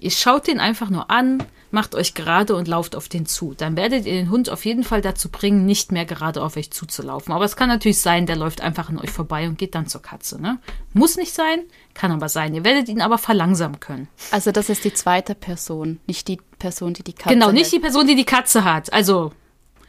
Ihr 0.00 0.10
schaut 0.10 0.46
den 0.46 0.58
einfach 0.58 0.88
nur 0.88 1.10
an, 1.10 1.42
macht 1.70 1.94
euch 1.94 2.14
gerade 2.14 2.56
und 2.56 2.68
lauft 2.68 2.96
auf 2.96 3.08
den 3.08 3.26
zu. 3.26 3.52
Dann 3.54 3.76
werdet 3.76 4.06
ihr 4.06 4.14
den 4.14 4.30
Hund 4.30 4.48
auf 4.48 4.64
jeden 4.64 4.82
Fall 4.82 5.02
dazu 5.02 5.28
bringen, 5.28 5.66
nicht 5.66 5.92
mehr 5.92 6.06
gerade 6.06 6.42
auf 6.42 6.56
euch 6.56 6.70
zuzulaufen. 6.70 7.34
Aber 7.34 7.44
es 7.44 7.56
kann 7.56 7.68
natürlich 7.68 8.00
sein, 8.00 8.24
der 8.24 8.36
läuft 8.36 8.62
einfach 8.62 8.88
an 8.88 8.98
euch 8.98 9.10
vorbei 9.10 9.46
und 9.46 9.58
geht 9.58 9.74
dann 9.74 9.86
zur 9.86 10.00
Katze. 10.00 10.40
Ne? 10.40 10.58
Muss 10.94 11.18
nicht 11.18 11.34
sein, 11.34 11.60
kann 11.92 12.12
aber 12.12 12.30
sein. 12.30 12.54
Ihr 12.54 12.64
werdet 12.64 12.88
ihn 12.88 13.02
aber 13.02 13.18
verlangsamen 13.18 13.78
können. 13.78 14.08
Also 14.30 14.52
das 14.52 14.70
ist 14.70 14.84
die 14.84 14.94
zweite 14.94 15.34
Person, 15.34 16.00
nicht 16.06 16.28
die 16.28 16.40
Person, 16.58 16.94
die 16.94 17.02
die 17.02 17.12
Katze 17.12 17.28
hat. 17.28 17.34
Genau, 17.34 17.52
nicht 17.52 17.64
hält. 17.64 17.74
die 17.74 17.80
Person, 17.80 18.06
die 18.06 18.16
die 18.16 18.24
Katze 18.24 18.64
hat. 18.64 18.90
Also 18.94 19.32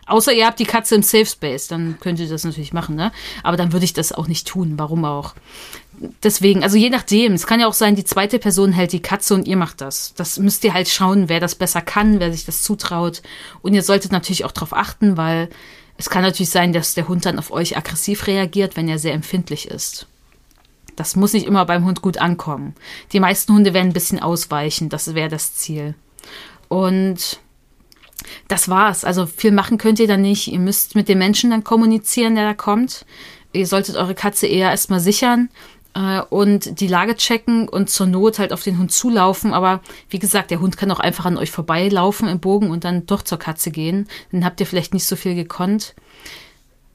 Außer 0.07 0.33
ihr 0.33 0.45
habt 0.45 0.59
die 0.59 0.65
Katze 0.65 0.95
im 0.95 1.03
Safe 1.03 1.25
Space, 1.25 1.67
dann 1.67 1.97
könnt 1.99 2.19
ihr 2.19 2.29
das 2.29 2.43
natürlich 2.43 2.73
machen, 2.73 2.95
ne? 2.95 3.11
Aber 3.43 3.57
dann 3.57 3.73
würde 3.73 3.85
ich 3.85 3.93
das 3.93 4.13
auch 4.13 4.27
nicht 4.27 4.47
tun. 4.47 4.73
Warum 4.77 5.03
auch? 5.05 5.35
Deswegen, 6.23 6.63
also 6.63 6.77
je 6.77 6.89
nachdem, 6.89 7.33
es 7.33 7.47
kann 7.47 7.59
ja 7.59 7.67
auch 7.67 7.73
sein, 7.73 7.95
die 7.95 8.03
zweite 8.03 8.39
Person 8.39 8.71
hält 8.71 8.93
die 8.93 9.01
Katze 9.01 9.33
und 9.33 9.47
ihr 9.47 9.57
macht 9.57 9.81
das. 9.81 10.13
Das 10.15 10.37
müsst 10.37 10.63
ihr 10.63 10.73
halt 10.73 10.87
schauen, 10.87 11.27
wer 11.27 11.39
das 11.39 11.55
besser 11.55 11.81
kann, 11.81 12.19
wer 12.19 12.31
sich 12.31 12.45
das 12.45 12.61
zutraut. 12.61 13.21
Und 13.61 13.73
ihr 13.73 13.83
solltet 13.83 14.11
natürlich 14.11 14.45
auch 14.45 14.51
darauf 14.51 14.73
achten, 14.73 15.17
weil 15.17 15.49
es 15.97 16.09
kann 16.09 16.21
natürlich 16.21 16.51
sein, 16.51 16.71
dass 16.71 16.93
der 16.93 17.07
Hund 17.07 17.25
dann 17.25 17.39
auf 17.39 17.51
euch 17.51 17.75
aggressiv 17.75 18.27
reagiert, 18.27 18.77
wenn 18.77 18.87
er 18.87 18.99
sehr 18.99 19.13
empfindlich 19.13 19.67
ist. 19.67 20.07
Das 20.95 21.15
muss 21.15 21.33
nicht 21.33 21.45
immer 21.45 21.65
beim 21.65 21.85
Hund 21.85 22.01
gut 22.01 22.17
ankommen. 22.17 22.75
Die 23.11 23.19
meisten 23.19 23.53
Hunde 23.53 23.73
werden 23.73 23.89
ein 23.89 23.93
bisschen 23.93 24.19
ausweichen, 24.19 24.89
das 24.89 25.13
wäre 25.15 25.29
das 25.29 25.55
Ziel. 25.55 25.95
Und 26.69 27.39
das 28.47 28.69
war's. 28.69 29.03
Also 29.03 29.25
viel 29.25 29.51
machen 29.51 29.77
könnt 29.77 29.99
ihr 29.99 30.07
dann 30.07 30.21
nicht. 30.21 30.47
Ihr 30.47 30.59
müsst 30.59 30.95
mit 30.95 31.09
dem 31.09 31.17
Menschen 31.17 31.49
dann 31.49 31.63
kommunizieren, 31.63 32.35
der 32.35 32.45
da 32.45 32.53
kommt. 32.53 33.05
Ihr 33.53 33.67
solltet 33.67 33.95
eure 33.95 34.15
Katze 34.15 34.47
eher 34.47 34.69
erstmal 34.69 34.99
sichern 34.99 35.49
äh, 35.93 36.21
und 36.29 36.79
die 36.79 36.87
Lage 36.87 37.15
checken 37.15 37.67
und 37.67 37.89
zur 37.89 38.07
Not 38.07 38.39
halt 38.39 38.53
auf 38.53 38.63
den 38.63 38.77
Hund 38.77 38.91
zulaufen. 38.91 39.53
Aber 39.53 39.81
wie 40.09 40.19
gesagt, 40.19 40.51
der 40.51 40.59
Hund 40.59 40.77
kann 40.77 40.91
auch 40.91 40.99
einfach 40.99 41.25
an 41.25 41.37
euch 41.37 41.51
vorbeilaufen 41.51 42.27
im 42.27 42.39
Bogen 42.39 42.69
und 42.69 42.83
dann 42.83 43.05
doch 43.05 43.21
zur 43.21 43.39
Katze 43.39 43.71
gehen. 43.71 44.07
Dann 44.31 44.45
habt 44.45 44.59
ihr 44.59 44.67
vielleicht 44.67 44.93
nicht 44.93 45.05
so 45.05 45.15
viel 45.15 45.35
gekonnt. 45.35 45.95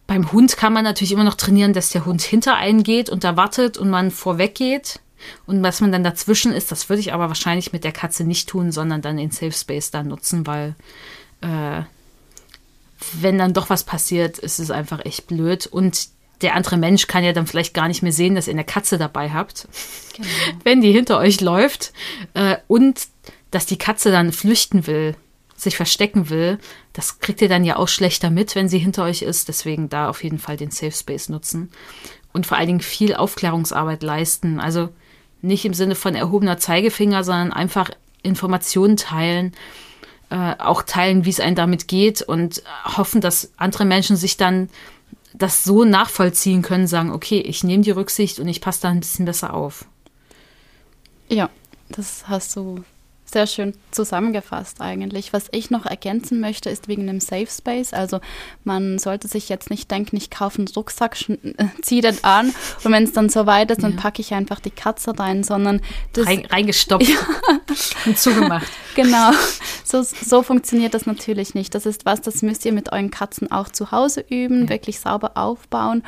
Beim 0.06 0.32
Hund 0.32 0.56
kann 0.56 0.72
man 0.72 0.84
natürlich 0.84 1.12
immer 1.12 1.24
noch 1.24 1.36
trainieren, 1.36 1.72
dass 1.72 1.90
der 1.90 2.04
Hund 2.04 2.22
hinter 2.22 2.56
einen 2.56 2.82
geht 2.82 3.08
und 3.08 3.24
da 3.24 3.36
wartet 3.36 3.78
und 3.78 3.88
man 3.88 4.10
vorweg 4.10 4.54
geht. 4.54 5.00
Und 5.46 5.62
was 5.62 5.80
man 5.80 5.92
dann 5.92 6.04
dazwischen 6.04 6.52
ist, 6.52 6.72
das 6.72 6.88
würde 6.88 7.00
ich 7.00 7.12
aber 7.12 7.28
wahrscheinlich 7.28 7.72
mit 7.72 7.84
der 7.84 7.92
Katze 7.92 8.24
nicht 8.24 8.48
tun, 8.48 8.72
sondern 8.72 9.02
dann 9.02 9.16
den 9.16 9.30
Safe 9.30 9.52
Space 9.52 9.90
da 9.90 10.02
nutzen, 10.02 10.46
weil 10.46 10.74
äh, 11.40 11.82
wenn 13.14 13.38
dann 13.38 13.52
doch 13.52 13.70
was 13.70 13.84
passiert, 13.84 14.38
ist 14.38 14.58
es 14.58 14.70
einfach 14.70 15.04
echt 15.04 15.26
blöd. 15.26 15.66
Und 15.66 16.08
der 16.40 16.54
andere 16.54 16.76
Mensch 16.76 17.06
kann 17.06 17.24
ja 17.24 17.32
dann 17.32 17.46
vielleicht 17.46 17.74
gar 17.74 17.88
nicht 17.88 18.02
mehr 18.02 18.12
sehen, 18.12 18.34
dass 18.34 18.46
ihr 18.46 18.52
eine 18.52 18.64
Katze 18.64 18.98
dabei 18.98 19.30
habt, 19.30 19.68
genau. 20.14 20.28
wenn 20.64 20.80
die 20.80 20.92
hinter 20.92 21.18
euch 21.18 21.40
läuft. 21.40 21.92
Äh, 22.34 22.56
und 22.68 23.08
dass 23.50 23.66
die 23.66 23.78
Katze 23.78 24.10
dann 24.10 24.32
flüchten 24.32 24.86
will, 24.86 25.14
sich 25.56 25.76
verstecken 25.76 26.30
will, 26.30 26.58
das 26.92 27.20
kriegt 27.20 27.40
ihr 27.40 27.48
dann 27.48 27.64
ja 27.64 27.76
auch 27.76 27.88
schlechter 27.88 28.30
mit, 28.30 28.54
wenn 28.54 28.68
sie 28.68 28.78
hinter 28.78 29.04
euch 29.04 29.22
ist. 29.22 29.48
Deswegen 29.48 29.88
da 29.88 30.08
auf 30.08 30.24
jeden 30.24 30.38
Fall 30.38 30.56
den 30.56 30.70
Safe 30.70 30.92
Space 30.92 31.28
nutzen. 31.28 31.70
Und 32.32 32.46
vor 32.46 32.56
allen 32.56 32.66
Dingen 32.66 32.80
viel 32.80 33.14
Aufklärungsarbeit 33.14 34.02
leisten. 34.02 34.58
Also 34.58 34.88
nicht 35.42 35.64
im 35.64 35.74
Sinne 35.74 35.94
von 35.94 36.14
erhobener 36.14 36.58
Zeigefinger, 36.58 37.24
sondern 37.24 37.52
einfach 37.52 37.90
Informationen 38.22 38.96
teilen, 38.96 39.52
äh, 40.30 40.54
auch 40.58 40.82
teilen, 40.82 41.24
wie 41.24 41.30
es 41.30 41.40
einem 41.40 41.56
damit 41.56 41.88
geht 41.88 42.22
und 42.22 42.62
hoffen, 42.84 43.20
dass 43.20 43.52
andere 43.56 43.84
Menschen 43.84 44.16
sich 44.16 44.36
dann 44.36 44.70
das 45.34 45.64
so 45.64 45.84
nachvollziehen 45.84 46.62
können, 46.62 46.86
sagen, 46.86 47.10
okay, 47.10 47.40
ich 47.40 47.64
nehme 47.64 47.82
die 47.82 47.90
Rücksicht 47.90 48.38
und 48.38 48.48
ich 48.48 48.60
passe 48.60 48.82
da 48.82 48.88
ein 48.88 49.00
bisschen 49.00 49.24
besser 49.24 49.54
auf. 49.54 49.86
Ja, 51.28 51.50
das 51.88 52.28
hast 52.28 52.54
du 52.56 52.84
sehr 53.32 53.46
schön 53.46 53.74
zusammengefasst 53.90 54.80
eigentlich. 54.80 55.32
Was 55.32 55.46
ich 55.52 55.70
noch 55.70 55.86
ergänzen 55.86 56.40
möchte, 56.40 56.70
ist 56.70 56.88
wegen 56.88 57.06
dem 57.06 57.20
Safe 57.20 57.46
Space. 57.46 57.92
Also 57.92 58.20
man 58.64 58.98
sollte 58.98 59.28
sich 59.28 59.48
jetzt 59.48 59.70
nicht 59.70 59.90
denken, 59.90 60.16
ich 60.16 60.30
kaufe 60.30 60.58
einen 60.58 60.68
Rucksack, 60.68 61.16
äh, 61.28 61.38
ziehe 61.82 62.02
den 62.02 62.22
an 62.22 62.54
und 62.84 62.92
wenn 62.92 63.04
es 63.04 63.12
dann 63.12 63.28
so 63.28 63.46
weit 63.46 63.70
ist, 63.70 63.82
dann 63.82 63.96
packe 63.96 64.20
ich 64.20 64.34
einfach 64.34 64.60
die 64.60 64.70
Katze 64.70 65.18
rein, 65.18 65.42
sondern 65.42 65.80
das, 66.12 66.26
Rein, 66.26 66.46
reingestopft 66.46 67.08
ja. 67.08 67.16
und 68.06 68.18
zugemacht. 68.18 68.66
genau, 68.94 69.30
so, 69.84 70.02
so 70.02 70.42
funktioniert 70.42 70.94
das 70.94 71.06
natürlich 71.06 71.54
nicht. 71.54 71.74
Das 71.74 71.86
ist 71.86 72.04
was, 72.04 72.20
das 72.20 72.42
müsst 72.42 72.64
ihr 72.64 72.72
mit 72.72 72.92
euren 72.92 73.10
Katzen 73.10 73.50
auch 73.50 73.68
zu 73.68 73.90
Hause 73.90 74.24
üben, 74.28 74.64
ja. 74.64 74.68
wirklich 74.68 75.00
sauber 75.00 75.32
aufbauen 75.36 76.02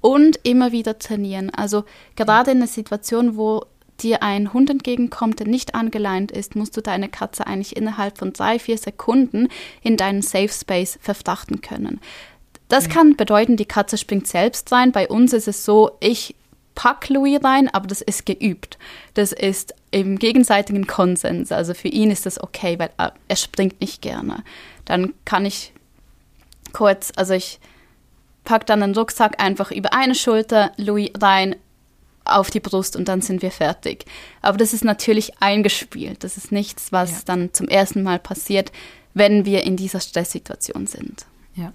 und 0.00 0.40
immer 0.42 0.72
wieder 0.72 0.98
trainieren. 0.98 1.50
Also 1.50 1.84
gerade 2.16 2.52
in 2.52 2.58
einer 2.58 2.66
Situation, 2.66 3.36
wo 3.36 3.66
dir 4.02 4.22
ein 4.22 4.52
Hund 4.52 4.70
entgegenkommt, 4.70 5.40
der 5.40 5.46
nicht 5.46 5.74
angeleint 5.74 6.30
ist, 6.30 6.56
musst 6.56 6.76
du 6.76 6.80
deine 6.80 7.08
Katze 7.08 7.46
eigentlich 7.46 7.76
innerhalb 7.76 8.18
von 8.18 8.32
drei, 8.32 8.58
vier 8.58 8.78
Sekunden 8.78 9.48
in 9.82 9.96
deinen 9.96 10.22
Safe 10.22 10.48
Space 10.48 10.98
verfrachten 11.00 11.60
können. 11.60 12.00
Das 12.68 12.86
ja. 12.86 12.92
kann 12.92 13.16
bedeuten, 13.16 13.56
die 13.56 13.64
Katze 13.64 13.98
springt 13.98 14.26
selbst 14.26 14.70
rein. 14.72 14.92
Bei 14.92 15.08
uns 15.08 15.32
ist 15.32 15.48
es 15.48 15.64
so, 15.64 15.92
ich 16.00 16.34
pack 16.74 17.08
Louis 17.08 17.42
rein, 17.42 17.68
aber 17.68 17.86
das 17.86 18.00
ist 18.00 18.26
geübt. 18.26 18.78
Das 19.14 19.32
ist 19.32 19.74
im 19.90 20.18
gegenseitigen 20.18 20.86
Konsens. 20.86 21.52
Also 21.52 21.74
für 21.74 21.88
ihn 21.88 22.10
ist 22.10 22.26
das 22.26 22.40
okay, 22.40 22.78
weil 22.78 22.90
er 22.96 23.36
springt 23.36 23.80
nicht 23.80 24.02
gerne. 24.02 24.44
Dann 24.84 25.12
kann 25.24 25.44
ich 25.44 25.72
kurz, 26.72 27.12
also 27.16 27.34
ich 27.34 27.58
pack 28.44 28.66
dann 28.66 28.80
den 28.80 28.94
Rucksack 28.94 29.42
einfach 29.42 29.70
über 29.70 29.92
eine 29.92 30.14
Schulter, 30.14 30.72
Louis 30.76 31.10
rein, 31.20 31.56
auf 32.30 32.50
die 32.50 32.60
Brust 32.60 32.96
und 32.96 33.08
dann 33.08 33.20
sind 33.20 33.42
wir 33.42 33.50
fertig. 33.50 34.04
Aber 34.42 34.58
das 34.58 34.72
ist 34.72 34.84
natürlich 34.84 35.40
eingespielt. 35.40 36.24
Das 36.24 36.36
ist 36.36 36.52
nichts, 36.52 36.92
was 36.92 37.10
ja. 37.10 37.18
dann 37.26 37.52
zum 37.52 37.68
ersten 37.68 38.02
Mal 38.02 38.18
passiert, 38.18 38.72
wenn 39.14 39.44
wir 39.44 39.64
in 39.64 39.76
dieser 39.76 40.00
Stresssituation 40.00 40.86
sind. 40.86 41.26
Ja. 41.54 41.72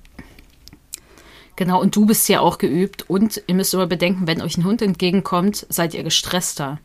Genau, 1.55 1.81
und 1.81 1.95
du 1.95 2.05
bist 2.05 2.27
ja 2.27 2.41
auch 2.41 2.57
geübt 2.57 3.09
und 3.09 3.41
ihr 3.47 3.55
müsst 3.55 3.73
immer 3.73 3.87
bedenken, 3.87 4.27
wenn 4.27 4.41
euch 4.41 4.57
ein 4.57 4.65
Hund 4.65 4.81
entgegenkommt, 4.81 5.65
seid 5.69 5.93
ihr 5.93 6.03
gestresster. 6.03 6.79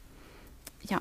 Ja. 0.88 1.00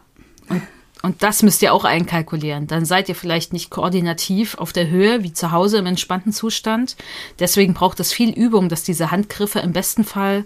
Und, 0.49 0.63
und 1.03 1.21
das 1.21 1.43
müsst 1.43 1.61
ihr 1.61 1.73
auch 1.73 1.85
einkalkulieren. 1.85 2.65
Dann 2.65 2.85
seid 2.85 3.09
ihr 3.09 3.15
vielleicht 3.15 3.53
nicht 3.53 3.69
koordinativ 3.69 4.55
auf 4.55 4.73
der 4.73 4.89
Höhe 4.89 5.23
wie 5.23 5.33
zu 5.33 5.51
Hause 5.51 5.77
im 5.77 5.85
entspannten 5.85 6.33
Zustand. 6.33 6.95
Deswegen 7.37 7.75
braucht 7.75 7.99
es 7.99 8.11
viel 8.11 8.31
Übung, 8.31 8.69
dass 8.69 8.83
diese 8.83 9.11
Handgriffe 9.11 9.59
im 9.59 9.71
besten 9.71 10.03
Fall 10.03 10.45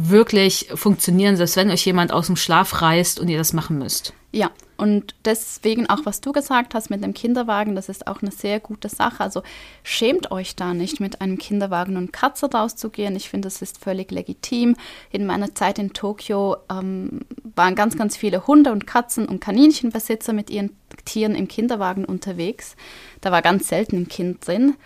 wirklich 0.00 0.68
funktionieren, 0.74 1.36
selbst 1.36 1.56
wenn 1.56 1.70
euch 1.70 1.84
jemand 1.84 2.12
aus 2.12 2.26
dem 2.26 2.36
Schlaf 2.36 2.80
reißt 2.80 3.20
und 3.20 3.28
ihr 3.28 3.38
das 3.38 3.52
machen 3.52 3.78
müsst. 3.78 4.12
Ja, 4.30 4.50
und 4.76 5.16
deswegen 5.24 5.88
auch, 5.88 6.00
was 6.04 6.20
du 6.20 6.32
gesagt 6.32 6.74
hast 6.74 6.88
mit 6.88 7.02
dem 7.02 7.12
Kinderwagen, 7.12 7.74
das 7.74 7.88
ist 7.88 8.06
auch 8.06 8.22
eine 8.22 8.30
sehr 8.30 8.60
gute 8.60 8.88
Sache. 8.88 9.20
Also 9.20 9.42
schämt 9.82 10.30
euch 10.30 10.54
da 10.54 10.72
nicht, 10.72 11.00
mit 11.00 11.20
einem 11.20 11.36
Kinderwagen 11.36 11.96
und 11.96 12.12
Katze 12.12 12.48
rauszugehen. 12.48 13.16
Ich 13.16 13.28
finde, 13.28 13.46
das 13.46 13.60
ist 13.60 13.82
völlig 13.82 14.12
legitim. 14.12 14.76
In 15.10 15.26
meiner 15.26 15.54
Zeit 15.54 15.80
in 15.80 15.94
Tokio 15.94 16.58
ähm, 16.70 17.22
waren 17.56 17.74
ganz, 17.74 17.96
ganz 17.96 18.16
viele 18.16 18.46
Hunde 18.46 18.70
und 18.70 18.86
Katzen 18.86 19.26
und 19.26 19.40
Kaninchenbesitzer 19.40 20.32
mit 20.32 20.48
ihren 20.48 20.76
Tieren 21.04 21.34
im 21.34 21.48
Kinderwagen 21.48 22.04
unterwegs. 22.04 22.76
Da 23.20 23.32
war 23.32 23.42
ganz 23.42 23.66
selten 23.66 23.96
ein 23.96 24.08
Kind 24.08 24.46
drin. 24.46 24.76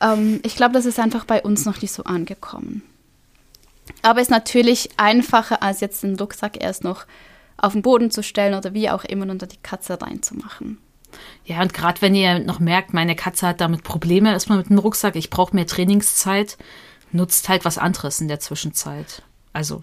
Ähm, 0.00 0.38
ich 0.44 0.54
glaube, 0.54 0.74
das 0.74 0.86
ist 0.86 1.00
einfach 1.00 1.24
bei 1.24 1.42
uns 1.42 1.64
noch 1.64 1.82
nicht 1.82 1.92
so 1.92 2.04
angekommen. 2.04 2.82
Aber 4.02 4.20
ist 4.20 4.30
natürlich 4.30 4.90
einfacher, 4.96 5.62
als 5.62 5.80
jetzt 5.80 6.02
den 6.02 6.16
Rucksack 6.16 6.62
erst 6.62 6.84
noch 6.84 7.06
auf 7.56 7.72
den 7.72 7.82
Boden 7.82 8.10
zu 8.10 8.22
stellen 8.22 8.54
oder 8.54 8.74
wie 8.74 8.90
auch 8.90 9.04
immer 9.04 9.30
unter 9.30 9.46
die 9.46 9.62
Katze 9.62 10.00
reinzumachen. 10.00 10.78
Ja, 11.44 11.62
und 11.62 11.74
gerade 11.74 12.02
wenn 12.02 12.14
ihr 12.14 12.40
noch 12.40 12.58
merkt, 12.58 12.92
meine 12.92 13.14
Katze 13.14 13.46
hat 13.46 13.60
damit 13.60 13.84
Probleme 13.84 14.30
erstmal 14.30 14.58
mit 14.58 14.68
dem 14.68 14.78
Rucksack, 14.78 15.16
ich 15.16 15.30
brauche 15.30 15.54
mehr 15.54 15.66
Trainingszeit, 15.66 16.58
nutzt 17.12 17.48
halt 17.48 17.64
was 17.64 17.78
anderes 17.78 18.20
in 18.20 18.28
der 18.28 18.40
Zwischenzeit. 18.40 19.22
Also. 19.52 19.82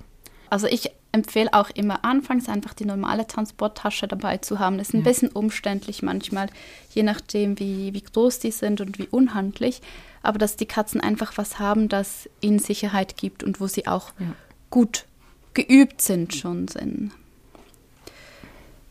Also 0.50 0.68
ich 0.68 0.92
empfehle 1.12 1.54
auch 1.54 1.70
immer 1.72 2.06
anfangs 2.06 2.48
einfach 2.48 2.74
die 2.74 2.86
normale 2.86 3.28
Transporttasche 3.28 4.08
dabei 4.08 4.38
zu 4.38 4.60
haben. 4.60 4.78
Das 4.78 4.90
ist 4.90 4.94
ein 4.94 5.00
ja. 5.00 5.04
bisschen 5.04 5.30
umständlich 5.30 6.02
manchmal, 6.02 6.48
je 6.94 7.04
nachdem, 7.04 7.60
wie, 7.60 7.94
wie 7.94 8.02
groß 8.02 8.40
die 8.40 8.52
sind 8.52 8.82
und 8.82 8.98
wie 8.98 9.08
unhandlich 9.08 9.82
aber 10.24 10.38
dass 10.38 10.56
die 10.56 10.66
Katzen 10.66 11.02
einfach 11.02 11.38
was 11.38 11.60
haben, 11.60 11.90
das 11.90 12.30
ihnen 12.42 12.60
Sicherheit 12.60 13.18
gibt 13.18 13.44
und 13.44 13.60
wo 13.60 13.68
sie 13.68 13.88
auch 13.88 14.12
ja. 14.20 14.28
gut 14.70 15.06
geübt 15.54 16.02
sind 16.02 16.36
schon 16.36 16.68
sind. 16.68 17.12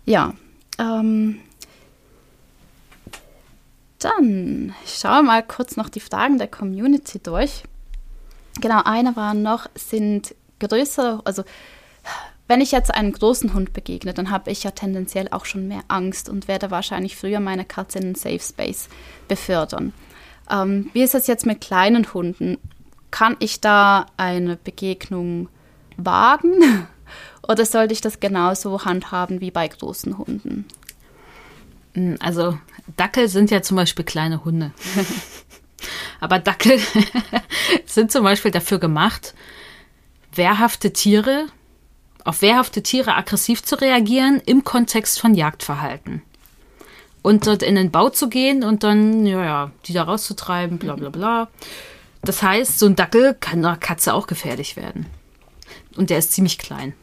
Ja, 0.04 0.34
ähm, 0.78 1.40
dann 3.98 4.74
schauen 4.86 5.18
wir 5.18 5.22
mal 5.22 5.42
kurz 5.42 5.76
noch 5.76 5.88
die 5.88 6.00
Fragen 6.00 6.38
der 6.38 6.48
Community 6.48 7.20
durch. 7.22 7.64
Genau, 8.60 8.82
eine 8.84 9.14
war 9.14 9.34
noch, 9.34 9.68
sind 9.74 10.34
größere, 10.58 11.20
also 11.24 11.44
wenn 12.50 12.60
ich 12.60 12.72
jetzt 12.72 12.92
einem 12.92 13.12
großen 13.12 13.54
Hund 13.54 13.72
begegne, 13.72 14.12
dann 14.12 14.30
habe 14.30 14.50
ich 14.50 14.64
ja 14.64 14.72
tendenziell 14.72 15.28
auch 15.30 15.44
schon 15.44 15.68
mehr 15.68 15.82
Angst 15.86 16.28
und 16.28 16.48
werde 16.48 16.72
wahrscheinlich 16.72 17.16
früher 17.16 17.38
meine 17.38 17.64
Katze 17.64 17.98
in 17.98 18.06
einen 18.06 18.14
Safe 18.16 18.40
Space 18.40 18.88
befördern. 19.28 19.92
Ähm, 20.50 20.90
wie 20.92 21.02
ist 21.02 21.14
es 21.14 21.28
jetzt 21.28 21.46
mit 21.46 21.60
kleinen 21.60 22.12
Hunden? 22.12 22.58
Kann 23.12 23.36
ich 23.38 23.60
da 23.60 24.06
eine 24.16 24.56
Begegnung 24.56 25.48
wagen 25.96 26.88
oder 27.48 27.64
sollte 27.64 27.92
ich 27.92 28.00
das 28.00 28.18
genauso 28.18 28.84
handhaben 28.84 29.40
wie 29.40 29.52
bei 29.52 29.68
großen 29.68 30.18
Hunden? 30.18 30.64
Hm, 31.94 32.16
also 32.18 32.58
Dackel 32.96 33.28
sind 33.28 33.52
ja 33.52 33.62
zum 33.62 33.76
Beispiel 33.76 34.04
kleine 34.04 34.44
Hunde. 34.44 34.72
Aber 36.20 36.38
Dackel 36.38 36.80
sind 37.86 38.10
zum 38.10 38.24
Beispiel 38.24 38.50
dafür 38.50 38.80
gemacht, 38.80 39.34
wehrhafte 40.34 40.92
Tiere, 40.92 41.46
auf 42.24 42.42
wehrhafte 42.42 42.82
Tiere 42.82 43.14
aggressiv 43.14 43.62
zu 43.62 43.76
reagieren 43.80 44.40
im 44.44 44.64
Kontext 44.64 45.20
von 45.20 45.34
Jagdverhalten 45.34 46.22
und 47.22 47.46
dort 47.46 47.62
in 47.62 47.74
den 47.74 47.90
Bau 47.90 48.10
zu 48.10 48.28
gehen 48.28 48.64
und 48.64 48.82
dann, 48.82 49.26
ja, 49.26 49.44
ja, 49.44 49.70
die 49.86 49.92
da 49.92 50.04
rauszutreiben, 50.04 50.78
bla 50.78 50.96
bla 50.96 51.10
bla. 51.10 51.48
Das 52.22 52.42
heißt, 52.42 52.78
so 52.78 52.86
ein 52.86 52.96
Dackel 52.96 53.34
kann 53.38 53.64
einer 53.64 53.76
Katze 53.76 54.14
auch 54.14 54.26
gefährlich 54.26 54.76
werden. 54.76 55.06
Und 55.96 56.10
der 56.10 56.18
ist 56.18 56.32
ziemlich 56.32 56.58
klein. 56.58 56.94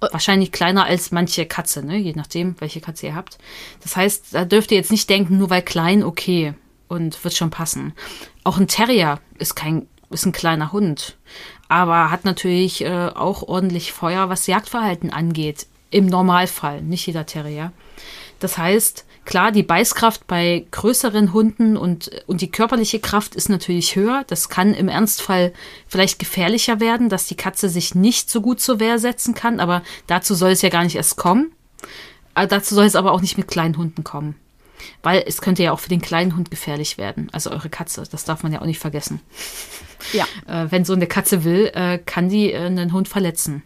Wahrscheinlich 0.00 0.50
kleiner 0.50 0.84
als 0.84 1.12
manche 1.12 1.46
Katze, 1.46 1.84
ne? 1.84 1.96
je 1.96 2.12
nachdem, 2.16 2.56
welche 2.58 2.80
Katze 2.80 3.06
ihr 3.06 3.14
habt. 3.14 3.38
Das 3.82 3.96
heißt, 3.96 4.34
da 4.34 4.44
dürft 4.44 4.72
ihr 4.72 4.78
jetzt 4.78 4.90
nicht 4.90 5.08
denken, 5.08 5.38
nur 5.38 5.50
weil 5.50 5.62
klein, 5.62 6.02
okay, 6.02 6.54
und 6.88 7.22
wird 7.22 7.34
schon 7.34 7.50
passen. 7.50 7.92
Auch 8.42 8.58
ein 8.58 8.66
Terrier 8.66 9.20
ist 9.38 9.54
kein, 9.54 9.86
ist 10.10 10.26
ein 10.26 10.32
kleiner 10.32 10.72
Hund, 10.72 11.16
aber 11.68 12.10
hat 12.10 12.24
natürlich 12.24 12.84
äh, 12.84 13.08
auch 13.14 13.42
ordentlich 13.42 13.92
Feuer, 13.92 14.28
was 14.28 14.46
Jagdverhalten 14.46 15.10
angeht. 15.10 15.66
Im 15.90 16.06
Normalfall, 16.06 16.82
nicht 16.82 17.06
jeder 17.06 17.26
Terrier. 17.26 17.72
Das 18.38 18.58
heißt, 18.58 19.04
Klar, 19.24 19.52
die 19.52 19.62
Beißkraft 19.62 20.26
bei 20.26 20.66
größeren 20.72 21.32
Hunden 21.32 21.76
und, 21.76 22.10
und 22.26 22.40
die 22.40 22.50
körperliche 22.50 22.98
Kraft 22.98 23.36
ist 23.36 23.48
natürlich 23.48 23.94
höher. 23.94 24.24
Das 24.26 24.48
kann 24.48 24.74
im 24.74 24.88
Ernstfall 24.88 25.52
vielleicht 25.86 26.18
gefährlicher 26.18 26.80
werden, 26.80 27.08
dass 27.08 27.26
die 27.26 27.36
Katze 27.36 27.68
sich 27.68 27.94
nicht 27.94 28.30
so 28.30 28.40
gut 28.40 28.60
zur 28.60 28.80
Wehr 28.80 28.98
setzen 28.98 29.34
kann, 29.34 29.60
aber 29.60 29.82
dazu 30.08 30.34
soll 30.34 30.50
es 30.50 30.62
ja 30.62 30.70
gar 30.70 30.82
nicht 30.82 30.96
erst 30.96 31.16
kommen. 31.16 31.52
Äh, 32.34 32.48
dazu 32.48 32.74
soll 32.74 32.84
es 32.84 32.96
aber 32.96 33.12
auch 33.12 33.20
nicht 33.20 33.38
mit 33.38 33.46
kleinen 33.46 33.76
Hunden 33.76 34.02
kommen. 34.02 34.34
Weil 35.02 35.24
es 35.26 35.40
könnte 35.40 35.62
ja 35.62 35.72
auch 35.72 35.80
für 35.80 35.88
den 35.88 36.00
kleinen 36.00 36.36
Hund 36.36 36.50
gefährlich 36.50 36.98
werden. 36.98 37.28
Also 37.32 37.50
eure 37.50 37.68
Katze, 37.68 38.04
das 38.10 38.24
darf 38.24 38.42
man 38.42 38.52
ja 38.52 38.60
auch 38.60 38.66
nicht 38.66 38.78
vergessen. 38.78 39.20
Ja. 40.12 40.26
Äh, 40.46 40.70
wenn 40.70 40.84
so 40.84 40.92
eine 40.92 41.06
Katze 41.06 41.44
will, 41.44 41.70
äh, 41.74 41.98
kann 41.98 42.28
die 42.28 42.52
äh, 42.52 42.58
einen 42.58 42.92
Hund 42.92 43.08
verletzen. 43.08 43.62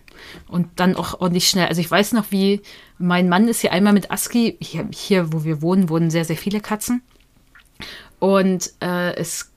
Und 0.49 0.69
dann 0.77 0.97
auch 0.97 1.21
ordentlich 1.21 1.49
schnell. 1.49 1.67
Also 1.67 1.81
ich 1.81 1.91
weiß 1.91 2.12
noch, 2.12 2.27
wie 2.31 2.62
mein 2.99 3.29
Mann 3.29 3.49
ist 3.49 3.61
hier 3.61 3.73
einmal 3.73 3.93
mit 3.93 4.11
Aski, 4.11 4.57
hier, 4.61 4.89
hier 4.93 5.33
wo 5.33 5.45
wir 5.45 5.62
wohnen, 5.62 5.89
wohnen 5.89 6.11
sehr, 6.11 6.25
sehr 6.25 6.37
viele 6.37 6.61
Katzen. 6.61 7.03
Und 8.19 8.73
äh, 8.81 9.14
es 9.14 9.51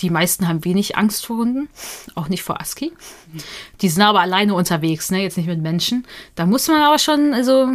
die 0.00 0.10
meisten 0.10 0.48
haben 0.48 0.64
wenig 0.64 0.96
Angst 0.96 1.26
vor 1.26 1.38
Hunden, 1.38 1.68
auch 2.14 2.28
nicht 2.28 2.42
vor 2.42 2.60
Aski. 2.60 2.92
Die 3.80 3.88
sind 3.88 4.02
aber 4.02 4.20
alleine 4.20 4.54
unterwegs, 4.54 5.10
ne? 5.10 5.22
jetzt 5.22 5.36
nicht 5.36 5.46
mit 5.46 5.60
Menschen. 5.60 6.06
Da 6.34 6.46
muss 6.46 6.68
man 6.68 6.80
aber 6.80 6.98
schon, 6.98 7.34
also 7.34 7.74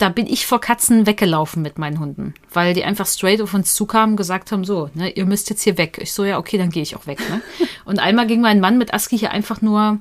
da 0.00 0.08
bin 0.08 0.26
ich 0.26 0.46
vor 0.46 0.62
Katzen 0.62 1.06
weggelaufen 1.06 1.60
mit 1.60 1.78
meinen 1.78 2.00
Hunden, 2.00 2.32
weil 2.54 2.72
die 2.72 2.84
einfach 2.84 3.06
straight 3.06 3.42
auf 3.42 3.52
uns 3.52 3.74
zukamen 3.74 4.14
und 4.14 4.16
gesagt 4.16 4.50
haben, 4.50 4.64
so, 4.64 4.88
ne, 4.94 5.10
ihr 5.10 5.26
müsst 5.26 5.50
jetzt 5.50 5.62
hier 5.62 5.76
weg. 5.76 5.98
Ich 6.00 6.14
so, 6.14 6.24
ja, 6.24 6.38
okay, 6.38 6.56
dann 6.56 6.70
gehe 6.70 6.82
ich 6.82 6.96
auch 6.96 7.06
weg. 7.06 7.20
Ne? 7.28 7.42
Und 7.84 7.98
einmal 7.98 8.26
ging 8.26 8.40
mein 8.40 8.60
Mann 8.60 8.78
mit 8.78 8.94
Aski 8.94 9.18
hier 9.18 9.30
einfach 9.30 9.60
nur 9.60 10.00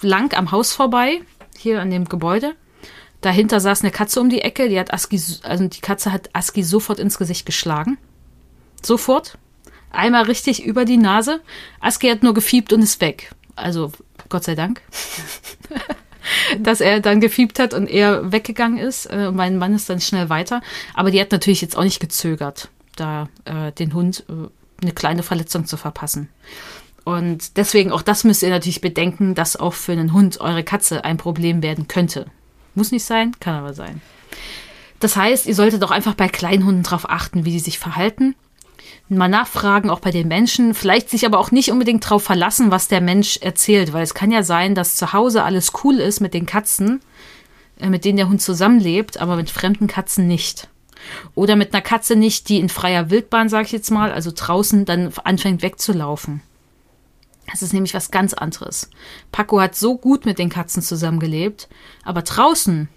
lang 0.00 0.32
am 0.34 0.52
Haus 0.52 0.72
vorbei, 0.72 1.22
hier 1.56 1.80
an 1.80 1.90
dem 1.90 2.04
Gebäude. 2.04 2.54
Dahinter 3.20 3.58
saß 3.58 3.82
eine 3.82 3.90
Katze 3.90 4.20
um 4.20 4.30
die 4.30 4.42
Ecke, 4.42 4.68
die 4.68 4.78
hat 4.78 4.94
Aski, 4.94 5.20
also 5.42 5.66
die 5.66 5.80
Katze 5.80 6.12
hat 6.12 6.30
Aski 6.32 6.62
sofort 6.62 7.00
ins 7.00 7.18
Gesicht 7.18 7.46
geschlagen. 7.46 7.98
Sofort. 8.80 9.38
Einmal 9.90 10.22
richtig 10.22 10.62
über 10.62 10.84
die 10.84 10.98
Nase. 10.98 11.40
Aski 11.80 12.08
hat 12.10 12.22
nur 12.22 12.32
gefiebt 12.32 12.72
und 12.72 12.80
ist 12.80 13.00
weg. 13.00 13.32
Also, 13.56 13.90
Gott 14.28 14.44
sei 14.44 14.54
Dank. 14.54 14.80
dass 16.58 16.80
er 16.80 17.00
dann 17.00 17.20
gefiebt 17.20 17.58
hat 17.58 17.74
und 17.74 17.88
er 17.88 18.32
weggegangen 18.32 18.78
ist. 18.78 19.06
Äh, 19.06 19.30
mein 19.32 19.58
Mann 19.58 19.74
ist 19.74 19.88
dann 19.88 20.00
schnell 20.00 20.28
weiter. 20.28 20.62
Aber 20.94 21.10
die 21.10 21.20
hat 21.20 21.32
natürlich 21.32 21.60
jetzt 21.60 21.76
auch 21.76 21.84
nicht 21.84 22.00
gezögert, 22.00 22.68
da 22.96 23.28
äh, 23.44 23.72
den 23.72 23.94
Hund 23.94 24.24
äh, 24.28 24.48
eine 24.82 24.92
kleine 24.92 25.22
Verletzung 25.22 25.66
zu 25.66 25.76
verpassen. 25.76 26.28
Und 27.04 27.56
deswegen 27.56 27.92
auch 27.92 28.02
das 28.02 28.24
müsst 28.24 28.42
ihr 28.42 28.50
natürlich 28.50 28.80
bedenken, 28.80 29.34
dass 29.34 29.56
auch 29.56 29.74
für 29.74 29.92
einen 29.92 30.12
Hund 30.12 30.40
eure 30.40 30.64
Katze 30.64 31.04
ein 31.04 31.16
Problem 31.16 31.62
werden 31.62 31.88
könnte. 31.88 32.26
Muss 32.74 32.92
nicht 32.92 33.04
sein, 33.04 33.32
kann 33.40 33.54
aber 33.54 33.74
sein. 33.74 34.00
Das 35.00 35.16
heißt, 35.16 35.46
ihr 35.46 35.54
solltet 35.54 35.82
auch 35.82 35.90
einfach 35.90 36.14
bei 36.14 36.28
Kleinhunden 36.28 36.82
darauf 36.82 37.08
achten, 37.08 37.44
wie 37.44 37.52
die 37.52 37.58
sich 37.58 37.78
verhalten. 37.78 38.34
Mal 39.18 39.28
nachfragen, 39.28 39.90
auch 39.90 39.98
bei 39.98 40.12
den 40.12 40.28
Menschen. 40.28 40.72
Vielleicht 40.72 41.10
sich 41.10 41.26
aber 41.26 41.38
auch 41.38 41.50
nicht 41.50 41.72
unbedingt 41.72 42.04
darauf 42.04 42.22
verlassen, 42.22 42.70
was 42.70 42.86
der 42.86 43.00
Mensch 43.00 43.38
erzählt, 43.38 43.92
weil 43.92 44.04
es 44.04 44.14
kann 44.14 44.30
ja 44.30 44.44
sein, 44.44 44.76
dass 44.76 44.94
zu 44.94 45.12
Hause 45.12 45.42
alles 45.42 45.72
cool 45.82 45.96
ist 45.96 46.20
mit 46.20 46.32
den 46.32 46.46
Katzen, 46.46 47.00
äh, 47.80 47.88
mit 47.88 48.04
denen 48.04 48.18
der 48.18 48.28
Hund 48.28 48.40
zusammenlebt, 48.40 49.20
aber 49.20 49.34
mit 49.34 49.50
fremden 49.50 49.88
Katzen 49.88 50.28
nicht. 50.28 50.68
Oder 51.34 51.56
mit 51.56 51.74
einer 51.74 51.82
Katze 51.82 52.14
nicht, 52.14 52.48
die 52.48 52.60
in 52.60 52.68
freier 52.68 53.10
Wildbahn, 53.10 53.48
sag 53.48 53.66
ich 53.66 53.72
jetzt 53.72 53.90
mal, 53.90 54.12
also 54.12 54.30
draußen 54.34 54.84
dann 54.84 55.12
anfängt 55.24 55.62
wegzulaufen. 55.62 56.42
Das 57.50 57.62
ist 57.62 57.72
nämlich 57.72 57.94
was 57.94 58.12
ganz 58.12 58.32
anderes. 58.32 58.90
Paco 59.32 59.60
hat 59.60 59.74
so 59.74 59.96
gut 59.98 60.24
mit 60.24 60.38
den 60.38 60.50
Katzen 60.50 60.82
zusammengelebt, 60.82 61.68
aber 62.04 62.22
draußen 62.22 62.88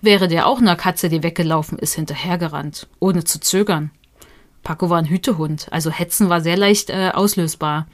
wäre 0.00 0.26
der 0.26 0.48
auch 0.48 0.58
einer 0.58 0.74
Katze, 0.74 1.08
die 1.08 1.22
weggelaufen 1.22 1.78
ist, 1.78 1.94
hinterhergerannt, 1.94 2.88
ohne 2.98 3.22
zu 3.22 3.38
zögern. 3.38 3.92
Paco 4.64 4.90
war 4.90 4.98
ein 4.98 5.08
Hütehund, 5.08 5.68
also 5.70 5.90
Hetzen 5.90 6.28
war 6.28 6.40
sehr 6.40 6.56
leicht 6.56 6.90
äh, 6.90 7.10
auslösbar. 7.14 7.86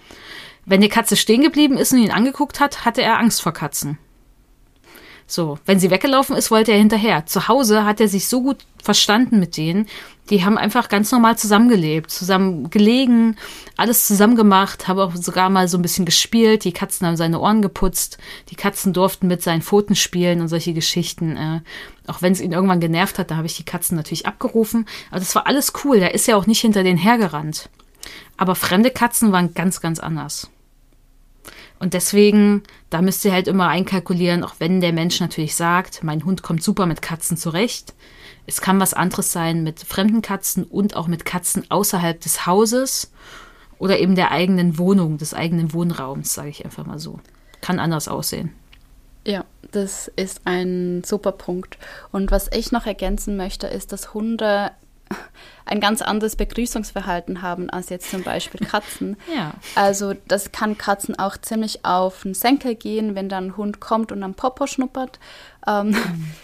Wenn 0.64 0.80
die 0.80 0.88
Katze 0.88 1.16
stehen 1.16 1.42
geblieben 1.42 1.76
ist 1.76 1.92
und 1.92 1.98
ihn 1.98 2.12
angeguckt 2.12 2.60
hat, 2.60 2.84
hatte 2.84 3.02
er 3.02 3.18
Angst 3.18 3.42
vor 3.42 3.52
Katzen. 3.52 3.98
So, 5.30 5.60
wenn 5.64 5.78
sie 5.78 5.92
weggelaufen 5.92 6.34
ist, 6.34 6.50
wollte 6.50 6.72
er 6.72 6.78
hinterher. 6.78 7.24
Zu 7.24 7.46
Hause 7.46 7.84
hat 7.84 8.00
er 8.00 8.08
sich 8.08 8.26
so 8.26 8.42
gut 8.42 8.58
verstanden 8.82 9.38
mit 9.38 9.56
denen. 9.56 9.86
Die 10.28 10.44
haben 10.44 10.58
einfach 10.58 10.88
ganz 10.88 11.12
normal 11.12 11.38
zusammengelebt, 11.38 12.10
zusammen 12.10 12.68
gelegen, 12.70 13.36
alles 13.76 14.08
zusammen 14.08 14.34
gemacht, 14.34 14.88
haben 14.88 14.98
auch 14.98 15.14
sogar 15.14 15.48
mal 15.48 15.68
so 15.68 15.78
ein 15.78 15.82
bisschen 15.82 16.04
gespielt. 16.04 16.64
Die 16.64 16.72
Katzen 16.72 17.06
haben 17.06 17.16
seine 17.16 17.38
Ohren 17.38 17.62
geputzt. 17.62 18.18
Die 18.48 18.56
Katzen 18.56 18.92
durften 18.92 19.28
mit 19.28 19.40
seinen 19.40 19.62
Pfoten 19.62 19.94
spielen 19.94 20.40
und 20.40 20.48
solche 20.48 20.74
Geschichten. 20.74 21.36
Äh, 21.36 21.60
auch 22.08 22.22
wenn 22.22 22.32
es 22.32 22.40
ihn 22.40 22.50
irgendwann 22.50 22.80
genervt 22.80 23.20
hat, 23.20 23.30
da 23.30 23.36
habe 23.36 23.46
ich 23.46 23.56
die 23.56 23.64
Katzen 23.64 23.96
natürlich 23.96 24.26
abgerufen. 24.26 24.84
Aber 25.10 25.20
das 25.20 25.36
war 25.36 25.46
alles 25.46 25.72
cool. 25.84 26.00
Der 26.00 26.12
ist 26.12 26.26
ja 26.26 26.34
auch 26.34 26.46
nicht 26.46 26.60
hinter 26.60 26.82
denen 26.82 26.98
hergerannt. 26.98 27.70
Aber 28.36 28.56
fremde 28.56 28.90
Katzen 28.90 29.30
waren 29.30 29.54
ganz, 29.54 29.80
ganz 29.80 30.00
anders. 30.00 30.50
Und 31.80 31.94
deswegen, 31.94 32.62
da 32.90 33.00
müsst 33.00 33.24
ihr 33.24 33.32
halt 33.32 33.48
immer 33.48 33.68
einkalkulieren, 33.68 34.44
auch 34.44 34.54
wenn 34.58 34.82
der 34.82 34.92
Mensch 34.92 35.18
natürlich 35.18 35.56
sagt, 35.56 36.04
mein 36.04 36.24
Hund 36.24 36.42
kommt 36.42 36.62
super 36.62 36.84
mit 36.84 37.00
Katzen 37.00 37.38
zurecht. 37.38 37.94
Es 38.46 38.60
kann 38.60 38.78
was 38.78 38.92
anderes 38.92 39.32
sein 39.32 39.64
mit 39.64 39.80
fremden 39.80 40.20
Katzen 40.20 40.64
und 40.64 40.94
auch 40.94 41.06
mit 41.06 41.24
Katzen 41.24 41.64
außerhalb 41.70 42.20
des 42.20 42.46
Hauses 42.46 43.10
oder 43.78 43.98
eben 43.98 44.14
der 44.14 44.30
eigenen 44.30 44.76
Wohnung, 44.76 45.16
des 45.16 45.32
eigenen 45.32 45.72
Wohnraums, 45.72 46.34
sage 46.34 46.50
ich 46.50 46.66
einfach 46.66 46.84
mal 46.84 46.98
so. 46.98 47.18
Kann 47.62 47.78
anders 47.78 48.08
aussehen. 48.08 48.52
Ja, 49.26 49.44
das 49.72 50.08
ist 50.16 50.42
ein 50.44 51.02
super 51.02 51.32
Punkt. 51.32 51.78
Und 52.12 52.30
was 52.30 52.50
ich 52.52 52.72
noch 52.72 52.84
ergänzen 52.84 53.38
möchte, 53.38 53.66
ist, 53.66 53.92
dass 53.92 54.12
Hunde 54.12 54.72
ein 55.64 55.80
ganz 55.80 56.02
anderes 56.02 56.36
Begrüßungsverhalten 56.36 57.42
haben 57.42 57.70
als 57.70 57.90
jetzt 57.90 58.10
zum 58.10 58.22
Beispiel 58.22 58.66
Katzen. 58.66 59.16
ja. 59.34 59.54
Also 59.74 60.14
das 60.26 60.52
kann 60.52 60.76
Katzen 60.76 61.18
auch 61.18 61.36
ziemlich 61.36 61.84
auf 61.84 62.22
den 62.22 62.34
Senkel 62.34 62.74
gehen, 62.74 63.14
wenn 63.14 63.28
dann 63.28 63.48
ein 63.48 63.56
Hund 63.56 63.80
kommt 63.80 64.10
und 64.10 64.22
am 64.22 64.34
Popo 64.34 64.66
schnuppert. 64.66 65.18
Ähm, 65.66 65.88
mhm. 65.90 66.26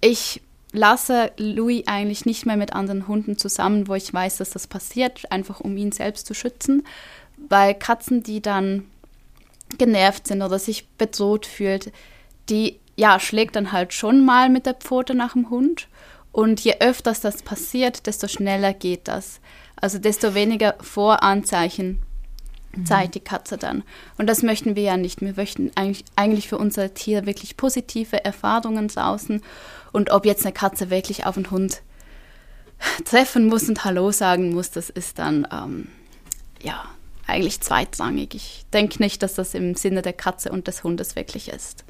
Ich 0.00 0.42
lasse 0.70 1.32
Louis 1.38 1.82
eigentlich 1.88 2.24
nicht 2.24 2.46
mehr 2.46 2.56
mit 2.56 2.72
anderen 2.72 3.08
Hunden 3.08 3.36
zusammen, 3.36 3.88
wo 3.88 3.96
ich 3.96 4.14
weiß, 4.14 4.36
dass 4.36 4.50
das 4.50 4.68
passiert, 4.68 5.32
einfach 5.32 5.58
um 5.58 5.76
ihn 5.76 5.90
selbst 5.90 6.24
zu 6.24 6.34
schützen, 6.34 6.86
weil 7.36 7.74
Katzen, 7.74 8.22
die 8.22 8.40
dann 8.40 8.84
genervt 9.76 10.28
sind 10.28 10.40
oder 10.40 10.60
sich 10.60 10.86
bedroht 10.90 11.46
fühlt, 11.46 11.90
die 12.48 12.78
ja 12.96 13.18
schlägt 13.18 13.56
dann 13.56 13.72
halt 13.72 13.92
schon 13.92 14.24
mal 14.24 14.48
mit 14.48 14.66
der 14.66 14.74
Pfote 14.74 15.16
nach 15.16 15.32
dem 15.32 15.50
Hund 15.50 15.88
und 16.38 16.60
je 16.60 16.76
öfters 16.78 17.20
das 17.20 17.42
passiert, 17.42 18.06
desto 18.06 18.28
schneller 18.28 18.72
geht 18.72 19.08
das. 19.08 19.40
Also 19.74 19.98
desto 19.98 20.34
weniger 20.34 20.76
Voranzeichen 20.80 21.98
mhm. 22.76 22.86
zeigt 22.86 23.16
die 23.16 23.20
Katze 23.20 23.58
dann. 23.58 23.82
Und 24.18 24.28
das 24.28 24.44
möchten 24.44 24.76
wir 24.76 24.84
ja 24.84 24.96
nicht. 24.96 25.20
Wir 25.20 25.34
möchten 25.36 25.72
eigentlich, 25.74 26.04
eigentlich 26.14 26.46
für 26.46 26.56
unser 26.56 26.94
Tier 26.94 27.26
wirklich 27.26 27.56
positive 27.56 28.24
Erfahrungen 28.24 28.86
draußen. 28.86 29.42
Und 29.90 30.12
ob 30.12 30.24
jetzt 30.26 30.44
eine 30.44 30.52
Katze 30.52 30.90
wirklich 30.90 31.26
auf 31.26 31.36
einen 31.36 31.50
Hund 31.50 31.82
treffen 33.04 33.48
muss 33.48 33.68
und 33.68 33.84
Hallo 33.84 34.12
sagen 34.12 34.54
muss, 34.54 34.70
das 34.70 34.90
ist 34.90 35.18
dann 35.18 35.44
ähm, 35.50 35.88
ja 36.62 36.84
eigentlich 37.26 37.60
zweitrangig. 37.62 38.36
Ich 38.36 38.64
denke 38.72 39.02
nicht, 39.02 39.24
dass 39.24 39.34
das 39.34 39.54
im 39.54 39.74
Sinne 39.74 40.02
der 40.02 40.12
Katze 40.12 40.52
und 40.52 40.68
des 40.68 40.84
Hundes 40.84 41.16
wirklich 41.16 41.48
ist. 41.48 41.84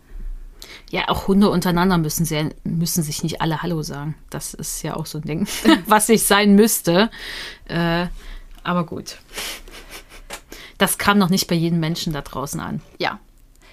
Ja, 0.91 1.09
auch 1.09 1.29
Hunde 1.29 1.51
untereinander 1.51 1.99
müssen, 1.99 2.25
sehr, 2.25 2.51
müssen 2.64 3.03
sich 3.03 3.23
nicht 3.23 3.41
alle 3.41 3.62
Hallo 3.62 3.83
sagen. 3.83 4.14
Das 4.31 4.55
ist 4.55 4.83
ja 4.83 4.97
auch 4.97 5.07
so 5.07 5.19
ein 5.19 5.25
Ding, 5.25 5.49
was 5.87 6.09
ich 6.09 6.25
sein 6.25 6.55
müsste. 6.55 7.11
Äh, 7.66 8.07
aber 8.62 8.87
gut. 8.87 9.19
Das 10.79 10.99
kam 10.99 11.19
noch 11.19 11.29
nicht 11.31 11.49
bei 11.49 11.55
jedem 11.55 11.81
Menschen 11.81 12.12
da 12.12 12.23
draußen 12.23 12.61
an. 12.61 12.81
Ja. 12.99 13.19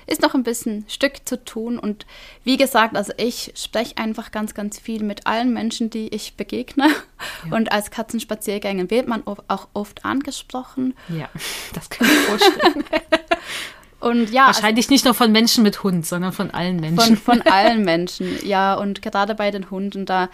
Ist 0.08 0.22
noch 0.22 0.36
ein 0.36 0.44
bisschen 0.44 0.86
Stück 0.88 1.28
zu 1.28 1.44
tun. 1.44 1.80
Und 1.80 2.06
wie 2.44 2.58
gesagt, 2.58 2.96
also 2.96 3.12
ich 3.18 3.54
spreche 3.56 3.98
einfach 3.98 4.32
ganz, 4.32 4.54
ganz 4.54 4.80
viel 4.80 5.04
mit 5.04 5.26
allen 5.26 5.52
Menschen, 5.52 5.90
die 5.90 6.10
ich 6.10 6.36
begegne. 6.36 6.90
Ja. 7.50 7.56
Und 7.56 7.72
als 7.72 7.90
Katzenspaziergänger 7.90 8.90
wird 8.92 9.08
man 9.08 9.26
auch 9.26 9.68
oft 9.74 10.06
angesprochen. 10.06 10.94
Ja, 11.10 11.30
das 11.74 11.90
kann 11.90 12.08
ich 12.08 12.14
mir 12.14 12.38
vorstellen. 12.38 12.84
Und 14.06 14.30
ja. 14.30 14.46
Wahrscheinlich 14.46 14.86
also, 14.86 14.94
nicht 14.94 15.06
nur 15.06 15.16
von 15.16 15.32
Menschen 15.32 15.64
mit 15.64 15.82
Hund, 15.82 16.06
sondern 16.06 16.32
von 16.32 16.52
allen 16.52 16.76
Menschen. 16.76 17.18
Von, 17.18 17.40
von 17.40 17.42
allen 17.52 17.84
Menschen, 17.84 18.38
ja. 18.46 18.76
Und 18.76 19.02
gerade 19.02 19.34
bei 19.34 19.50
den 19.50 19.72
Hunden, 19.72 20.06
da 20.06 20.30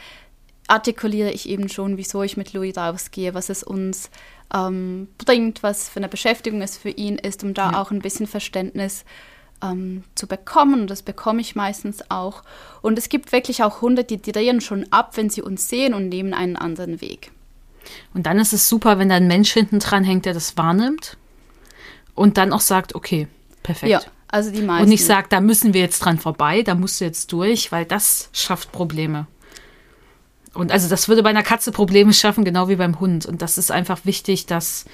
artikuliere 0.68 1.32
ich 1.32 1.48
eben 1.48 1.70
schon, 1.70 1.96
wieso 1.96 2.22
ich 2.22 2.36
mit 2.36 2.52
Louis 2.52 2.76
rausgehe, 2.76 3.34
was 3.34 3.48
es 3.50 3.64
uns 3.64 4.10
ähm, 4.54 5.08
bringt, 5.18 5.64
was 5.64 5.88
für 5.88 6.02
eine 6.02 6.10
Beschäftigung 6.10 6.62
es 6.62 6.78
für 6.78 6.90
ihn 6.90 7.18
ist, 7.18 7.46
um 7.46 7.54
da 7.54 7.72
ja. 7.72 7.82
auch 7.82 7.92
ein 7.92 8.00
bisschen 8.00 8.28
Verständnis 8.28 9.06
ähm, 9.64 10.04
zu 10.16 10.28
bekommen. 10.28 10.82
Und 10.82 10.90
das 10.90 11.02
bekomme 11.02 11.40
ich 11.40 11.56
meistens 11.56 12.04
auch. 12.12 12.44
Und 12.82 12.98
es 12.98 13.08
gibt 13.08 13.32
wirklich 13.32 13.64
auch 13.64 13.82
Hunde, 13.82 14.04
die 14.04 14.22
drehen 14.22 14.60
schon 14.60 14.86
ab, 14.92 15.16
wenn 15.16 15.30
sie 15.30 15.42
uns 15.42 15.70
sehen 15.70 15.94
und 15.94 16.10
nehmen 16.10 16.34
einen 16.34 16.58
anderen 16.58 17.00
Weg. 17.00 17.32
Und 18.14 18.26
dann 18.26 18.38
ist 18.38 18.52
es 18.52 18.68
super, 18.68 19.00
wenn 19.00 19.08
da 19.08 19.16
ein 19.16 19.28
Mensch 19.28 19.54
hinten 19.54 19.80
dran 19.80 20.04
hängt, 20.04 20.26
der 20.26 20.34
das 20.34 20.58
wahrnimmt 20.58 21.16
und 22.16 22.38
dann 22.38 22.52
auch 22.52 22.60
sagt, 22.60 22.96
okay, 22.96 23.30
Perfekt. 23.64 23.92
Ja, 23.92 24.02
also 24.28 24.52
die 24.52 24.62
meisten. 24.62 24.84
Und 24.84 24.90
nicht 24.90 25.06
sagt, 25.06 25.34
da 25.34 25.42
müssen 25.42 25.74
wir 25.74 25.82
jetzt 25.82 26.00
dran 26.00 26.18
vorbei, 26.18 26.64
da 26.64 26.76
musst 26.76 27.02
du 27.02 27.06
jetzt 27.06 27.32
durch, 27.32 27.72
weil 27.72 27.86
das 27.86 28.30
schafft 28.34 28.72
Probleme. 28.72 29.28
Und 30.54 30.72
also 30.72 30.90
das 30.90 31.08
würde 31.08 31.24
bei 31.24 31.30
einer 31.30 31.44
Katze 31.44 31.72
Probleme 31.72 32.14
schaffen, 32.14 32.44
genau 32.44 32.68
wie 32.68 32.76
beim 32.76 33.00
Hund. 33.00 33.26
Und 33.26 33.42
das 33.42 33.58
ist 33.58 33.72
einfach 33.72 34.06
wichtig, 34.06 34.46
dass 34.46 34.86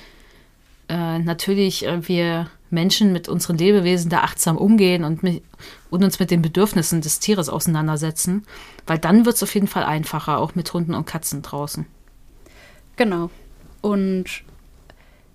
äh, 0.89 1.19
natürlich 1.19 1.85
äh, 1.85 2.07
wir 2.07 2.49
Menschen 2.69 3.13
mit 3.13 3.29
unseren 3.29 3.57
Lebewesen 3.57 4.09
da 4.09 4.21
achtsam 4.21 4.57
umgehen 4.57 5.03
und, 5.03 5.23
mit, 5.23 5.41
und 5.89 6.03
uns 6.03 6.19
mit 6.19 6.31
den 6.31 6.41
Bedürfnissen 6.41 7.01
des 7.01 7.19
Tieres 7.19 7.49
auseinandersetzen, 7.49 8.45
weil 8.85 8.99
dann 8.99 9.25
wird 9.25 9.35
es 9.35 9.43
auf 9.43 9.53
jeden 9.53 9.67
Fall 9.67 9.83
einfacher, 9.83 10.37
auch 10.39 10.55
mit 10.55 10.71
Hunden 10.73 10.93
und 10.93 11.05
Katzen 11.05 11.41
draußen. 11.41 11.85
Genau. 12.97 13.29
Und 13.81 14.43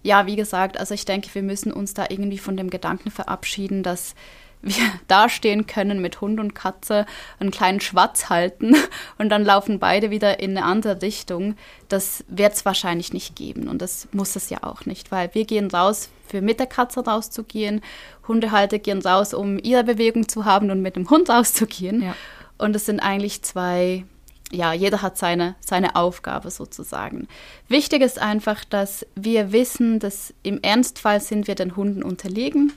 ja, 0.03 0.27
wie 0.27 0.37
gesagt, 0.37 0.79
also 0.79 0.95
ich 0.95 1.05
denke, 1.05 1.29
wir 1.33 1.43
müssen 1.43 1.73
uns 1.73 1.95
da 1.95 2.07
irgendwie 2.09 2.39
von 2.39 2.57
dem 2.57 2.71
Gedanken 2.71 3.11
verabschieden, 3.11 3.83
dass 3.83 4.15
wir 4.63 4.75
dastehen 5.09 5.67
können 5.67 6.01
mit 6.01 6.21
Hund 6.21 6.41
und 6.41 6.55
Katze, 6.55 7.07
einen 7.39 7.51
kleinen 7.51 7.81
Schwatz 7.81 8.29
halten 8.31 8.77
und 9.19 9.29
dann 9.29 9.45
laufen 9.45 9.79
beide 9.79 10.11
wieder 10.11 10.41
in 10.41 10.57
eine 10.57 10.67
andere 10.67 11.03
Richtung. 11.03 11.57
Das 11.89 12.25
wird 12.29 12.55
es 12.55 12.65
wahrscheinlich 12.65 13.13
nicht 13.13 13.37
geben 13.37 13.69
und 13.69 13.83
das 13.83 14.09
muss 14.13 14.37
es 14.37 14.51
ja 14.51 14.59
auch 14.63 14.87
nicht, 14.87 15.11
weil 15.13 15.35
wir 15.35 15.45
gehen 15.45 15.71
raus, 15.71 16.11
für 16.27 16.41
mit 16.41 16.59
der 16.59 16.67
Katze 16.67 17.05
rauszugehen. 17.05 17.83
Hundehalter 18.27 18.79
gehen 18.79 19.03
raus, 19.03 19.35
um 19.35 19.59
ihre 19.59 19.85
Bewegung 19.85 20.29
zu 20.29 20.45
haben 20.45 20.71
und 20.71 20.81
mit 20.81 20.97
dem 20.97 21.11
Hund 21.11 21.29
rauszugehen. 21.29 22.03
Ja. 22.03 22.17
Und 22.57 22.75
es 22.77 22.87
sind 22.87 23.01
eigentlich 23.01 23.43
zwei 23.43 24.05
ja, 24.53 24.73
jeder 24.73 25.03
hat 25.03 25.19
seine, 25.19 25.57
seine 25.61 25.97
Aufgabe 25.97 26.51
sozusagen. 26.51 27.27
Wichtig 27.69 28.03
ist 28.03 28.21
einfach, 28.21 28.65
dass 28.65 29.07
wir 29.15 29.51
wissen, 29.51 29.99
dass 29.99 30.33
im 30.43 30.61
Ernstfall 30.63 31.21
sind 31.21 31.49
wir 31.49 31.55
den 31.55 31.75
Hunden 31.75 32.03
unterlegen 32.03 32.73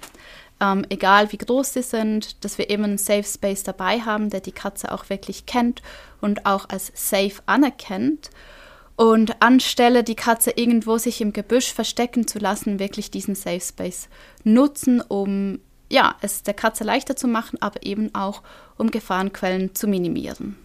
ähm, 0.61 0.85
egal 0.89 1.31
wie 1.31 1.37
groß 1.37 1.73
sie 1.73 1.81
sind, 1.81 2.43
dass 2.43 2.57
wir 2.57 2.69
immer 2.69 2.85
einen 2.85 2.97
Safe 2.97 3.23
Space 3.23 3.63
dabei 3.63 4.01
haben, 4.01 4.29
der 4.29 4.39
die 4.39 4.51
Katze 4.51 4.91
auch 4.91 5.09
wirklich 5.09 5.45
kennt 5.45 5.81
und 6.21 6.45
auch 6.45 6.69
als 6.69 6.91
safe 6.95 7.41
anerkennt. 7.45 8.29
Und 8.97 9.41
anstelle 9.41 10.05
die 10.05 10.15
Katze 10.15 10.51
irgendwo 10.51 10.97
sich 10.97 11.19
im 11.19 11.33
Gebüsch 11.33 11.73
verstecken 11.73 12.27
zu 12.27 12.39
lassen, 12.39 12.79
wirklich 12.79 13.11
diesen 13.11 13.35
Safe 13.35 13.59
Space 13.59 14.07
nutzen, 14.45 15.01
um 15.01 15.59
ja, 15.89 16.15
es 16.21 16.43
der 16.43 16.53
Katze 16.53 16.85
leichter 16.85 17.17
zu 17.17 17.27
machen, 17.27 17.61
aber 17.61 17.85
eben 17.85 18.15
auch 18.15 18.41
um 18.77 18.91
Gefahrenquellen 18.91 19.75
zu 19.75 19.87
minimieren. 19.87 20.55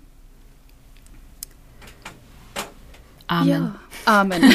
Amen. 3.31 3.49
Ja, 3.49 3.72
Amen. 4.05 4.43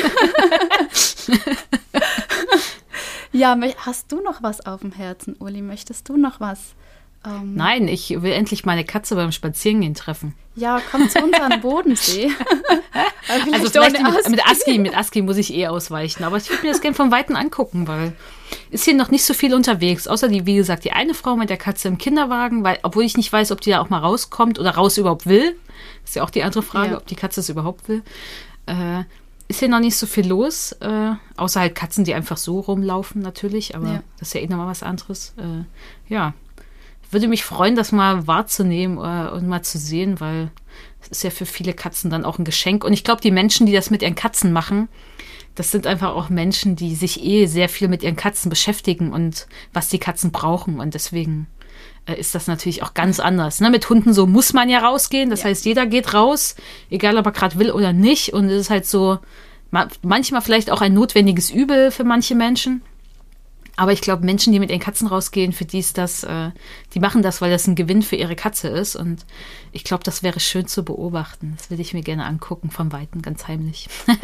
Ja, 3.35 3.57
hast 3.79 4.13
du 4.13 4.21
noch 4.21 4.43
was 4.43 4.65
auf 4.65 4.79
dem 4.79 4.93
Herzen, 4.93 5.35
Uli? 5.39 5.61
Möchtest 5.61 6.07
du 6.07 6.15
noch 6.15 6.39
was? 6.39 6.73
Ähm, 7.25 7.53
Nein, 7.55 7.89
ich 7.89 8.21
will 8.21 8.31
endlich 8.31 8.63
meine 8.63 8.85
Katze 8.85 9.15
beim 9.15 9.33
Spazierengehen 9.33 9.93
treffen. 9.93 10.35
Ja, 10.55 10.79
komm 10.89 11.09
zu 11.09 11.19
uns 11.21 11.37
an 11.37 11.49
den 11.49 11.59
Bodensee. 11.59 12.31
also 13.51 13.69
vielleicht 13.69 14.01
mit, 14.01 14.29
mit, 14.29 14.47
Aski, 14.47 14.79
mit 14.79 14.97
Aski 14.97 15.21
muss 15.21 15.35
ich 15.35 15.53
eh 15.53 15.67
ausweichen, 15.67 16.23
aber 16.23 16.37
ich 16.37 16.49
würde 16.49 16.65
mir 16.65 16.71
das 16.71 16.79
gerne 16.79 16.95
von 16.95 17.11
Weitem 17.11 17.35
angucken, 17.35 17.89
weil 17.89 18.13
ist 18.71 18.85
hier 18.85 18.93
noch 18.93 19.11
nicht 19.11 19.25
so 19.25 19.33
viel 19.33 19.53
unterwegs, 19.53 20.07
außer 20.07 20.29
die, 20.29 20.45
wie 20.45 20.55
gesagt, 20.55 20.85
die 20.85 20.93
eine 20.93 21.13
Frau 21.13 21.35
mit 21.35 21.49
der 21.49 21.57
Katze 21.57 21.89
im 21.89 21.97
Kinderwagen, 21.97 22.63
weil, 22.63 22.79
obwohl 22.83 23.03
ich 23.03 23.17
nicht 23.17 23.33
weiß, 23.33 23.51
ob 23.51 23.59
die 23.59 23.71
da 23.71 23.81
auch 23.81 23.89
mal 23.89 23.99
rauskommt 23.99 24.59
oder 24.59 24.75
raus 24.75 24.97
überhaupt 24.97 25.25
will. 25.25 25.57
ist 26.05 26.15
ja 26.15 26.23
auch 26.23 26.29
die 26.29 26.43
andere 26.43 26.63
Frage, 26.63 26.91
ja. 26.91 26.97
ob 26.97 27.05
die 27.05 27.15
Katze 27.15 27.41
es 27.41 27.49
überhaupt 27.49 27.89
will. 27.89 28.01
Äh, 28.65 29.03
ist 29.47 29.59
hier 29.59 29.69
noch 29.69 29.79
nicht 29.79 29.95
so 29.95 30.07
viel 30.07 30.27
los, 30.27 30.71
äh, 30.81 31.11
außer 31.37 31.59
halt 31.59 31.75
Katzen, 31.75 32.03
die 32.03 32.15
einfach 32.15 32.37
so 32.37 32.59
rumlaufen 32.61 33.21
natürlich, 33.21 33.75
aber 33.75 33.87
ja. 33.87 34.03
das 34.17 34.29
ist 34.29 34.33
ja 34.33 34.41
eh 34.41 34.47
nochmal 34.47 34.67
was 34.67 34.81
anderes. 34.81 35.35
Äh, 35.37 35.65
ja, 36.11 36.33
würde 37.11 37.27
mich 37.27 37.43
freuen, 37.43 37.75
das 37.75 37.91
mal 37.91 38.27
wahrzunehmen 38.27 38.97
äh, 38.97 39.29
und 39.29 39.47
mal 39.47 39.61
zu 39.61 39.77
sehen, 39.77 40.19
weil 40.19 40.51
es 41.01 41.09
ist 41.09 41.23
ja 41.23 41.29
für 41.29 41.45
viele 41.45 41.73
Katzen 41.73 42.09
dann 42.09 42.25
auch 42.25 42.39
ein 42.39 42.45
Geschenk. 42.45 42.83
Und 42.83 42.93
ich 42.93 43.03
glaube, 43.03 43.21
die 43.21 43.31
Menschen, 43.31 43.65
die 43.65 43.73
das 43.73 43.89
mit 43.89 44.01
ihren 44.01 44.15
Katzen 44.15 44.51
machen, 44.51 44.89
das 45.55 45.71
sind 45.71 45.87
einfach 45.87 46.13
auch 46.13 46.29
Menschen, 46.29 46.75
die 46.75 46.95
sich 46.95 47.23
eh 47.23 47.45
sehr 47.45 47.69
viel 47.69 47.87
mit 47.87 48.03
ihren 48.03 48.17
Katzen 48.17 48.49
beschäftigen 48.49 49.13
und 49.13 49.47
was 49.71 49.87
die 49.87 49.99
Katzen 49.99 50.31
brauchen. 50.31 50.79
Und 50.79 50.93
deswegen 50.93 51.47
ist 52.13 52.35
das 52.35 52.47
natürlich 52.47 52.83
auch 52.83 52.93
ganz 52.93 53.19
anders. 53.19 53.61
Ne? 53.61 53.69
Mit 53.69 53.89
Hunden 53.89 54.13
so 54.13 54.27
muss 54.27 54.53
man 54.53 54.69
ja 54.69 54.79
rausgehen. 54.79 55.29
Das 55.29 55.41
ja. 55.41 55.49
heißt, 55.49 55.65
jeder 55.65 55.85
geht 55.85 56.13
raus, 56.13 56.55
egal 56.89 57.17
ob 57.17 57.25
er 57.25 57.31
gerade 57.31 57.57
will 57.57 57.71
oder 57.71 57.93
nicht. 57.93 58.33
Und 58.33 58.45
es 58.45 58.61
ist 58.61 58.69
halt 58.69 58.85
so 58.85 59.19
manchmal 60.01 60.41
vielleicht 60.41 60.71
auch 60.71 60.81
ein 60.81 60.93
notwendiges 60.93 61.49
Übel 61.49 61.91
für 61.91 62.03
manche 62.03 62.35
Menschen. 62.35 62.81
Aber 63.77 63.91
ich 63.91 64.01
glaube, 64.01 64.25
Menschen, 64.25 64.53
die 64.53 64.59
mit 64.59 64.69
ihren 64.69 64.79
Katzen 64.79 65.07
rausgehen, 65.07 65.51
für 65.51 65.65
die 65.65 65.79
ist 65.79 65.97
das, 65.97 66.23
äh, 66.23 66.51
die 66.93 66.99
machen 66.99 67.21
das, 67.21 67.41
weil 67.41 67.51
das 67.51 67.67
ein 67.67 67.75
Gewinn 67.75 68.03
für 68.03 68.15
ihre 68.15 68.35
Katze 68.35 68.69
ist. 68.69 68.95
Und 68.95 69.25
ich 69.73 69.83
glaube, 69.83 70.03
das 70.03 70.23
wäre 70.23 70.39
schön 70.39 70.67
zu 70.67 70.85
beobachten. 70.85 71.55
Das 71.57 71.69
würde 71.69 71.81
ich 71.81 71.93
mir 71.93 72.03
gerne 72.03 72.25
angucken, 72.25 72.71
vom 72.71 72.93
Weiten, 72.93 73.21
ganz 73.21 73.47
heimlich. 73.47 73.89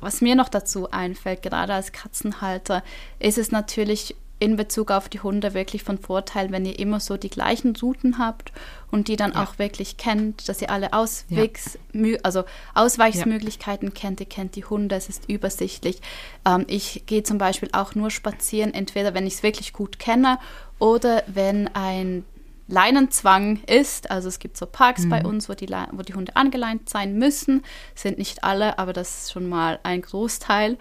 Was 0.00 0.22
mir 0.22 0.34
noch 0.34 0.48
dazu 0.48 0.90
einfällt, 0.90 1.42
gerade 1.42 1.74
als 1.74 1.92
Katzenhalter, 1.92 2.82
ist 3.18 3.36
es 3.36 3.52
natürlich 3.52 4.16
in 4.40 4.56
Bezug 4.56 4.90
auf 4.90 5.08
die 5.08 5.20
Hunde 5.20 5.54
wirklich 5.54 5.84
von 5.84 5.98
Vorteil, 5.98 6.50
wenn 6.50 6.64
ihr 6.64 6.78
immer 6.78 6.98
so 6.98 7.16
die 7.18 7.28
gleichen 7.28 7.76
Routen 7.76 8.18
habt 8.18 8.52
und 8.90 9.06
die 9.06 9.16
dann 9.16 9.34
ja. 9.34 9.44
auch 9.44 9.58
wirklich 9.58 9.98
kennt, 9.98 10.48
dass 10.48 10.62
ihr 10.62 10.70
alle 10.70 10.94
Auswegs, 10.94 11.78
ja. 11.92 12.16
also 12.22 12.44
Ausweichsmöglichkeiten 12.74 13.88
ja. 13.88 13.94
kennt, 13.94 14.18
ihr 14.18 14.26
kennt 14.26 14.56
die 14.56 14.64
Hunde, 14.64 14.96
es 14.96 15.10
ist 15.10 15.28
übersichtlich. 15.28 16.00
Ähm, 16.46 16.64
ich 16.68 17.04
gehe 17.06 17.22
zum 17.22 17.36
Beispiel 17.36 17.68
auch 17.72 17.94
nur 17.94 18.10
spazieren, 18.10 18.72
entweder 18.72 19.12
wenn 19.12 19.26
ich 19.26 19.34
es 19.34 19.42
wirklich 19.42 19.74
gut 19.74 19.98
kenne 19.98 20.38
oder 20.78 21.22
wenn 21.26 21.68
ein 21.74 22.24
Leinenzwang 22.66 23.62
ist. 23.64 24.10
Also 24.10 24.28
es 24.28 24.38
gibt 24.38 24.56
so 24.56 24.64
Parks 24.64 25.04
mhm. 25.04 25.10
bei 25.10 25.24
uns, 25.24 25.50
wo 25.50 25.54
die, 25.54 25.68
wo 25.68 26.02
die 26.02 26.14
Hunde 26.14 26.34
angeleint 26.36 26.88
sein 26.88 27.18
müssen. 27.18 27.62
Sind 27.94 28.16
nicht 28.16 28.42
alle, 28.42 28.78
aber 28.78 28.94
das 28.94 29.24
ist 29.24 29.32
schon 29.32 29.48
mal 29.48 29.80
ein 29.82 30.00
Großteil 30.00 30.78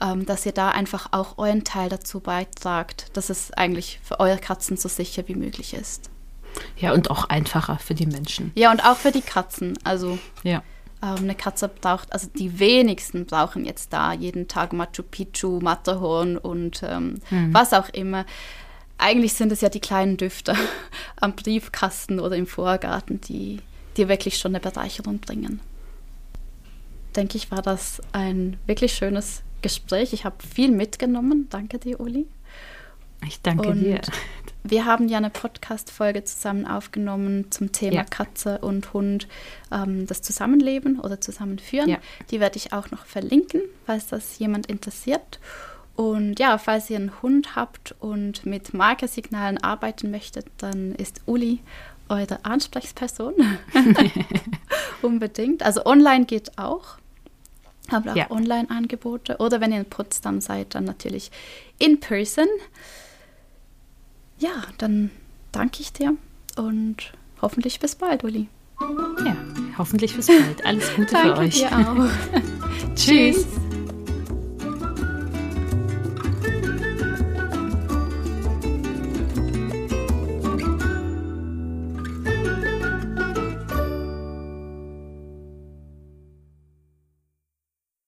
ähm, 0.00 0.26
dass 0.26 0.46
ihr 0.46 0.52
da 0.52 0.70
einfach 0.70 1.08
auch 1.12 1.38
euren 1.38 1.64
Teil 1.64 1.88
dazu 1.88 2.20
beitragt, 2.20 3.06
dass 3.12 3.30
es 3.30 3.52
eigentlich 3.52 4.00
für 4.02 4.20
eure 4.20 4.38
Katzen 4.38 4.76
so 4.76 4.88
sicher 4.88 5.26
wie 5.28 5.34
möglich 5.34 5.74
ist. 5.74 6.10
Ja, 6.76 6.92
und 6.92 7.10
auch 7.10 7.24
einfacher 7.24 7.78
für 7.78 7.94
die 7.94 8.06
Menschen. 8.06 8.52
Ja, 8.54 8.70
und 8.70 8.84
auch 8.84 8.96
für 8.96 9.12
die 9.12 9.20
Katzen. 9.20 9.78
Also 9.84 10.18
ja. 10.42 10.62
ähm, 11.02 11.16
eine 11.18 11.34
Katze 11.34 11.68
braucht, 11.68 12.12
also 12.12 12.28
die 12.34 12.58
wenigsten 12.58 13.26
brauchen 13.26 13.64
jetzt 13.64 13.92
da 13.92 14.12
jeden 14.12 14.48
Tag 14.48 14.72
Machu 14.72 15.02
Picchu, 15.02 15.60
Matterhorn 15.60 16.36
und 16.38 16.82
ähm, 16.82 17.20
mhm. 17.30 17.54
was 17.54 17.72
auch 17.72 17.88
immer. 17.90 18.24
Eigentlich 18.98 19.34
sind 19.34 19.52
es 19.52 19.60
ja 19.60 19.68
die 19.68 19.80
kleinen 19.80 20.16
Düfter 20.16 20.56
am 21.20 21.34
Briefkasten 21.34 22.20
oder 22.20 22.36
im 22.36 22.46
Vorgarten, 22.46 23.20
die 23.20 23.60
dir 23.96 24.08
wirklich 24.08 24.38
schon 24.38 24.54
eine 24.54 24.60
Bereicherung 24.60 25.18
bringen. 25.18 25.60
Denke 27.16 27.36
ich, 27.36 27.50
war 27.50 27.62
das 27.62 28.00
ein 28.12 28.58
wirklich 28.66 28.92
schönes 28.92 29.42
Gespräch. 29.62 30.12
Ich 30.12 30.24
habe 30.24 30.36
viel 30.46 30.70
mitgenommen. 30.70 31.48
Danke 31.50 31.78
dir, 31.78 32.00
Uli. 32.00 32.26
Ich 33.26 33.42
danke 33.42 33.68
und 33.68 33.80
dir. 33.80 34.00
Wir 34.62 34.84
haben 34.84 35.08
ja 35.08 35.18
eine 35.18 35.30
Podcast-Folge 35.30 36.24
zusammen 36.24 36.66
aufgenommen 36.66 37.50
zum 37.50 37.72
Thema 37.72 37.96
ja. 37.96 38.04
Katze 38.04 38.58
und 38.58 38.92
Hund, 38.92 39.26
ähm, 39.72 40.06
das 40.06 40.20
Zusammenleben 40.20 41.00
oder 41.00 41.20
Zusammenführen. 41.20 41.88
Ja. 41.88 41.98
Die 42.30 42.40
werde 42.40 42.58
ich 42.58 42.72
auch 42.72 42.90
noch 42.90 43.06
verlinken, 43.06 43.62
falls 43.86 44.08
das 44.08 44.38
jemand 44.38 44.66
interessiert. 44.66 45.40
Und 45.96 46.38
ja, 46.38 46.56
falls 46.58 46.88
ihr 46.90 46.96
einen 46.96 47.22
Hund 47.22 47.56
habt 47.56 47.94
und 48.00 48.46
mit 48.46 48.74
Markersignalen 48.74 49.58
arbeiten 49.58 50.10
möchtet, 50.10 50.46
dann 50.58 50.94
ist 50.94 51.22
Uli 51.26 51.60
eure 52.08 52.44
Ansprechperson. 52.44 53.34
Unbedingt. 55.02 55.62
Also 55.62 55.86
online 55.86 56.26
geht 56.26 56.58
auch 56.58 56.99
aber 57.92 58.12
auch 58.12 58.16
ja. 58.16 58.30
Online-Angebote. 58.30 59.36
Oder 59.38 59.60
wenn 59.60 59.72
ihr 59.72 59.80
in 59.80 59.84
Potsdam 59.84 60.40
seid, 60.40 60.74
dann 60.74 60.84
natürlich 60.84 61.30
in 61.78 62.00
person. 62.00 62.48
Ja, 64.38 64.64
dann 64.78 65.10
danke 65.52 65.80
ich 65.80 65.92
dir 65.92 66.16
und 66.56 67.12
hoffentlich 67.42 67.80
bis 67.80 67.94
bald, 67.94 68.24
Uli. 68.24 68.48
Ja, 69.24 69.36
hoffentlich 69.76 70.16
bis 70.16 70.26
bald. 70.26 70.64
Alles 70.64 70.94
Gute 70.94 71.16
für 71.16 71.36
euch. 71.36 71.58
Dir 71.58 71.70
auch. 71.72 72.94
Tschüss. 72.94 73.59